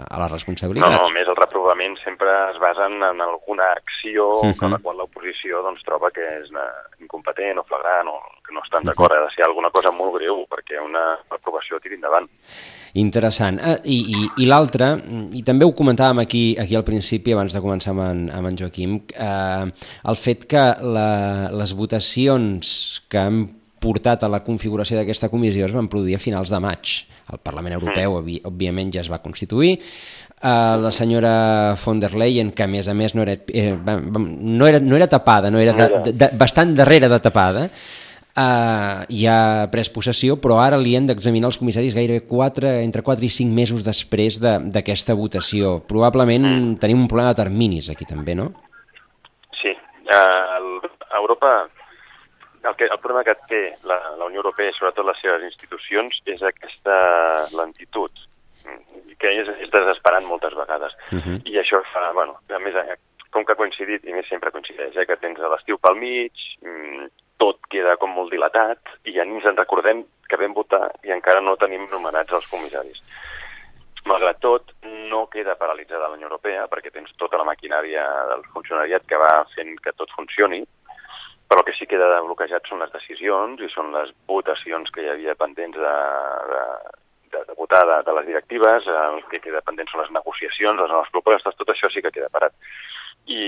a 0.03 0.19
la 0.19 0.27
responsabilitat. 0.27 0.91
No, 0.91 0.99
no, 0.99 1.13
més 1.15 1.29
el 1.31 1.37
reprovament 1.71 1.97
sempre 2.03 2.29
es 2.51 2.59
basen 2.59 3.01
en 3.03 3.21
alguna 3.21 3.71
acció 3.71 4.41
uh 4.41 4.51
-huh. 4.51 4.63
amb 4.63 4.73
la 4.73 4.79
qual 4.79 4.97
l'oposició 4.97 5.61
doncs, 5.63 5.83
troba 5.83 6.11
que 6.11 6.21
és 6.21 6.49
incompetent 6.99 7.59
o 7.59 7.63
flagrant 7.63 8.07
o 8.07 8.19
que 8.45 8.53
no 8.53 8.61
estan 8.63 8.83
d'acord. 8.83 9.11
Uh 9.11 9.17
-huh. 9.17 9.23
Ha 9.23 9.29
de 9.29 9.35
ser 9.35 9.45
alguna 9.45 9.69
cosa 9.69 9.91
molt 9.91 10.13
greu 10.15 10.45
perquè 10.49 10.79
una 10.83 11.17
reprovació 11.29 11.79
tiri 11.79 11.95
endavant. 11.95 12.29
Interessant. 12.93 13.59
Ah, 13.63 13.77
I 13.83 13.97
i, 14.15 14.43
i 14.43 14.45
l'altre, 14.45 14.97
i 15.33 15.43
també 15.43 15.65
ho 15.65 15.73
comentàvem 15.73 16.19
aquí, 16.19 16.57
aquí 16.59 16.75
al 16.75 16.83
principi, 16.83 17.31
abans 17.31 17.53
de 17.53 17.61
començar 17.61 17.91
amb 17.91 18.01
en, 18.01 18.29
amb 18.29 18.47
en 18.47 18.57
Joaquim, 18.57 19.01
eh, 19.15 19.71
el 20.03 20.15
fet 20.15 20.45
que 20.45 20.75
la, 20.81 21.49
les 21.51 21.73
votacions 21.73 23.05
que 23.09 23.17
han 23.17 23.60
portat 23.81 24.23
a 24.23 24.29
la 24.31 24.43
configuració 24.45 24.99
d'aquesta 24.99 25.29
comissió 25.31 25.65
es 25.65 25.73
van 25.75 25.89
produir 25.91 26.17
a 26.17 26.21
finals 26.21 26.51
de 26.53 26.59
maig. 26.61 26.99
El 27.31 27.39
Parlament 27.41 27.77
Europeu, 27.77 28.19
mm. 28.19 28.43
òbviament, 28.49 28.91
ja 28.93 29.01
es 29.01 29.09
va 29.11 29.21
constituir. 29.23 29.77
Uh, 30.41 30.77
la 30.81 30.91
senyora 30.91 31.75
von 31.83 31.99
der 32.01 32.15
Leyen, 32.17 32.51
que 32.51 32.65
a 32.65 32.69
més 32.69 32.87
a 32.89 32.95
més 32.97 33.13
no 33.13 33.21
era, 33.21 33.35
eh, 33.53 33.75
no 33.77 34.67
era, 34.67 34.79
no 34.81 34.97
era 34.97 35.07
tapada, 35.07 35.51
no 35.53 35.59
era 35.61 35.75
de, 35.77 36.13
de, 36.17 36.29
bastant 36.33 36.73
darrere 36.77 37.11
de 37.11 37.19
tapada, 37.21 37.67
uh, 37.67 39.03
ja 39.05 39.35
ha 39.37 39.67
pres 39.69 39.91
possessió, 39.93 40.39
però 40.41 40.57
ara 40.63 40.79
li 40.81 40.95
han 40.97 41.11
d'examinar 41.11 41.51
els 41.51 41.61
comissaris 41.61 41.93
gairebé 41.93 42.25
4, 42.25 42.73
entre 42.81 43.05
4 43.05 43.27
i 43.27 43.29
5 43.37 43.53
mesos 43.53 43.85
després 43.85 44.39
d'aquesta 44.41 45.13
de, 45.13 45.19
votació. 45.19 45.75
Probablement 45.85 46.47
mm. 46.49 46.79
tenim 46.81 47.05
un 47.05 47.11
problema 47.11 47.35
de 47.35 47.41
terminis 47.43 47.91
aquí 47.93 48.09
també, 48.09 48.33
no? 48.37 48.49
Sí. 49.61 49.77
Uh, 50.09 50.89
Europa 51.21 51.53
el, 52.63 52.75
que, 52.75 52.85
el 52.85 52.99
problema 52.99 53.23
que 53.23 53.37
té 53.49 53.61
la, 53.89 53.97
la 54.17 54.25
Unió 54.25 54.43
Europea 54.43 54.69
i 54.69 54.75
sobretot 54.77 55.07
les 55.07 55.21
seves 55.21 55.47
institucions 55.49 56.21
és 56.25 56.43
aquesta 56.45 56.97
lentitud 57.57 58.27
que 59.21 59.31
és, 59.37 59.49
és 59.61 59.71
desesperant 59.73 60.25
moltes 60.25 60.53
vegades. 60.57 60.93
Uh 61.11 61.15
mhm. 61.15 61.21
-huh. 61.21 61.37
I 61.51 61.59
això 61.61 61.81
fa, 61.93 62.11
bueno, 62.11 62.37
a 62.49 62.59
més, 62.59 62.75
com 63.29 63.45
que 63.45 63.53
ha 63.53 63.61
coincidit, 63.63 64.05
i 64.05 64.13
més 64.13 64.27
sempre 64.27 64.51
coincideix, 64.51 64.95
eh, 64.95 65.05
que 65.05 65.17
tens 65.17 65.39
l'estiu 65.39 65.77
pel 65.77 65.95
mig, 65.95 66.33
mm, 66.61 67.05
tot 67.37 67.57
queda 67.69 67.97
com 67.97 68.11
molt 68.13 68.31
dilatat, 68.31 68.79
i 69.05 69.13
ja 69.15 69.23
ni 69.25 69.35
ens 69.35 69.45
en 69.45 69.57
recordem 69.57 70.03
que 70.29 70.37
vam 70.37 70.53
votar 70.53 70.91
i 71.03 71.11
encara 71.11 71.41
no 71.41 71.55
tenim 71.55 71.87
nomenats 71.91 72.33
els 72.33 72.47
comissaris. 72.47 72.99
Malgrat 74.05 74.39
tot, 74.39 74.63
no 74.83 75.27
queda 75.27 75.55
paralitzada 75.55 76.07
la 76.07 76.17
Unió 76.17 76.27
Europea, 76.27 76.67
perquè 76.67 76.91
tens 76.91 77.11
tota 77.17 77.37
la 77.37 77.43
maquinària 77.43 78.03
del 78.27 78.43
funcionariat 78.53 79.05
que 79.07 79.17
va 79.17 79.45
fent 79.55 79.75
que 79.79 79.93
tot 79.93 80.09
funcioni, 80.15 80.63
però 81.51 81.59
el 81.59 81.65
que 81.67 81.73
sí 81.75 81.83
que 81.83 81.97
queda 81.99 82.21
bloquejat 82.23 82.69
són 82.69 82.79
les 82.79 82.93
decisions 82.93 83.59
i 83.59 83.67
són 83.73 83.89
les 83.91 84.13
votacions 84.31 84.87
que 84.95 85.03
hi 85.03 85.09
havia 85.11 85.33
pendents 85.35 85.75
de, 85.75 85.95
de, 86.51 86.61
de, 87.33 87.41
de 87.49 87.55
votar 87.57 87.81
de, 87.89 87.97
de 88.07 88.13
les 88.15 88.29
directives, 88.29 88.87
el 88.87 89.19
que 89.27 89.41
queda 89.43 89.59
pendent 89.67 89.91
són 89.91 89.99
les 89.99 90.13
negociacions, 90.15 90.79
les 90.79 90.93
noves 90.95 91.11
propostes, 91.11 91.57
tot 91.59 91.73
això 91.73 91.91
sí 91.91 91.99
que 92.05 92.13
queda 92.15 92.31
parat. 92.31 92.55
I, 93.27 93.43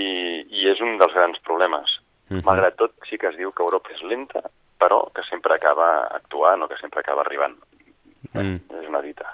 i 0.52 0.68
és 0.68 0.84
un 0.84 0.98
dels 1.00 1.16
grans 1.16 1.40
problemes. 1.48 1.96
Uh 2.28 2.34
mhm. 2.34 2.40
-huh. 2.40 2.44
Malgrat 2.50 2.76
tot, 2.76 2.92
sí 3.08 3.16
que 3.16 3.32
es 3.32 3.40
diu 3.40 3.52
que 3.56 3.64
Europa 3.64 3.88
és 3.96 4.02
lenta, 4.02 4.44
però 4.78 5.08
que 5.14 5.24
sempre 5.30 5.54
acaba 5.54 6.04
actuant 6.20 6.60
o 6.62 6.68
que 6.68 6.76
sempre 6.76 7.00
acaba 7.00 7.22
arribant. 7.24 7.56
Mm. 8.32 8.56
És 8.80 8.88
una 8.88 9.00
dita. 9.04 9.26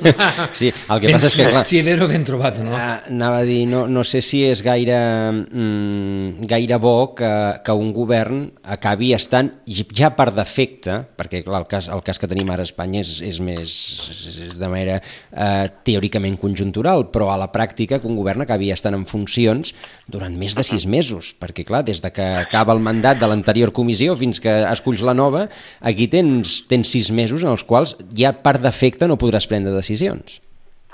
sí, 0.58 0.70
el 0.70 1.00
que 1.00 1.12
passa 1.14 1.30
és 1.30 1.36
que... 1.38 1.46
Clar, 1.48 1.64
sí, 1.68 1.80
ben, 1.86 2.02
ben 2.10 2.26
trobat, 2.26 2.60
no? 2.64 2.74
Ah, 2.76 3.00
anava 3.08 3.40
a 3.42 3.46
dir, 3.48 3.62
no, 3.70 3.84
no 3.88 4.04
sé 4.06 4.20
si 4.24 4.42
és 4.46 4.62
gaire, 4.66 4.98
mm, 5.32 6.44
gaire 6.50 6.78
bo 6.82 7.14
que, 7.16 7.30
que 7.64 7.76
un 7.78 7.92
govern 7.96 8.44
acabi 8.76 9.12
estant 9.16 9.50
ja 9.94 10.12
per 10.16 10.30
defecte, 10.36 11.00
perquè 11.16 11.42
clar, 11.46 11.62
el 11.64 11.68
cas, 11.70 11.88
el 11.92 12.04
cas 12.06 12.20
que 12.20 12.30
tenim 12.30 12.52
ara 12.52 12.66
a 12.66 12.68
Espanya 12.68 13.02
és, 13.04 13.16
és 13.24 13.40
més 13.44 13.74
és 14.12 14.54
de 14.58 14.68
manera 14.70 14.98
eh, 15.00 15.66
teòricament 15.86 16.36
conjuntural, 16.40 17.08
però 17.14 17.30
a 17.32 17.38
la 17.40 17.50
pràctica 17.54 18.00
que 18.00 18.10
un 18.10 18.18
govern 18.18 18.44
acabi 18.44 18.70
estant 18.74 18.96
en 18.98 19.06
funcions 19.08 19.72
durant 20.10 20.34
més 20.36 20.56
de 20.58 20.64
sis 20.66 20.86
mesos, 20.90 21.32
perquè 21.40 21.64
clar, 21.66 21.84
des 21.86 22.02
de 22.04 22.12
que 22.14 22.26
acaba 22.44 22.74
el 22.76 22.82
mandat 22.84 23.20
de 23.20 23.30
l'anterior 23.30 23.72
comissió 23.74 24.16
fins 24.20 24.42
que 24.42 24.52
esculls 24.68 25.04
la 25.06 25.16
nova, 25.16 25.46
aquí 25.80 26.08
tens, 26.12 26.60
tens 26.68 26.92
sis 26.92 27.10
mesos 27.14 27.44
en 27.44 27.54
els 27.54 27.64
quals 27.64 27.96
ja 28.16 28.33
per 28.44 28.56
defecte 28.62 29.08
no 29.10 29.20
podràs 29.20 29.46
prendre 29.50 29.74
decisions. 29.74 30.40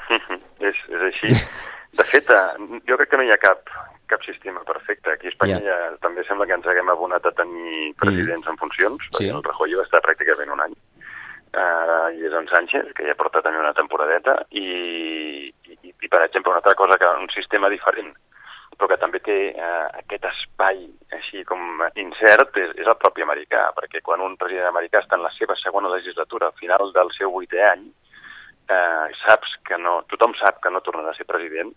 és, 0.71 0.77
és 0.91 1.07
així. 1.11 1.33
De 2.01 2.07
fet, 2.11 2.31
eh, 2.35 2.81
jo 2.89 2.99
crec 3.01 3.11
que 3.13 3.21
no 3.21 3.27
hi 3.27 3.33
ha 3.35 3.41
cap, 3.43 3.73
cap 4.11 4.23
sistema 4.27 4.63
perfecte. 4.67 5.13
Aquí 5.13 5.31
a 5.31 5.35
Espanya 5.35 5.59
ja. 5.65 5.79
ja 5.91 5.99
també 6.05 6.25
sembla 6.27 6.47
que 6.49 6.57
ens 6.59 6.69
haguem 6.71 6.93
abonat 6.93 7.27
a 7.27 7.35
tenir 7.37 7.93
presidents 8.01 8.47
mm. 8.47 8.53
en 8.53 8.61
funcions, 8.63 9.07
sí. 9.11 9.13
perquè 9.13 9.37
el 9.37 9.47
Rajoy 9.47 9.79
va 9.81 9.87
estar 9.89 10.03
pràcticament 10.07 10.55
un 10.55 10.65
any. 10.67 10.77
Uh, 11.51 12.07
i 12.15 12.29
és 12.29 12.35
en 12.39 12.47
Sánchez, 12.47 12.93
que 12.95 13.07
ja 13.09 13.17
porta 13.19 13.43
també 13.43 13.59
una 13.59 13.75
temporadeta, 13.75 14.37
i, 14.55 15.51
i, 15.51 15.79
i 15.91 16.09
per 16.09 16.21
exemple, 16.23 16.53
una 16.53 16.61
altra 16.63 16.77
cosa, 16.79 16.99
que 17.01 17.09
un 17.19 17.27
sistema 17.35 17.71
diferent, 17.73 18.13
però 18.81 18.89
que 18.89 18.97
també 18.97 19.19
té 19.21 19.35
uh, 19.53 19.91
aquest 20.01 20.25
espai 20.25 20.79
així 21.13 21.43
com 21.45 21.83
incert, 22.01 22.57
és, 22.57 22.71
és 22.81 22.87
el 22.89 22.97
propi 22.97 23.21
americà, 23.21 23.67
perquè 23.77 24.01
quan 24.01 24.23
un 24.25 24.39
president 24.41 24.71
americà 24.71 25.03
està 25.03 25.19
en 25.19 25.27
la 25.27 25.33
seva 25.35 25.53
segona 25.61 25.91
legislatura, 25.93 26.49
al 26.49 26.57
final 26.57 26.89
del 26.97 27.13
seu 27.13 27.29
vuitè 27.35 27.61
any, 27.67 27.83
eh, 28.71 29.07
saps 29.21 29.59
que 29.69 29.77
no, 29.77 29.99
tothom 30.09 30.33
sap 30.39 30.63
que 30.65 30.73
no 30.73 30.81
tornarà 30.87 31.13
a 31.13 31.19
ser 31.19 31.29
president 31.29 31.75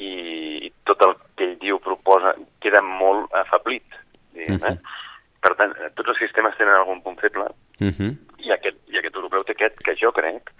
i 0.00 0.72
tot 0.88 1.04
el 1.04 1.12
que 1.36 1.50
ell 1.50 1.58
diu, 1.60 1.82
proposa, 1.84 2.32
queda 2.64 2.80
molt 2.86 3.28
afablit. 3.42 3.84
Diguem, 4.32 4.56
uh 4.56 4.60
-huh. 4.62 4.72
eh? 4.72 4.76
Mhm. 4.78 5.00
Per 5.42 5.54
tant, 5.58 5.76
tots 5.98 6.08
els 6.08 6.18
sistemes 6.18 6.56
tenen 6.56 6.74
algun 6.74 7.02
punt 7.02 7.20
feble 7.20 7.44
uh 7.44 7.84
mhm. 7.84 7.92
-huh. 7.92 8.16
i, 8.38 8.52
aquest, 8.52 8.78
i 8.88 8.96
aquest 8.96 9.16
europeu 9.16 9.44
té 9.44 9.52
aquest 9.52 9.76
que 9.84 9.96
jo 10.00 10.12
crec 10.12 10.50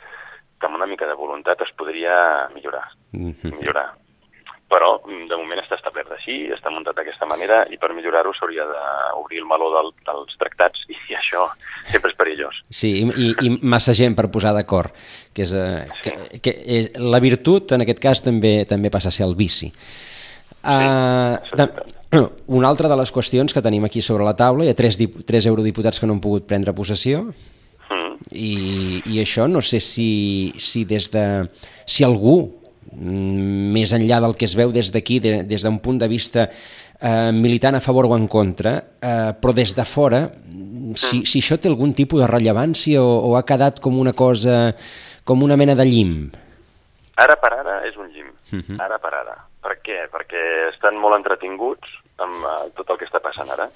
que 0.61 0.67
amb 0.67 0.75
una 0.75 0.87
mica 0.87 1.07
de 1.07 1.15
voluntat 1.15 1.61
es 1.63 1.73
podria 1.73 2.49
millorar. 2.55 2.89
Uh 3.15 3.19
mhm. 3.19 3.35
-huh. 3.41 3.59
millorar 3.59 4.02
però 4.73 4.95
mm, 5.05 5.27
de 5.29 5.37
moment 5.37 5.61
està 5.61 5.77
establert 5.77 6.15
així, 6.17 6.39
està 6.55 6.73
muntat 6.73 6.97
d'aquesta 6.97 7.29
manera 7.29 7.63
i 7.73 7.77
per 7.81 7.93
millorar-ho 7.93 8.33
s'hauria 8.37 8.65
d'obrir 8.71 9.43
el 9.43 9.49
meló 9.51 9.69
del, 9.75 9.91
dels 10.09 10.39
tractats 10.41 10.87
i, 10.89 10.97
això 11.19 11.45
sempre 11.91 12.13
és 12.13 12.17
perillós. 12.17 12.63
Sí, 12.73 12.95
i, 13.05 13.29
i, 13.45 13.53
massa 13.61 13.93
gent 13.97 14.17
per 14.17 14.31
posar 14.33 14.55
d'acord, 14.57 14.95
que 15.37 15.45
és 15.45 15.53
eh, 15.53 15.83
sí. 16.01 16.09
que, 16.09 16.41
que 16.45 16.55
eh, 16.65 16.85
la 17.03 17.21
virtut 17.21 17.77
en 17.77 17.85
aquest 17.85 18.01
cas 18.03 18.25
també 18.25 18.63
també 18.69 18.93
passa 18.95 19.13
a 19.13 19.15
ser 19.15 19.27
el 19.29 19.37
vici. 19.37 19.69
Sí, 20.63 20.63
uh, 20.63 21.37
de, 21.59 21.69
una 22.59 22.71
altra 22.71 22.89
de 22.89 22.97
les 22.97 23.13
qüestions 23.13 23.53
que 23.53 23.65
tenim 23.65 23.85
aquí 23.85 24.01
sobre 24.05 24.25
la 24.25 24.37
taula, 24.39 24.65
hi 24.65 24.73
ha 24.73 24.79
tres, 24.79 24.97
tres 25.27 25.49
eurodiputats 25.51 26.01
que 26.01 26.09
no 26.09 26.17
han 26.17 26.25
pogut 26.25 26.49
prendre 26.49 26.75
possessió, 26.77 27.27
mm. 27.91 28.33
i, 28.33 28.53
i 29.13 29.21
això 29.21 29.49
no 29.51 29.61
sé 29.61 29.83
si, 29.85 30.11
si 30.63 30.87
des 30.89 31.11
de... 31.13 31.27
si 31.85 32.09
algú 32.09 32.62
més 32.97 33.93
enllà 33.97 34.21
del 34.21 34.37
que 34.37 34.47
es 34.49 34.57
veu 34.59 34.73
des 34.73 34.93
d'aquí, 34.93 35.19
de, 35.21 35.43
des 35.49 35.65
d'un 35.65 35.79
punt 35.83 35.99
de 35.99 36.09
vista 36.09 36.49
eh, 36.49 37.31
militant 37.33 37.77
a 37.77 37.81
favor 37.81 38.07
o 38.07 38.17
en 38.17 38.29
contra, 38.29 38.77
eh, 39.01 39.33
però 39.39 39.53
des 39.53 39.75
de 39.75 39.85
fora, 39.85 40.27
si, 40.95 41.25
si 41.27 41.41
això 41.41 41.59
té 41.59 41.71
algun 41.71 41.95
tipus 41.95 42.23
de 42.23 42.29
rellevància 42.31 43.03
o, 43.03 43.33
o 43.33 43.37
ha 43.37 43.47
quedat 43.49 43.81
com 43.81 43.99
una 43.99 44.13
cosa, 44.13 44.75
com 45.25 45.43
una 45.43 45.57
mena 45.57 45.75
de 45.79 45.89
llim? 45.89 46.15
Ara 47.23 47.37
per 47.41 47.53
ara 47.59 47.81
és 47.89 47.97
un 47.97 48.09
llim, 48.09 48.29
uh 48.29 48.57
mhm. 48.57 48.65
-huh. 48.69 48.85
ara 48.85 48.99
per 48.99 49.15
ara. 49.15 49.37
Per 49.63 49.77
què? 49.79 50.09
Perquè 50.11 50.71
estan 50.73 50.97
molt 50.99 51.15
entretinguts 51.17 51.89
amb 52.19 52.45
uh, 52.45 52.71
tot 52.77 52.91
el 52.91 52.99
que 52.99 53.07
està 53.07 53.21
passant 53.23 53.51
ara. 53.51 53.69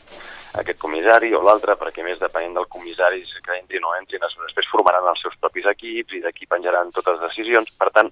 Aquest 0.60 0.78
comissari 0.78 1.32
o 1.34 1.42
l'altre, 1.42 1.76
perquè 1.76 2.02
més 2.02 2.18
depenent 2.18 2.54
del 2.54 2.68
comissari 2.72 3.22
que 3.44 3.58
entrin 3.58 3.84
o 3.84 3.94
entrin, 3.94 4.20
després 4.20 4.70
formaran 4.70 5.06
els 5.10 5.20
seus 5.22 5.36
propis 5.40 5.66
equips 5.66 6.16
i 6.16 6.22
d'aquí 6.24 6.46
penjaran 6.46 6.92
totes 6.92 7.18
les 7.18 7.28
decisions. 7.30 7.70
Per 7.78 7.90
tant, 7.90 8.10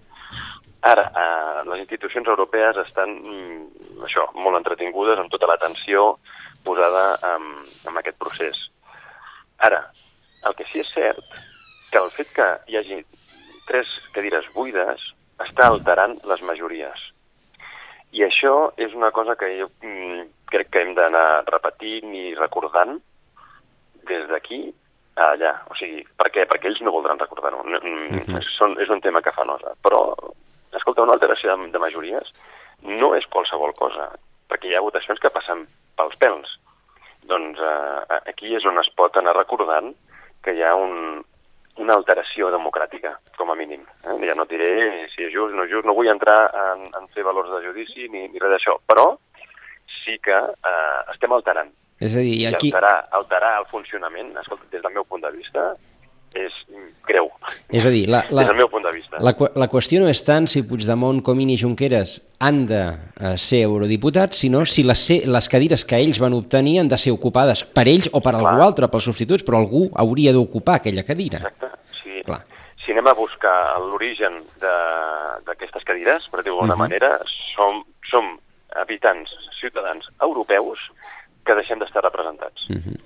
Ara, 0.85 1.05
eh, 1.17 1.61
les 1.71 1.81
institucions 1.81 2.29
europees 2.29 2.77
estan 2.83 3.17
mm, 3.23 4.03
això, 4.05 4.27
molt 4.37 4.59
entretingudes 4.61 5.21
amb 5.21 5.33
tota 5.33 5.49
l'atenció 5.49 6.19
posada 6.65 7.05
en, 7.31 7.49
en 7.89 8.01
aquest 8.01 8.19
procés. 8.21 8.61
Ara, 9.65 9.81
el 10.45 10.57
que 10.59 10.67
sí 10.69 10.83
és 10.85 10.93
cert 10.93 11.25
que 11.91 12.03
el 12.03 12.11
fet 12.13 12.33
que 12.37 12.49
hi 12.69 12.77
hagi 12.81 13.01
tres 13.69 13.89
cadires 14.13 14.47
buides 14.53 15.03
està 15.41 15.71
alterant 15.71 16.19
les 16.29 16.45
majories. 16.45 17.09
I 18.15 18.27
això 18.29 18.55
és 18.77 18.93
una 18.95 19.11
cosa 19.11 19.39
que 19.41 19.49
jo 19.57 19.71
mm, 19.81 20.29
crec 20.53 20.71
que 20.71 20.85
hem 20.85 20.93
d'anar 20.95 21.45
repetint 21.49 22.13
i 22.15 22.27
recordant 22.39 22.99
des 24.11 24.29
d'aquí 24.29 24.61
a 25.17 25.33
allà. 25.33 25.57
O 25.71 25.79
sigui, 25.79 26.05
per 26.19 26.29
què? 26.35 26.45
Perquè 26.51 26.71
ells 26.71 26.83
no 26.85 26.93
voldran 26.95 27.19
recordar-ho. 27.19 27.65
Mm. 27.65 28.21
-hmm. 28.21 28.43
Són, 28.59 28.77
és 28.81 28.91
un 28.91 29.01
tema 29.01 29.23
que 29.23 29.33
fa 29.33 29.45
nosa. 29.45 29.75
Però, 29.83 30.15
escolta, 30.79 31.05
una 31.05 31.17
alteració 31.17 31.55
de, 31.55 31.71
de 31.75 31.83
majories 31.83 32.31
no 32.85 33.15
és 33.17 33.27
qualsevol 33.33 33.75
cosa, 33.79 34.11
perquè 34.51 34.71
hi 34.71 34.77
ha 34.77 34.85
votacions 34.85 35.21
que 35.21 35.33
passen 35.33 35.67
pels 35.99 36.17
pèls. 36.21 36.57
Doncs 37.25 37.61
eh, 37.61 38.19
aquí 38.31 38.53
és 38.57 38.67
on 38.69 38.81
es 38.83 38.91
pot 38.99 39.17
anar 39.17 39.37
recordant 39.39 39.95
que 40.45 40.53
hi 40.53 40.63
ha 40.63 40.75
un, 40.77 41.23
una 41.81 41.97
alteració 41.97 42.51
democràtica, 42.53 43.15
com 43.39 43.51
a 43.51 43.57
mínim. 43.59 43.87
Eh? 44.05 44.19
Ja 44.29 44.37
no 44.39 44.47
diré 44.51 45.07
si 45.15 45.25
és 45.27 45.33
just, 45.33 45.55
no 45.57 45.65
és 45.65 45.73
just, 45.73 45.87
no 45.89 45.97
vull 45.97 46.11
entrar 46.13 46.51
en, 46.67 46.85
en 46.93 47.09
fer 47.17 47.25
valors 47.27 47.51
de 47.55 47.63
judici 47.65 48.11
ni, 48.13 48.27
ni 48.29 48.43
res 48.43 48.55
d'això, 48.57 48.77
però 48.87 49.15
sí 50.03 50.19
que 50.23 50.37
eh, 50.37 51.01
estem 51.15 51.33
alterant. 51.33 51.73
És 52.05 52.15
a 52.19 52.23
dir, 52.23 52.37
I 52.43 52.47
aquí... 52.51 52.71
alterar, 52.71 53.09
alterar 53.17 53.53
el 53.63 53.67
funcionament, 53.71 54.35
escolta, 54.43 54.69
des 54.71 54.83
del 54.83 54.95
meu 54.95 55.07
punt 55.09 55.23
de 55.25 55.31
vista, 55.35 55.73
és 56.35 56.53
greu. 57.07 57.29
És 57.71 57.85
a 57.87 57.91
dir, 57.91 58.07
la, 58.09 58.25
la, 58.31 58.43
Des 58.43 58.49
del 58.49 58.57
meu 58.57 58.69
punt 58.73 58.85
de 58.87 58.93
vista. 58.93 59.19
la, 59.21 59.35
la 59.61 59.69
qüestió 59.69 60.01
no 60.01 60.09
és 60.09 60.23
tant 60.25 60.47
si 60.49 60.63
Puigdemont, 60.67 61.21
Comín 61.23 61.51
i 61.53 61.57
Junqueras 61.61 62.17
han 62.41 62.65
de 62.67 62.81
eh, 63.21 63.37
ser 63.39 63.63
eurodiputats, 63.67 64.39
sinó 64.41 64.65
si 64.67 64.83
les, 64.83 65.03
les 65.27 65.49
cadires 65.49 65.85
que 65.85 65.97
ells 66.01 66.19
van 66.21 66.33
obtenir 66.35 66.79
han 66.81 66.89
de 66.89 66.99
ser 66.99 67.13
ocupades 67.13 67.65
per 67.65 67.87
ells 67.89 68.09
o 68.13 68.21
per 68.25 68.35
algú 68.35 68.49
Clar. 68.51 68.67
altre, 68.67 68.89
pels 68.89 69.05
substituts, 69.11 69.45
però 69.45 69.61
algú 69.61 69.91
hauria 69.95 70.33
d'ocupar 70.33 70.77
aquella 70.81 71.05
cadira. 71.05 71.39
Exacte. 71.39 71.71
Si, 72.03 72.23
Clar. 72.25 72.41
si 72.85 72.93
anem 72.93 73.07
a 73.07 73.15
buscar 73.15 73.79
l'origen 73.81 74.41
de- 74.61 75.43
d'aquestes 75.47 75.85
cadires, 75.85 76.27
per 76.33 76.43
dir-ho 76.43 76.57
d'alguna 76.57 76.75
Mhm. 76.75 76.81
manera, 76.89 77.19
som, 77.55 77.85
som 78.11 78.39
habitants, 78.75 79.31
ciutadans 79.61 80.05
europeus 80.21 80.79
que 81.45 81.55
deixem 81.55 81.79
d'estar 81.79 82.03
representats. 82.03 82.65
Mhm. 82.71 82.97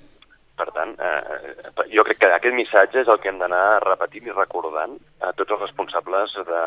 Per 0.58 0.66
tant, 0.74 0.94
eh, 0.98 1.82
jo 1.94 2.02
crec 2.06 2.18
que 2.18 2.30
aquest 2.34 2.56
missatge 2.56 3.02
és 3.04 3.10
el 3.12 3.20
que 3.22 3.30
hem 3.30 3.38
d'anar 3.38 3.78
repetint 3.84 4.26
i 4.26 4.34
recordant 4.34 4.96
a 5.22 5.30
tots 5.38 5.54
els 5.54 5.62
responsables 5.62 6.34
de, 6.48 6.62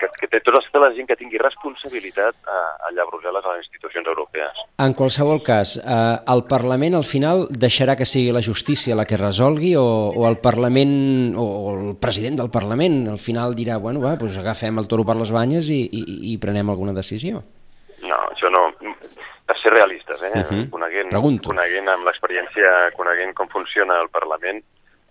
que, 0.00 0.08
que 0.22 0.30
té 0.32 0.40
tota 0.46 0.80
la 0.80 0.90
gent 0.96 1.08
que 1.10 1.18
tingui 1.20 1.40
responsabilitat 1.42 2.38
a, 2.48 2.58
allà 2.88 3.04
a 3.04 3.08
Brussel·les, 3.10 3.44
a 3.44 3.54
les 3.54 3.66
institucions 3.66 4.08
europees. 4.08 4.62
En 4.82 4.96
qualsevol 4.98 5.42
cas, 5.44 5.76
eh, 5.78 6.16
el 6.34 6.44
Parlament 6.48 6.96
al 6.98 7.06
final 7.08 7.46
deixarà 7.52 7.96
que 8.00 8.08
sigui 8.08 8.32
la 8.32 8.44
justícia 8.44 8.96
la 8.96 9.06
que 9.08 9.20
resolgui 9.20 9.74
o, 9.76 9.86
o 10.16 10.28
el 10.28 10.38
Parlament 10.42 11.36
o, 11.36 11.44
o 11.44 11.74
el 11.76 11.96
president 12.00 12.40
del 12.40 12.52
Parlament 12.54 13.02
al 13.12 13.20
final 13.20 13.56
dirà, 13.58 13.76
bueno, 13.82 14.00
va, 14.00 14.16
doncs 14.20 14.38
agafem 14.40 14.80
el 14.80 14.88
toro 14.88 15.04
per 15.04 15.18
les 15.20 15.32
banyes 15.34 15.68
i, 15.68 15.82
i, 15.84 16.02
i 16.32 16.38
prenem 16.40 16.72
alguna 16.72 16.96
decisió. 16.96 17.44
No, 18.02 18.18
això 18.32 18.50
no... 18.50 18.61
Per 19.52 19.60
ser 19.60 19.72
realistes, 19.74 20.22
eh? 20.22 20.32
Mhm. 20.32 20.70
coneguent, 20.70 21.10
Pregunto. 21.10 21.50
coneguent 21.50 21.88
amb 21.92 22.06
l'experiència, 22.08 22.92
coneguent 22.96 23.34
com 23.36 23.48
funciona 23.52 23.98
el 24.00 24.08
Parlament, 24.08 24.62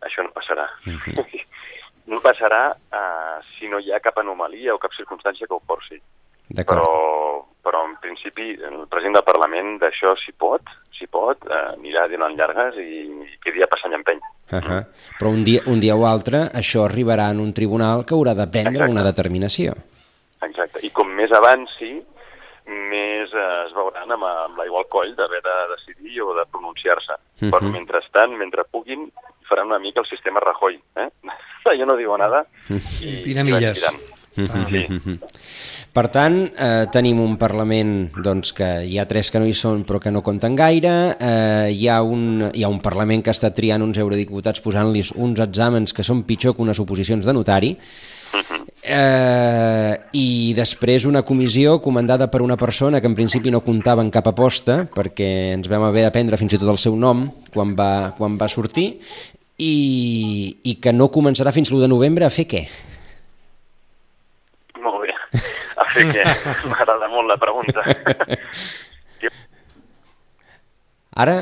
això 0.02 0.24
no 0.26 0.32
passarà. 0.34 0.66
Mhm. 0.86 1.14
no 2.12 2.20
passarà 2.20 2.72
uh, 2.74 3.38
si 3.54 3.70
no 3.70 3.78
hi 3.78 3.92
ha 3.94 4.00
cap 4.02 4.18
anomalia 4.18 4.74
o 4.74 4.80
cap 4.82 4.96
circumstància 4.98 5.46
que 5.46 5.54
ho 5.54 5.62
forci. 5.68 6.02
D'acord. 6.50 6.82
Però, 6.82 7.46
però 7.62 7.86
en 7.86 7.96
principi 8.02 8.58
el 8.58 8.88
president 8.90 9.20
del 9.20 9.28
Parlament 9.30 9.78
d'això 9.78 10.16
si 10.18 10.34
pot, 10.34 10.66
si 10.98 11.06
pot, 11.06 11.46
uh, 11.46 11.78
anirà 11.78 12.08
donant 12.10 12.34
llargues 12.34 12.82
i, 12.82 13.06
i 13.06 13.38
que 13.44 13.54
dia 13.54 13.70
passa 13.70 13.94
empeny. 13.94 14.20
Uh 14.52 14.58
-huh. 14.58 14.86
Però 15.20 15.30
un 15.30 15.44
dia, 15.44 15.62
un 15.68 15.80
dia 15.80 15.96
o 15.96 16.06
altre 16.06 16.50
això 16.52 16.84
arribarà 16.90 17.30
en 17.30 17.40
un 17.40 17.54
tribunal 17.54 18.06
que 18.06 18.16
haurà 18.16 18.34
de 18.34 18.48
prendre 18.48 18.74
Exacte. 18.74 18.92
una 18.92 19.04
determinació. 19.04 19.76
Exacte. 20.42 20.80
I 20.82 20.90
com 20.90 21.08
més 21.08 21.32
avanci, 21.32 22.02
més 22.72 23.34
eh, 23.34 23.50
es 23.66 23.76
veuran 23.76 24.16
amb, 24.16 24.26
amb 24.30 24.58
l'aigua 24.62 24.84
al 24.84 24.90
coll 24.92 25.14
d'haver 25.18 25.42
de 25.46 25.58
decidir 25.76 26.22
o 26.24 26.34
de 26.38 26.48
pronunciar-se. 26.52 27.20
Mhm. 27.42 27.52
Però 27.52 27.72
mentrestant, 27.72 28.38
mentre 28.38 28.66
puguin, 28.72 29.10
faran 29.50 29.68
una 29.68 29.80
mica 29.80 30.02
el 30.02 30.08
sistema 30.08 30.40
Rajoy. 30.40 30.80
Eh? 30.96 31.10
jo 31.80 31.86
no 31.86 31.96
digo 31.96 32.18
nada 32.18 32.46
i, 32.70 33.22
Tira 33.24 33.42
i 33.42 33.52
vaig 33.52 33.62
milles. 33.62 33.80
tirant. 33.80 34.02
Ah. 34.48 34.66
Sí. 34.70 35.20
Per 35.92 36.06
tant, 36.08 36.38
eh, 36.56 36.86
tenim 36.88 37.20
un 37.20 37.34
Parlament 37.36 38.14
doncs, 38.24 38.54
que 38.56 38.70
hi 38.88 38.96
ha 38.98 39.04
tres 39.08 39.28
que 39.28 39.42
no 39.44 39.48
hi 39.50 39.52
són 39.52 39.84
però 39.84 40.00
que 40.00 40.14
no 40.14 40.22
compten 40.24 40.56
gaire, 40.56 40.94
eh, 41.20 41.68
hi, 41.76 41.90
ha 41.92 42.00
un, 42.02 42.48
hi 42.54 42.64
ha 42.64 42.70
un 42.72 42.80
Parlament 42.80 43.26
que 43.26 43.34
està 43.36 43.52
triant 43.52 43.84
uns 43.84 44.00
eurodiputats 44.00 44.64
posant-los 44.64 45.12
uns 45.20 45.44
exàmens 45.44 45.92
que 45.92 46.06
són 46.08 46.24
pitjor 46.24 46.56
que 46.56 46.64
unes 46.64 46.80
oposicions 46.80 47.28
de 47.28 47.36
notari, 47.36 47.74
eh, 48.84 49.94
i 50.18 50.54
després 50.58 51.06
una 51.10 51.22
comissió 51.28 51.80
comandada 51.82 52.30
per 52.32 52.42
una 52.42 52.58
persona 52.58 53.02
que 53.02 53.08
en 53.10 53.16
principi 53.16 53.52
no 53.54 53.62
comptava 53.66 54.02
en 54.02 54.12
cap 54.14 54.28
aposta 54.32 54.86
perquè 54.94 55.28
ens 55.56 55.70
vam 55.72 55.84
haver 55.88 56.04
d'aprendre 56.08 56.38
fins 56.42 56.54
i 56.56 56.60
tot 56.62 56.72
el 56.74 56.80
seu 56.82 56.96
nom 56.96 57.28
quan 57.54 57.76
va, 57.78 58.14
quan 58.18 58.38
va 58.42 58.50
sortir 58.50 58.88
i, 59.62 60.58
i 60.64 60.76
que 60.82 60.94
no 60.94 61.12
començarà 61.14 61.54
fins 61.54 61.70
l'1 61.72 61.84
de 61.86 61.92
novembre 61.92 62.26
a 62.26 62.34
fer 62.34 62.48
què? 62.50 62.64
Molt 64.82 65.04
bé. 65.06 65.14
A 65.78 65.86
fer 65.94 66.08
què? 66.10 66.24
M'agrada 66.72 67.10
molt 67.14 67.30
la 67.30 67.38
pregunta. 67.42 67.86
Ara, 71.22 71.34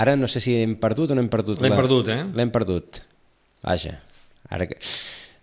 ara 0.00 0.14
no 0.16 0.26
sé 0.32 0.40
si 0.40 0.54
hem 0.62 0.78
perdut 0.80 1.10
o 1.12 1.14
no 1.14 1.20
hem 1.20 1.28
perdut. 1.28 1.60
L'hem 1.60 1.74
la- 1.74 1.76
perdut, 1.76 2.08
eh? 2.08 2.22
L'hem 2.34 2.50
perdut. 2.50 3.02
Vaja. 3.62 3.98
Ara 4.48 4.66
que... 4.70 4.78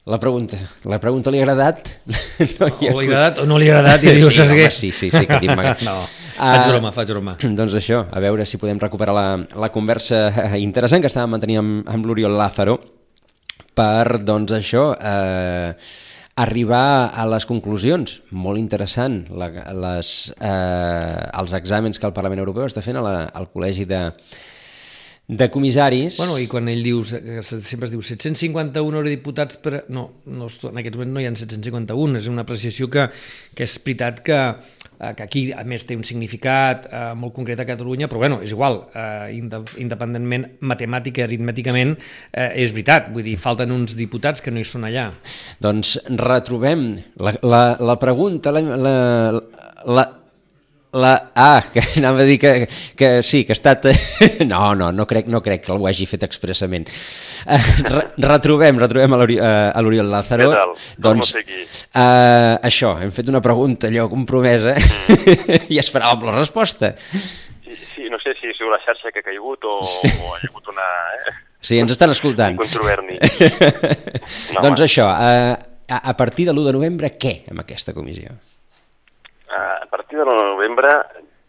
La 0.09 0.17
pregunta, 0.17 0.57
la 0.89 0.97
pregunta 0.99 1.29
li 1.29 1.37
ha 1.37 1.43
agradat? 1.45 1.91
No 2.59 2.69
hi 2.81 2.89
O 2.89 3.01
li 3.03 3.05
ha 3.05 3.19
agradat 3.19 3.41
o 3.43 3.45
no 3.45 3.59
li 3.61 3.67
ha 3.69 3.77
agradat 3.77 4.03
i 4.07 4.15
dius, 4.17 4.33
sí, 4.33 4.41
home, 4.41 4.71
sí, 4.73 4.89
sí, 4.91 5.11
sí, 5.13 5.27
que 5.29 5.37
m'agrada. 5.55 5.85
no, 5.85 5.99
Ah, 6.41 6.55
faig 6.55 6.71
broma, 6.71 6.89
faig 6.95 7.11
broma. 7.11 7.35
Doncs 7.59 7.75
això, 7.77 7.99
a 8.09 8.21
veure 8.23 8.47
si 8.49 8.57
podem 8.57 8.79
recuperar 8.81 9.13
la, 9.13 9.25
la 9.61 9.69
conversa 9.69 10.23
interessant 10.57 11.03
que 11.03 11.11
estàvem 11.11 11.35
mantenint 11.35 11.61
amb, 11.61 11.91
amb 11.91 12.07
l'Oriol 12.09 12.33
Lázaro 12.39 12.79
per, 13.77 14.17
doncs 14.25 14.51
això, 14.57 14.87
eh, 14.97 15.75
arribar 16.41 17.11
a 17.13 17.27
les 17.29 17.45
conclusions. 17.45 18.17
Molt 18.33 18.57
interessant, 18.59 19.21
la, 19.37 19.51
les, 19.85 20.15
eh, 20.41 21.21
els 21.43 21.53
exàmens 21.61 22.01
que 22.01 22.09
el 22.09 22.15
Parlament 22.17 22.41
Europeu 22.41 22.65
està 22.65 22.81
fent 22.81 22.97
a 22.97 23.05
la, 23.05 23.15
al 23.37 23.51
Col·legi 23.53 23.85
de, 23.85 24.01
de 25.31 25.49
comissaris. 25.49 26.17
Bueno, 26.19 26.35
i 26.43 26.47
quan 26.51 26.67
ell 26.67 26.81
diu, 26.83 26.99
que 27.07 27.39
sempre 27.47 27.87
es 27.87 27.93
diu 27.93 28.01
751 28.03 28.83
eurodiputats, 28.99 29.61
per... 29.63 29.85
no, 29.87 30.03
no, 30.27 30.49
en 30.51 30.81
aquests 30.81 30.99
moments 30.99 31.15
no 31.15 31.23
hi 31.23 31.27
ha 31.29 31.31
751, 31.39 32.19
és 32.19 32.27
una 32.27 32.43
apreciació 32.43 32.89
que, 32.91 33.05
que 33.55 33.63
és 33.63 33.77
veritat 33.85 34.19
que, 34.27 34.41
eh, 34.99 35.13
que 35.15 35.23
aquí, 35.23 35.45
a 35.55 35.63
més, 35.63 35.87
té 35.87 35.95
un 35.95 36.03
significat 36.03 36.89
eh, 36.91 37.05
molt 37.15 37.31
concret 37.37 37.63
a 37.63 37.67
Catalunya, 37.69 38.11
però 38.11 38.25
bueno, 38.25 38.41
és 38.43 38.51
igual, 38.51 38.81
eh, 38.91 39.31
inde 39.37 39.63
independentment, 39.79 40.49
matemàtica, 40.67 41.23
aritmèticament, 41.29 41.95
eh, 42.35 42.51
és 42.65 42.75
veritat, 42.75 43.07
vull 43.15 43.23
dir, 43.23 43.39
falten 43.39 43.71
uns 43.71 43.95
diputats 43.95 44.43
que 44.43 44.51
no 44.51 44.59
hi 44.59 44.67
són 44.67 44.89
allà. 44.91 45.13
Doncs 45.63 45.95
retrobem 46.11 46.89
la, 47.23 47.37
la, 47.39 47.65
la 47.79 48.01
pregunta, 48.03 48.51
la, 48.51 48.67
la, 48.75 48.97
la, 49.87 50.11
la, 50.93 51.31
ah, 51.35 51.63
que 51.73 51.81
anava 51.97 52.21
a 52.21 52.27
dir 52.27 52.37
que, 52.39 52.67
que 52.95 53.23
sí, 53.23 53.45
que 53.45 53.53
ha 53.53 53.57
estat... 53.59 53.87
No, 54.51 54.73
no, 54.75 54.91
no 54.91 55.05
crec, 55.07 55.27
no 55.31 55.41
crec 55.43 55.63
que 55.65 55.71
ho 55.71 55.87
hagi 55.87 56.07
fet 56.09 56.23
expressament. 56.27 56.87
Eh, 57.45 57.59
Re, 57.87 58.01
retrobem, 58.19 58.79
retrobem 58.81 59.13
a 59.15 59.19
eh, 59.23 59.43
a 59.71 59.83
l'Oriol 59.83 60.09
Lázaro. 60.11 60.49
Què 60.51 60.57
tal? 60.57 60.73
Doncs, 61.07 61.33
eh, 61.37 62.55
això, 62.67 62.95
hem 63.01 63.13
fet 63.15 63.29
una 63.31 63.41
pregunta 63.43 63.87
allò 63.87 64.09
compromesa 64.11 64.75
i 65.73 65.79
esperàvem 65.79 66.27
la 66.31 66.35
resposta. 66.41 66.93
Sí, 67.11 67.77
sí, 67.95 68.09
no 68.11 68.19
sé 68.19 68.35
si 68.39 68.49
ha 68.51 68.57
sigut 68.57 68.73
la 68.75 68.81
xarxa 68.83 69.13
que 69.13 69.23
ha 69.23 69.29
caigut 69.29 69.63
o, 69.69 69.79
Sí. 69.87 70.11
o 70.19 70.35
ha 70.35 70.41
hagut 70.43 70.67
una... 70.73 70.87
Eh? 71.29 71.35
Sí, 71.61 71.77
ens 71.77 71.93
estan 71.93 72.09
escoltant. 72.09 72.57
Un 72.57 72.63
controverni. 72.65 73.19
No, 73.21 74.63
doncs 74.65 74.81
home. 74.81 74.87
això, 74.89 75.11
eh, 75.13 75.51
a, 75.93 75.99
a 76.09 76.15
partir 76.17 76.49
de 76.49 76.55
l'1 76.55 76.65
de 76.71 76.79
novembre, 76.79 77.13
què 77.21 77.43
amb 77.53 77.61
aquesta 77.63 77.93
comissió? 77.93 78.33
A 79.51 79.87
partir 79.91 80.19
de 80.19 80.25
novembre 80.25 80.91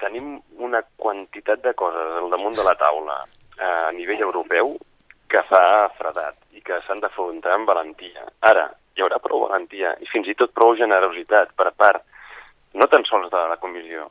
tenim 0.03 0.35
una 0.59 0.83
quantitat 0.97 1.63
de 1.63 1.75
coses 1.79 2.17
al 2.19 2.31
damunt 2.31 2.57
de 2.59 2.65
la 2.67 2.75
taula 2.75 3.21
eh, 3.23 3.65
a 3.65 3.93
nivell 3.95 4.25
europeu 4.27 4.75
que 5.31 5.43
fa 5.49 5.89
fredat 5.99 6.37
i 6.53 6.61
que 6.67 6.81
s'han 6.87 7.01
d'afrontar 7.01 7.55
amb 7.55 7.71
valentia. 7.71 8.27
Ara, 8.51 8.67
hi 8.97 9.05
haurà 9.05 9.21
prou 9.23 9.47
valentia 9.47 9.95
i 10.03 10.09
fins 10.11 10.29
i 10.29 10.35
tot 10.39 10.53
prou 10.57 10.75
generositat 10.77 11.55
per 11.57 11.71
part 11.79 12.03
no 12.75 12.89
tan 12.89 13.05
sols 13.09 13.31
de 13.31 13.43
la 13.53 13.59
comissió, 13.63 14.09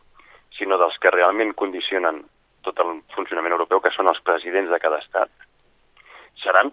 sinó 0.58 0.78
dels 0.78 0.98
que 1.02 1.12
realment 1.14 1.54
condicionen 1.58 2.22
tot 2.66 2.80
el 2.84 3.00
funcionament 3.16 3.56
europeu, 3.58 3.82
que 3.82 3.94
són 3.96 4.10
els 4.12 4.22
presidents 4.26 4.70
de 4.70 4.80
cada 4.82 5.00
estat. 5.02 5.32
Seran 6.44 6.70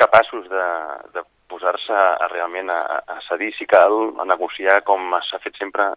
capaços 0.00 0.48
de, 0.48 0.66
de 1.12 1.24
posar-se 1.48 1.98
realment 2.32 2.72
a, 2.72 2.80
a 3.04 3.18
cedir, 3.28 3.52
si 3.56 3.68
cal, 3.68 4.14
a 4.20 4.24
negociar 4.28 4.80
com 4.88 5.12
s'ha 5.28 5.40
fet 5.44 5.60
sempre, 5.60 5.90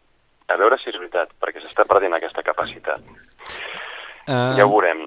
a 0.53 0.57
veure 0.57 0.77
si 0.81 0.89
és 0.89 0.97
veritat, 0.97 1.29
perquè 1.41 1.61
s'està 1.63 1.85
perdent 1.89 2.13
aquesta 2.17 2.43
capacitat. 2.43 3.01
Uh, 4.29 4.55
Ja 4.57 4.65
ho 4.65 4.71
veurem. 4.71 5.05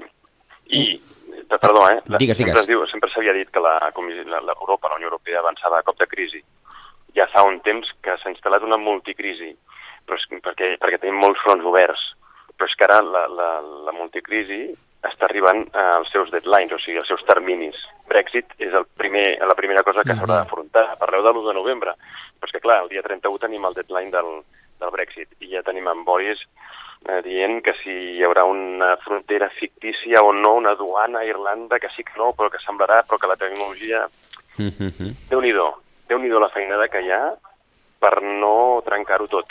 I, 0.72 1.00
pe- 1.48 1.58
perdó, 1.58 1.84
eh? 1.90 2.00
La, 2.06 2.18
Digues, 2.18 2.36
sempre 2.36 2.52
digues. 2.54 2.64
es 2.64 2.70
diu, 2.70 2.86
sempre 2.90 3.10
s'havia 3.10 3.34
dit 3.36 3.50
que 3.50 3.60
la, 3.60 3.76
la, 3.78 4.40
la 4.40 4.54
Europa, 4.60 4.88
la 4.88 4.96
Unió 4.96 5.08
Europea, 5.10 5.40
avançava 5.40 5.78
a 5.78 5.82
cop 5.86 5.98
de 5.98 6.06
crisi. 6.06 6.42
Ja 7.14 7.26
fa 7.28 7.42
un 7.44 7.60
temps 7.60 7.88
que 8.02 8.16
s'ha 8.18 8.30
instal·lat 8.32 8.62
una 8.64 8.78
multicrisi. 8.80 9.52
però 10.06 10.16
és, 10.18 10.24
perquè, 10.42 10.76
perquè 10.82 10.98
tenim 10.98 11.20
molts 11.20 11.40
fronts 11.44 11.64
oberts. 11.64 12.00
Però 12.56 12.66
és 12.68 12.74
que 12.76 12.84
ara 12.84 13.00
la, 13.02 13.26
la, 13.28 13.50
la 13.86 13.92
multicrisi 13.92 14.72
està 15.02 15.26
arribant 15.26 15.64
als 15.74 16.10
seus 16.12 16.30
deadlines, 16.30 16.72
o 16.72 16.78
sigui, 16.78 16.98
als 16.98 17.08
seus 17.08 17.22
terminis. 17.26 17.76
Brexit 18.08 18.46
és 18.58 18.72
el 18.74 18.84
primer, 18.98 19.38
la 19.46 19.54
primera 19.58 19.82
cosa 19.82 20.02
que 20.06 20.14
s'haurà 20.14 20.40
d'afrontar. 20.42 20.96
Parleu 20.98 21.22
de 21.22 21.30
l'1 21.32 21.46
de 21.48 21.54
novembre, 21.54 21.94
però 22.38 22.48
és 22.50 22.52
que 22.54 22.60
clar, 22.62 22.82
el 22.82 22.88
dia 22.90 23.02
31 23.02 23.38
tenim 23.38 23.64
el 23.66 23.74
deadline 23.74 24.10
del, 24.10 24.30
del 24.82 24.94
Brexit 24.94 25.38
i 25.40 25.52
ja 25.54 25.62
tenim 25.66 25.88
en 25.88 26.04
Boris 26.04 26.42
eh, 27.08 27.20
dient 27.22 27.60
que 27.64 27.74
si 27.82 27.94
hi 28.16 28.24
haurà 28.26 28.44
una 28.48 28.96
frontera 29.02 29.48
fictícia 29.58 30.22
o 30.22 30.32
no, 30.32 30.54
una 30.60 30.74
duana 30.74 31.22
a 31.22 31.26
Irlanda, 31.26 31.78
que 31.78 31.90
sí 31.96 32.04
que 32.04 32.18
no, 32.18 32.32
però 32.38 32.50
que 32.50 32.62
semblarà, 32.62 33.02
però 33.06 33.18
que 33.18 33.30
la 33.30 33.40
tecnologia... 33.40 34.06
Mm 34.58 34.68
-hmm. 34.68 35.14
Déu-n'hi-do, 35.30 35.68
déu 36.08 36.18
nhi 36.18 36.28
déu 36.28 36.38
la 36.40 36.52
feinada 36.52 36.88
que 36.88 37.00
hi 37.00 37.10
ha 37.10 37.32
per 37.98 38.22
no 38.22 38.82
trencar-ho 38.84 39.26
tot. 39.26 39.46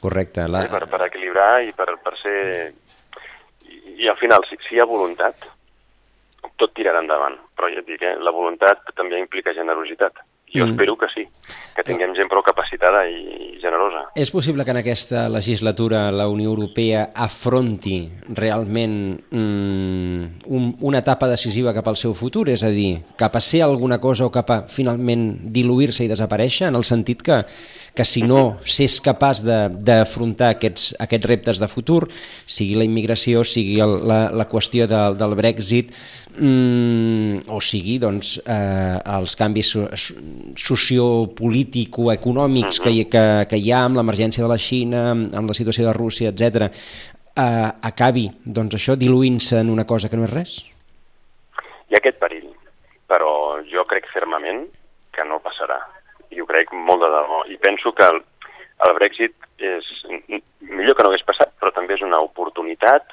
Correcte. 0.00 0.46
La... 0.48 0.64
Eh, 0.64 0.68
per, 0.68 0.86
per 0.88 1.02
equilibrar 1.06 1.62
i 1.66 1.72
per, 1.72 1.98
per 2.02 2.16
ser... 2.22 2.72
I, 3.62 4.04
I 4.04 4.08
al 4.08 4.16
final, 4.16 4.44
si, 4.48 4.56
si 4.68 4.74
hi 4.74 4.80
ha 4.80 4.84
voluntat, 4.84 5.36
tot 6.56 6.72
tirarà 6.72 7.00
endavant. 7.00 7.36
Però 7.54 7.68
ja 7.68 7.82
et 7.82 7.86
dic, 7.86 8.02
eh, 8.02 8.16
la 8.16 8.30
voluntat 8.34 8.92
també 8.94 9.18
implica 9.18 9.56
generositat. 9.56 10.22
Jo 10.54 10.66
mm. 10.66 10.70
espero 10.70 10.96
que 10.96 11.08
sí, 11.12 11.24
que 11.76 11.84
tinguem 11.84 12.14
gent 12.16 12.28
prou 12.30 12.42
capacitada 12.42 13.04
i 13.10 13.58
generosa. 13.60 14.06
És 14.16 14.30
possible 14.32 14.64
que 14.64 14.72
en 14.72 14.80
aquesta 14.80 15.26
legislatura 15.28 16.06
la 16.14 16.28
Unió 16.30 16.48
Europea 16.50 17.08
afronti 17.14 18.08
realment 18.34 19.18
mm, 19.30 20.48
un, 20.48 20.70
una 20.80 21.02
etapa 21.04 21.28
decisiva 21.28 21.74
cap 21.76 21.90
al 21.90 21.98
seu 22.00 22.14
futur? 22.16 22.48
És 22.48 22.64
a 22.64 22.72
dir, 22.72 23.02
cap 23.20 23.36
a 23.36 23.42
ser 23.44 23.62
alguna 23.66 24.00
cosa 24.00 24.26
o 24.26 24.32
cap 24.32 24.50
a 24.54 24.60
finalment 24.72 25.52
diluir-se 25.52 26.06
i 26.06 26.10
desaparèixer, 26.10 26.68
en 26.70 26.78
el 26.78 26.86
sentit 26.88 27.22
que, 27.22 27.42
que 27.94 28.06
si 28.08 28.24
no 28.24 28.58
s'és 28.64 29.00
capaç 29.04 29.42
d'afrontar 29.44 30.54
aquests, 30.56 30.94
aquests 31.02 31.28
reptes 31.28 31.60
de 31.60 31.68
futur, 31.68 32.06
sigui 32.46 32.78
la 32.78 32.88
immigració, 32.88 33.44
sigui 33.44 33.80
el, 33.84 33.98
la, 34.08 34.20
la 34.32 34.48
qüestió 34.48 34.88
de, 34.88 35.02
del 35.18 35.36
Brexit, 35.38 35.92
mm, 36.40 37.38
o 37.52 37.60
sigui 37.60 37.98
doncs, 38.02 38.38
eh, 38.46 38.98
els 39.18 39.36
canvis 39.38 39.68
so 39.74 39.80
sociopolítico-econòmics 40.58 42.80
que, 42.84 42.92
que, 43.10 43.24
que 43.50 43.58
hi 43.58 43.72
ha 43.72 43.84
amb 43.86 43.96
l'emergència 43.98 44.44
de 44.44 44.50
la 44.50 44.62
Xina, 44.62 45.02
amb 45.12 45.48
la 45.50 45.58
situació 45.58 45.82
de 45.86 45.96
Rússia, 45.96 46.28
etc, 46.32 46.44
eh, 47.38 47.70
acabi 47.90 48.26
doncs, 48.44 48.74
això 48.78 48.96
diluint-se 48.96 49.60
en 49.60 49.70
una 49.70 49.86
cosa 49.86 50.08
que 50.08 50.18
no 50.18 50.26
és 50.28 50.34
res? 50.34 50.56
Hi 51.88 51.94
ha 51.94 52.02
aquest 52.02 52.18
perill, 52.22 52.50
però 53.10 53.30
jo 53.70 53.82
crec 53.90 54.04
fermament 54.12 54.66
que 55.14 55.24
no 55.28 55.42
passarà. 55.44 55.78
I 56.30 56.42
ho 56.42 56.46
crec 56.46 56.72
molt 56.72 57.00
de 57.02 57.10
debò. 57.12 57.44
I 57.48 57.56
penso 57.62 57.94
que 57.96 58.04
el, 58.04 58.20
el 58.86 58.92
Brexit 58.98 59.34
és 59.58 59.86
millor 60.60 60.94
que 60.94 61.02
no 61.02 61.10
hagués 61.10 61.26
passat, 61.26 61.54
però 61.58 61.72
també 61.74 61.96
és 61.96 62.04
una 62.04 62.20
oportunitat 62.22 63.08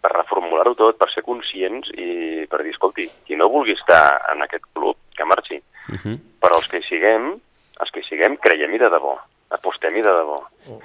per 0.00 0.12
reformular-ho 0.14 0.74
tot, 0.78 0.96
per 0.98 1.10
ser 1.12 1.24
conscients 1.26 1.90
i 1.96 2.46
per 2.50 2.62
dir, 2.62 2.72
escolti, 2.74 3.08
qui 3.26 3.36
no 3.36 3.50
vulgui 3.52 3.74
estar 3.74 4.04
en 4.32 4.44
aquest 4.46 4.64
club, 4.72 4.96
que 5.16 5.24
marxi. 5.24 5.62
Uh 5.88 5.98
-huh. 5.98 6.18
Però 6.40 6.56
els 6.56 6.68
que 6.68 6.78
hi 6.78 6.86
siguem, 6.88 7.40
els 7.80 7.90
que 7.90 8.00
hi 8.00 8.08
siguem, 8.08 8.36
creiem-hi 8.36 8.78
de 8.78 8.90
debò, 8.90 9.18
apostem-hi 9.50 10.02
de 10.04 10.12
debò. 10.12 10.38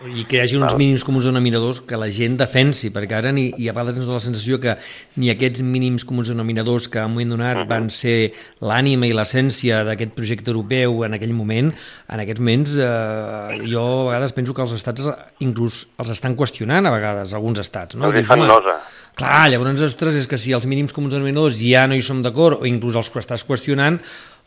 I 0.07 0.23
que 0.29 0.37
hi 0.37 0.41
hagi 0.43 0.55
uns 0.55 0.75
mínims 0.79 1.03
comuns 1.03 1.25
denominadors 1.27 1.81
que 1.83 1.97
la 1.99 2.07
gent 2.15 2.37
defensi, 2.39 2.93
perquè 2.95 3.17
ara 3.17 3.33
ni, 3.35 3.49
i 3.59 3.67
a 3.67 3.73
vegades 3.75 3.99
ens 3.99 4.07
dona 4.07 4.21
la 4.21 4.23
sensació 4.23 4.59
que 4.63 4.77
ni 5.19 5.31
aquests 5.33 5.65
mínims 5.67 6.05
comuns 6.07 6.31
denominadors 6.31 6.87
que 6.87 7.01
en 7.01 7.11
un 7.11 7.17
moment 7.17 7.35
donat 7.35 7.57
uh 7.57 7.61
-huh. 7.63 7.69
van 7.69 7.89
ser 7.89 8.31
l'ànima 8.61 9.07
i 9.07 9.13
l'essència 9.13 9.83
d'aquest 9.83 10.15
projecte 10.15 10.51
europeu 10.51 11.03
en 11.03 11.13
aquell 11.13 11.33
moment, 11.33 11.73
en 12.09 12.19
aquests 12.19 12.39
moments 12.39 12.69
eh, 12.75 13.67
jo 13.67 13.83
a 13.83 14.13
vegades 14.13 14.31
penso 14.31 14.53
que 14.53 14.61
els 14.61 14.71
estats 14.71 15.09
inclús 15.39 15.87
els 15.97 16.09
estan 16.09 16.37
qüestionant 16.37 16.87
a 16.87 16.91
vegades, 16.91 17.33
alguns 17.33 17.59
estats. 17.59 17.95
No? 17.95 18.11
Dius, 18.11 18.27
fan 18.27 18.39
nosa. 18.39 18.79
Clar, 19.13 19.51
llavors, 19.51 19.81
ostres, 19.81 20.15
és 20.15 20.25
que 20.25 20.39
si 20.41 20.53
els 20.53 20.65
mínims 20.65 20.93
comuns 20.93 21.13
denominadors 21.13 21.59
ja 21.61 21.85
no 21.85 21.93
hi 21.93 22.01
som 22.01 22.23
d'acord, 22.23 22.61
o 22.61 22.65
inclús 22.65 22.95
els 22.95 23.11
que 23.13 23.19
estàs 23.19 23.45
qüestionant, 23.45 23.99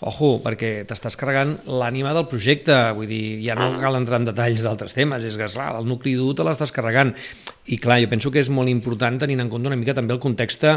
ojo, 0.04 0.36
perquè 0.44 0.84
t'estàs 0.88 1.16
carregant 1.16 1.54
l'ànima 1.72 2.12
del 2.16 2.26
projecte, 2.28 2.74
vull 2.96 3.08
dir, 3.08 3.40
ja 3.46 3.56
no 3.56 3.72
cal 3.80 3.96
entrar 3.96 4.20
en 4.20 4.28
detalls 4.28 4.64
d'altres 4.64 4.92
temes, 4.96 5.24
és 5.24 5.38
que, 5.38 5.48
esclar, 5.48 5.70
el 5.78 5.88
nucli 5.88 6.12
dur 6.18 6.34
te 6.36 6.44
l'estàs 6.44 6.74
carregant. 6.74 7.14
I 7.66 7.80
clar, 7.82 7.96
jo 7.98 8.06
penso 8.06 8.30
que 8.30 8.38
és 8.38 8.50
molt 8.52 8.70
important 8.70 9.16
tenint 9.18 9.40
en 9.42 9.48
compte 9.50 9.66
una 9.66 9.78
mica 9.78 9.94
també 9.96 10.14
el 10.14 10.20
context 10.22 10.62
eh, 10.68 10.76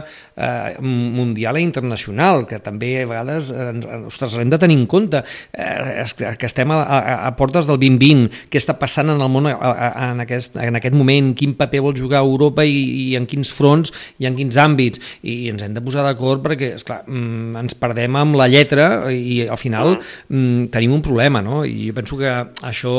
mundial 0.81 1.59
i 1.59 1.65
internacional, 1.67 2.47
que 2.49 2.57
també 2.63 2.95
a 3.03 3.09
vegades, 3.09 3.51
eh, 3.53 3.67
ostres, 4.09 4.33
l'hem 4.39 4.49
de 4.49 4.57
tenir 4.61 4.79
en 4.79 4.87
compte, 4.89 5.21
eh, 5.53 6.07
que 6.15 6.49
estem 6.49 6.71
a, 6.73 6.79
a, 6.81 7.13
a 7.27 7.33
portes 7.37 7.67
del 7.69 7.77
2020, 7.77 8.47
què 8.49 8.61
està 8.61 8.77
passant 8.79 9.11
en 9.11 9.21
el 9.21 9.29
món 9.29 9.51
a, 9.51 9.53
a, 9.59 10.07
en, 10.07 10.23
aquest, 10.23 10.57
en 10.57 10.79
aquest 10.79 10.97
moment, 10.97 11.33
quin 11.37 11.53
paper 11.59 11.83
vol 11.85 11.99
jugar 11.99 12.23
Europa 12.23 12.65
i, 12.65 12.81
i 13.03 13.05
en 13.19 13.27
quins 13.29 13.51
fronts 13.53 13.93
i 14.17 14.29
en 14.29 14.39
quins 14.39 14.57
àmbits, 14.57 15.03
i 15.21 15.51
ens 15.51 15.67
hem 15.67 15.75
de 15.75 15.83
posar 15.85 16.07
d'acord 16.07 16.41
perquè, 16.47 16.73
esclar, 16.79 17.03
mm, 17.05 17.59
ens 17.65 17.77
perdem 17.77 18.17
amb 18.17 18.39
la 18.39 18.49
lletra 18.49 18.89
i 19.11 19.47
al 19.47 19.57
final 19.59 19.95
mm, 19.97 20.69
tenim 20.73 20.93
un 20.95 21.03
problema, 21.05 21.41
no? 21.45 21.63
I 21.65 21.89
jo 21.89 21.95
penso 21.97 22.17
que 22.19 22.29
això 22.65 22.93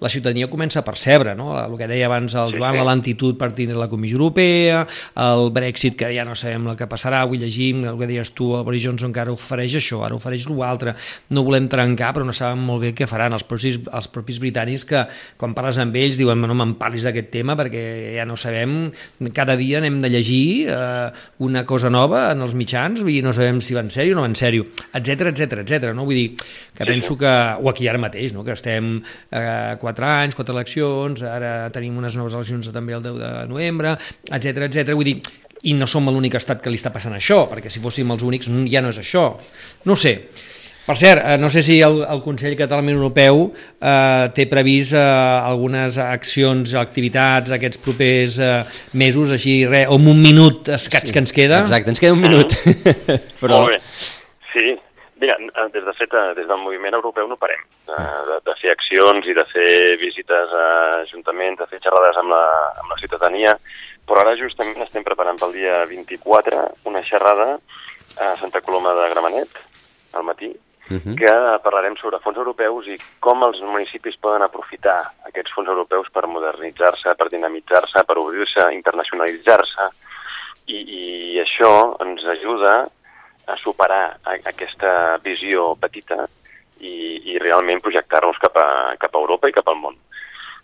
la 0.00 0.10
ciutadania 0.12 0.50
comença 0.50 0.80
a 0.80 0.86
percebre, 0.86 1.34
no? 1.38 1.52
El 1.58 1.76
que 1.78 1.88
deia 1.90 2.08
abans 2.10 2.34
el 2.38 2.56
Joan, 2.56 2.78
la 2.78 2.88
lentitud 2.88 3.38
per 3.38 3.52
tindre 3.56 3.78
la 3.78 3.88
Comissió 3.90 4.18
Europea, 4.18 4.84
el 5.22 5.50
Brexit, 5.54 5.96
que 5.98 6.10
ja 6.14 6.26
no 6.28 6.36
sabem 6.38 6.70
el 6.72 6.78
que 6.78 6.88
passarà, 6.90 7.22
avui 7.22 7.40
llegim, 7.40 7.84
el 7.88 7.98
que 8.00 8.08
deies 8.10 8.32
tu, 8.36 8.52
el 8.56 8.64
Boris 8.66 8.84
Johnson 8.84 9.10
encara 9.12 9.34
ofereix 9.34 9.76
això, 9.80 10.02
ara 10.06 10.16
ofereix 10.16 10.48
l'altre, 10.52 10.94
no 11.30 11.44
volem 11.46 11.68
trencar, 11.70 12.12
però 12.16 12.26
no 12.26 12.34
sabem 12.36 12.62
molt 12.66 12.82
bé 12.86 12.92
què 12.96 13.08
faran 13.10 13.36
els 13.36 13.44
propis, 13.48 13.78
els 13.82 14.08
propis 14.12 14.40
britànics 14.42 14.86
que 14.88 15.04
quan 15.40 15.54
parles 15.56 15.78
amb 15.82 15.96
ells 15.98 16.18
diuen 16.20 16.40
no 16.42 16.56
me'n 16.56 16.74
parlis 16.80 17.06
d'aquest 17.06 17.30
tema 17.32 17.56
perquè 17.58 17.82
ja 18.16 18.26
no 18.28 18.36
sabem, 18.40 18.90
cada 19.34 19.56
dia 19.60 19.80
anem 19.80 20.00
de 20.02 20.10
llegir 20.12 20.68
eh, 20.72 21.08
una 21.44 21.64
cosa 21.68 21.90
nova 21.92 22.24
en 22.32 22.42
els 22.44 22.56
mitjans 22.58 23.04
i 23.06 23.20
no 23.24 23.34
sabem 23.36 23.60
si 23.64 23.76
va 23.76 23.84
en 23.84 23.92
sèrio 23.92 24.16
o 24.16 24.20
no 24.20 24.26
va 24.26 24.30
en 24.30 24.38
sèrio, 24.38 24.66
etc 24.92 25.32
etc 25.32 25.51
etc. 25.60 25.92
no? 25.92 26.06
Vull 26.08 26.16
dir, 26.16 26.26
que 26.72 26.88
penso 26.88 27.18
que, 27.20 27.32
o 27.60 27.68
aquí 27.70 27.88
ara 27.88 28.00
mateix, 28.00 28.32
no? 28.32 28.44
que 28.46 28.56
estem 28.56 28.94
eh, 29.02 29.76
quatre 29.80 30.08
anys, 30.08 30.38
quatre 30.38 30.56
eleccions, 30.56 31.22
ara 31.28 31.68
tenim 31.74 32.00
unes 32.00 32.16
noves 32.16 32.38
eleccions 32.38 32.72
també 32.72 32.96
el 32.96 33.04
10 33.04 33.20
de 33.20 33.32
novembre, 33.52 33.96
etc 34.30 34.66
etc. 34.70 34.94
Vull 34.96 35.10
dir, 35.12 35.18
i 35.68 35.74
no 35.78 35.86
som 35.86 36.08
l'únic 36.10 36.38
estat 36.38 36.62
que 36.62 36.70
li 36.72 36.80
està 36.80 36.90
passant 36.94 37.14
això, 37.14 37.44
perquè 37.50 37.70
si 37.70 37.82
fóssim 37.82 38.10
els 38.10 38.24
únics 38.26 38.50
ja 38.70 38.82
no 38.82 38.90
és 38.90 38.98
això. 39.02 39.28
No 39.86 39.98
sé. 39.98 40.16
Per 40.82 40.96
cert, 40.98 41.22
eh, 41.22 41.36
no 41.38 41.46
sé 41.50 41.62
si 41.62 41.76
el, 41.80 42.00
el 42.10 42.20
Consell 42.24 42.56
Català 42.58 42.82
Europeu 42.90 43.44
eh, 43.54 44.24
té 44.34 44.48
previst 44.50 44.96
eh, 44.98 45.02
algunes 45.02 45.98
accions, 46.02 46.74
activitats 46.74 47.54
aquests 47.54 47.78
propers 47.84 48.40
eh, 48.42 48.56
mesos, 48.98 49.30
així, 49.36 49.60
re, 49.70 49.84
o 49.86 50.00
un 50.00 50.18
minut 50.18 50.72
escaig 50.74 51.06
sí, 51.06 51.14
que 51.14 51.22
ens 51.22 51.34
queda. 51.36 51.62
Exacte, 51.62 51.94
ens 51.94 52.02
queda 52.02 52.16
un 52.16 52.24
minut. 52.24 52.56
Però... 53.42 53.62
Molt 53.62 53.76
bé. 53.76 53.78
Sí, 54.50 54.74
Mira, 55.22 55.36
eh, 55.38 55.68
des 55.70 55.84
de 55.84 55.92
fet, 55.94 56.12
eh, 56.12 56.34
des 56.34 56.48
del 56.48 56.58
moviment 56.58 56.96
europeu 56.98 57.28
no 57.30 57.36
parem 57.38 57.60
de, 57.86 57.98
de, 58.26 58.36
de 58.42 58.54
fer 58.58 58.72
accions 58.72 59.26
i 59.30 59.34
de 59.38 59.44
fer 59.52 59.96
visites 60.00 60.50
a 60.50 60.64
ajuntaments, 61.04 61.60
de 61.60 61.66
fer 61.70 61.78
xerrades 61.84 62.16
amb 62.18 62.32
la, 62.34 62.42
amb 62.82 62.90
la 62.90 62.96
ciutadania, 62.98 63.52
però 64.02 64.24
ara 64.24 64.32
justament 64.40 64.82
estem 64.82 65.04
preparant 65.06 65.38
pel 65.38 65.54
dia 65.54 65.84
24 65.86 66.64
una 66.90 67.04
xerrada 67.06 67.52
a 68.18 68.32
Santa 68.40 68.64
Coloma 68.66 68.96
de 68.98 69.04
Gramenet, 69.12 69.60
al 70.18 70.26
matí, 70.26 70.48
uh 70.90 70.98
-huh. 70.98 71.14
que 71.14 71.34
parlarem 71.62 71.94
sobre 71.96 72.18
fons 72.18 72.36
europeus 72.42 72.88
i 72.88 72.98
com 73.20 73.44
els 73.44 73.60
municipis 73.60 74.18
poden 74.18 74.42
aprofitar 74.42 75.12
aquests 75.30 75.52
fons 75.54 75.68
europeus 75.68 76.10
per 76.10 76.26
modernitzar-se, 76.26 77.14
per 77.14 77.28
dinamitzar-se, 77.28 78.02
per 78.04 78.18
obrir-se, 78.18 78.74
internacionalitzar-se, 78.74 79.86
i, 80.66 80.78
i 80.98 81.40
això 81.40 81.94
ens 82.00 82.24
ajuda 82.24 82.88
a 83.46 83.56
superar 83.58 84.18
aquesta 84.28 85.18
visió 85.24 85.72
petita 85.80 86.26
i, 86.82 87.32
i 87.32 87.38
realment 87.42 87.82
projectar-nos 87.82 88.38
cap, 88.42 88.58
a, 88.58 88.94
cap 89.00 89.14
a 89.14 89.22
Europa 89.22 89.50
i 89.50 89.56
cap 89.56 89.68
al 89.70 89.78
món. 89.80 89.96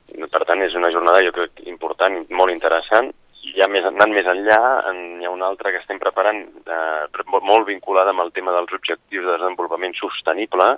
Per 0.08 0.44
tant, 0.48 0.62
és 0.64 0.74
una 0.78 0.90
jornada, 0.92 1.22
jo 1.24 1.34
crec, 1.36 1.62
important, 1.68 2.22
molt 2.32 2.52
interessant, 2.54 3.10
i 3.44 3.52
ja 3.56 3.68
més, 3.70 3.84
anant 3.86 4.12
més 4.14 4.26
enllà, 4.28 4.60
en, 4.90 5.02
hi 5.20 5.28
ha 5.28 5.32
una 5.34 5.46
altra 5.50 5.72
que 5.72 5.80
estem 5.82 6.00
preparant 6.00 6.40
eh, 6.44 7.26
molt 7.44 7.68
vinculada 7.68 8.14
amb 8.14 8.24
el 8.24 8.32
tema 8.36 8.54
dels 8.56 8.72
objectius 8.76 9.26
de 9.26 9.36
desenvolupament 9.36 9.94
sostenible, 9.98 10.72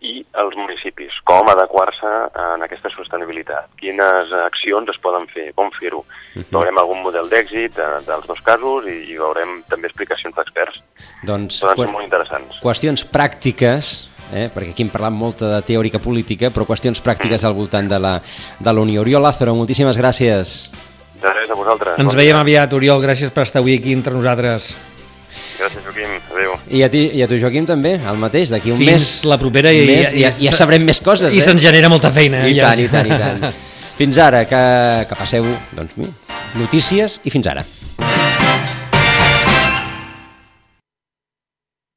i 0.00 0.20
els 0.40 0.54
municipis, 0.56 1.12
com 1.28 1.48
adequar-se 1.52 2.10
en 2.56 2.64
aquesta 2.64 2.88
sostenibilitat, 2.94 3.68
quines 3.80 4.32
accions 4.46 4.88
es 4.88 5.00
poden 5.04 5.26
fer, 5.32 5.50
com 5.54 5.68
fer-ho. 5.76 6.00
Uh 6.00 6.04
mhm. 6.38 6.42
-huh. 6.42 6.52
Veurem 6.56 6.78
algun 6.78 7.02
model 7.02 7.28
d'èxit 7.28 7.78
eh, 7.78 8.00
dels 8.06 8.26
dos 8.26 8.40
casos 8.40 8.86
i, 8.86 9.12
i 9.12 9.16
veurem 9.18 9.62
també 9.68 9.88
explicacions 9.88 10.34
d'experts. 10.34 10.82
Doncs, 11.22 11.60
són 11.60 11.92
molt 11.92 12.04
interessants. 12.04 12.60
Qüestions 12.62 13.04
pràctiques 13.04 14.10
eh? 14.32 14.50
perquè 14.54 14.70
aquí 14.70 14.82
hem 14.82 14.92
parlat 14.92 15.12
molta 15.12 15.56
de 15.56 15.62
teòrica 15.66 15.98
política, 15.98 16.50
però 16.50 16.66
qüestions 16.68 17.02
pràctiques 17.02 17.44
al 17.44 17.54
voltant 17.54 17.88
de 17.88 17.98
la, 17.98 18.20
de 18.58 18.72
la 18.72 18.80
Unió. 18.80 19.02
Oriol 19.02 19.22
Lázaro, 19.22 19.54
moltíssimes 19.54 19.98
gràcies. 19.98 20.70
De 21.20 21.32
res, 21.34 21.50
a 21.50 21.54
vosaltres. 21.54 21.98
Ens 21.98 22.08
bon 22.08 22.16
veiem 22.16 22.36
dia. 22.36 22.40
aviat, 22.40 22.72
Oriol, 22.72 23.02
gràcies 23.02 23.30
per 23.30 23.42
estar 23.42 23.60
avui 23.60 23.76
aquí 23.76 23.92
entre 23.92 24.14
nosaltres. 24.14 24.76
Gràcies, 25.58 25.84
Joaquim. 25.84 26.20
Adéu. 26.32 26.49
I 26.70 26.84
a, 26.86 26.88
ti, 26.90 27.02
i 27.18 27.22
a 27.24 27.26
tu, 27.26 27.34
Joaquim, 27.40 27.64
també, 27.66 27.96
el 27.98 28.18
mateix, 28.20 28.52
d'aquí 28.52 28.70
un 28.70 28.78
Fins 28.78 28.90
mes. 28.92 29.08
la 29.26 29.40
propera 29.42 29.72
i, 29.74 29.82
mes, 29.88 30.12
i, 30.14 30.22
ja, 30.22 30.30
ja 30.30 30.54
sabrem 30.54 30.84
més 30.86 31.02
coses. 31.02 31.34
I 31.34 31.40
eh? 31.40 31.44
se'n 31.44 31.58
genera 31.58 31.90
molta 31.90 32.12
feina. 32.14 32.44
I 32.46 32.54
ja. 32.54 32.70
tant, 32.70 32.84
i 32.84 32.88
tant, 32.92 33.10
i 33.10 33.18
tant. 33.18 33.58
Fins 34.00 34.22
ara, 34.22 34.44
que, 34.48 34.62
que 35.10 35.18
passeu 35.18 35.44
doncs, 35.76 35.98
notícies 36.56 37.18
i 37.26 37.34
fins 37.34 37.50
ara. 37.50 37.66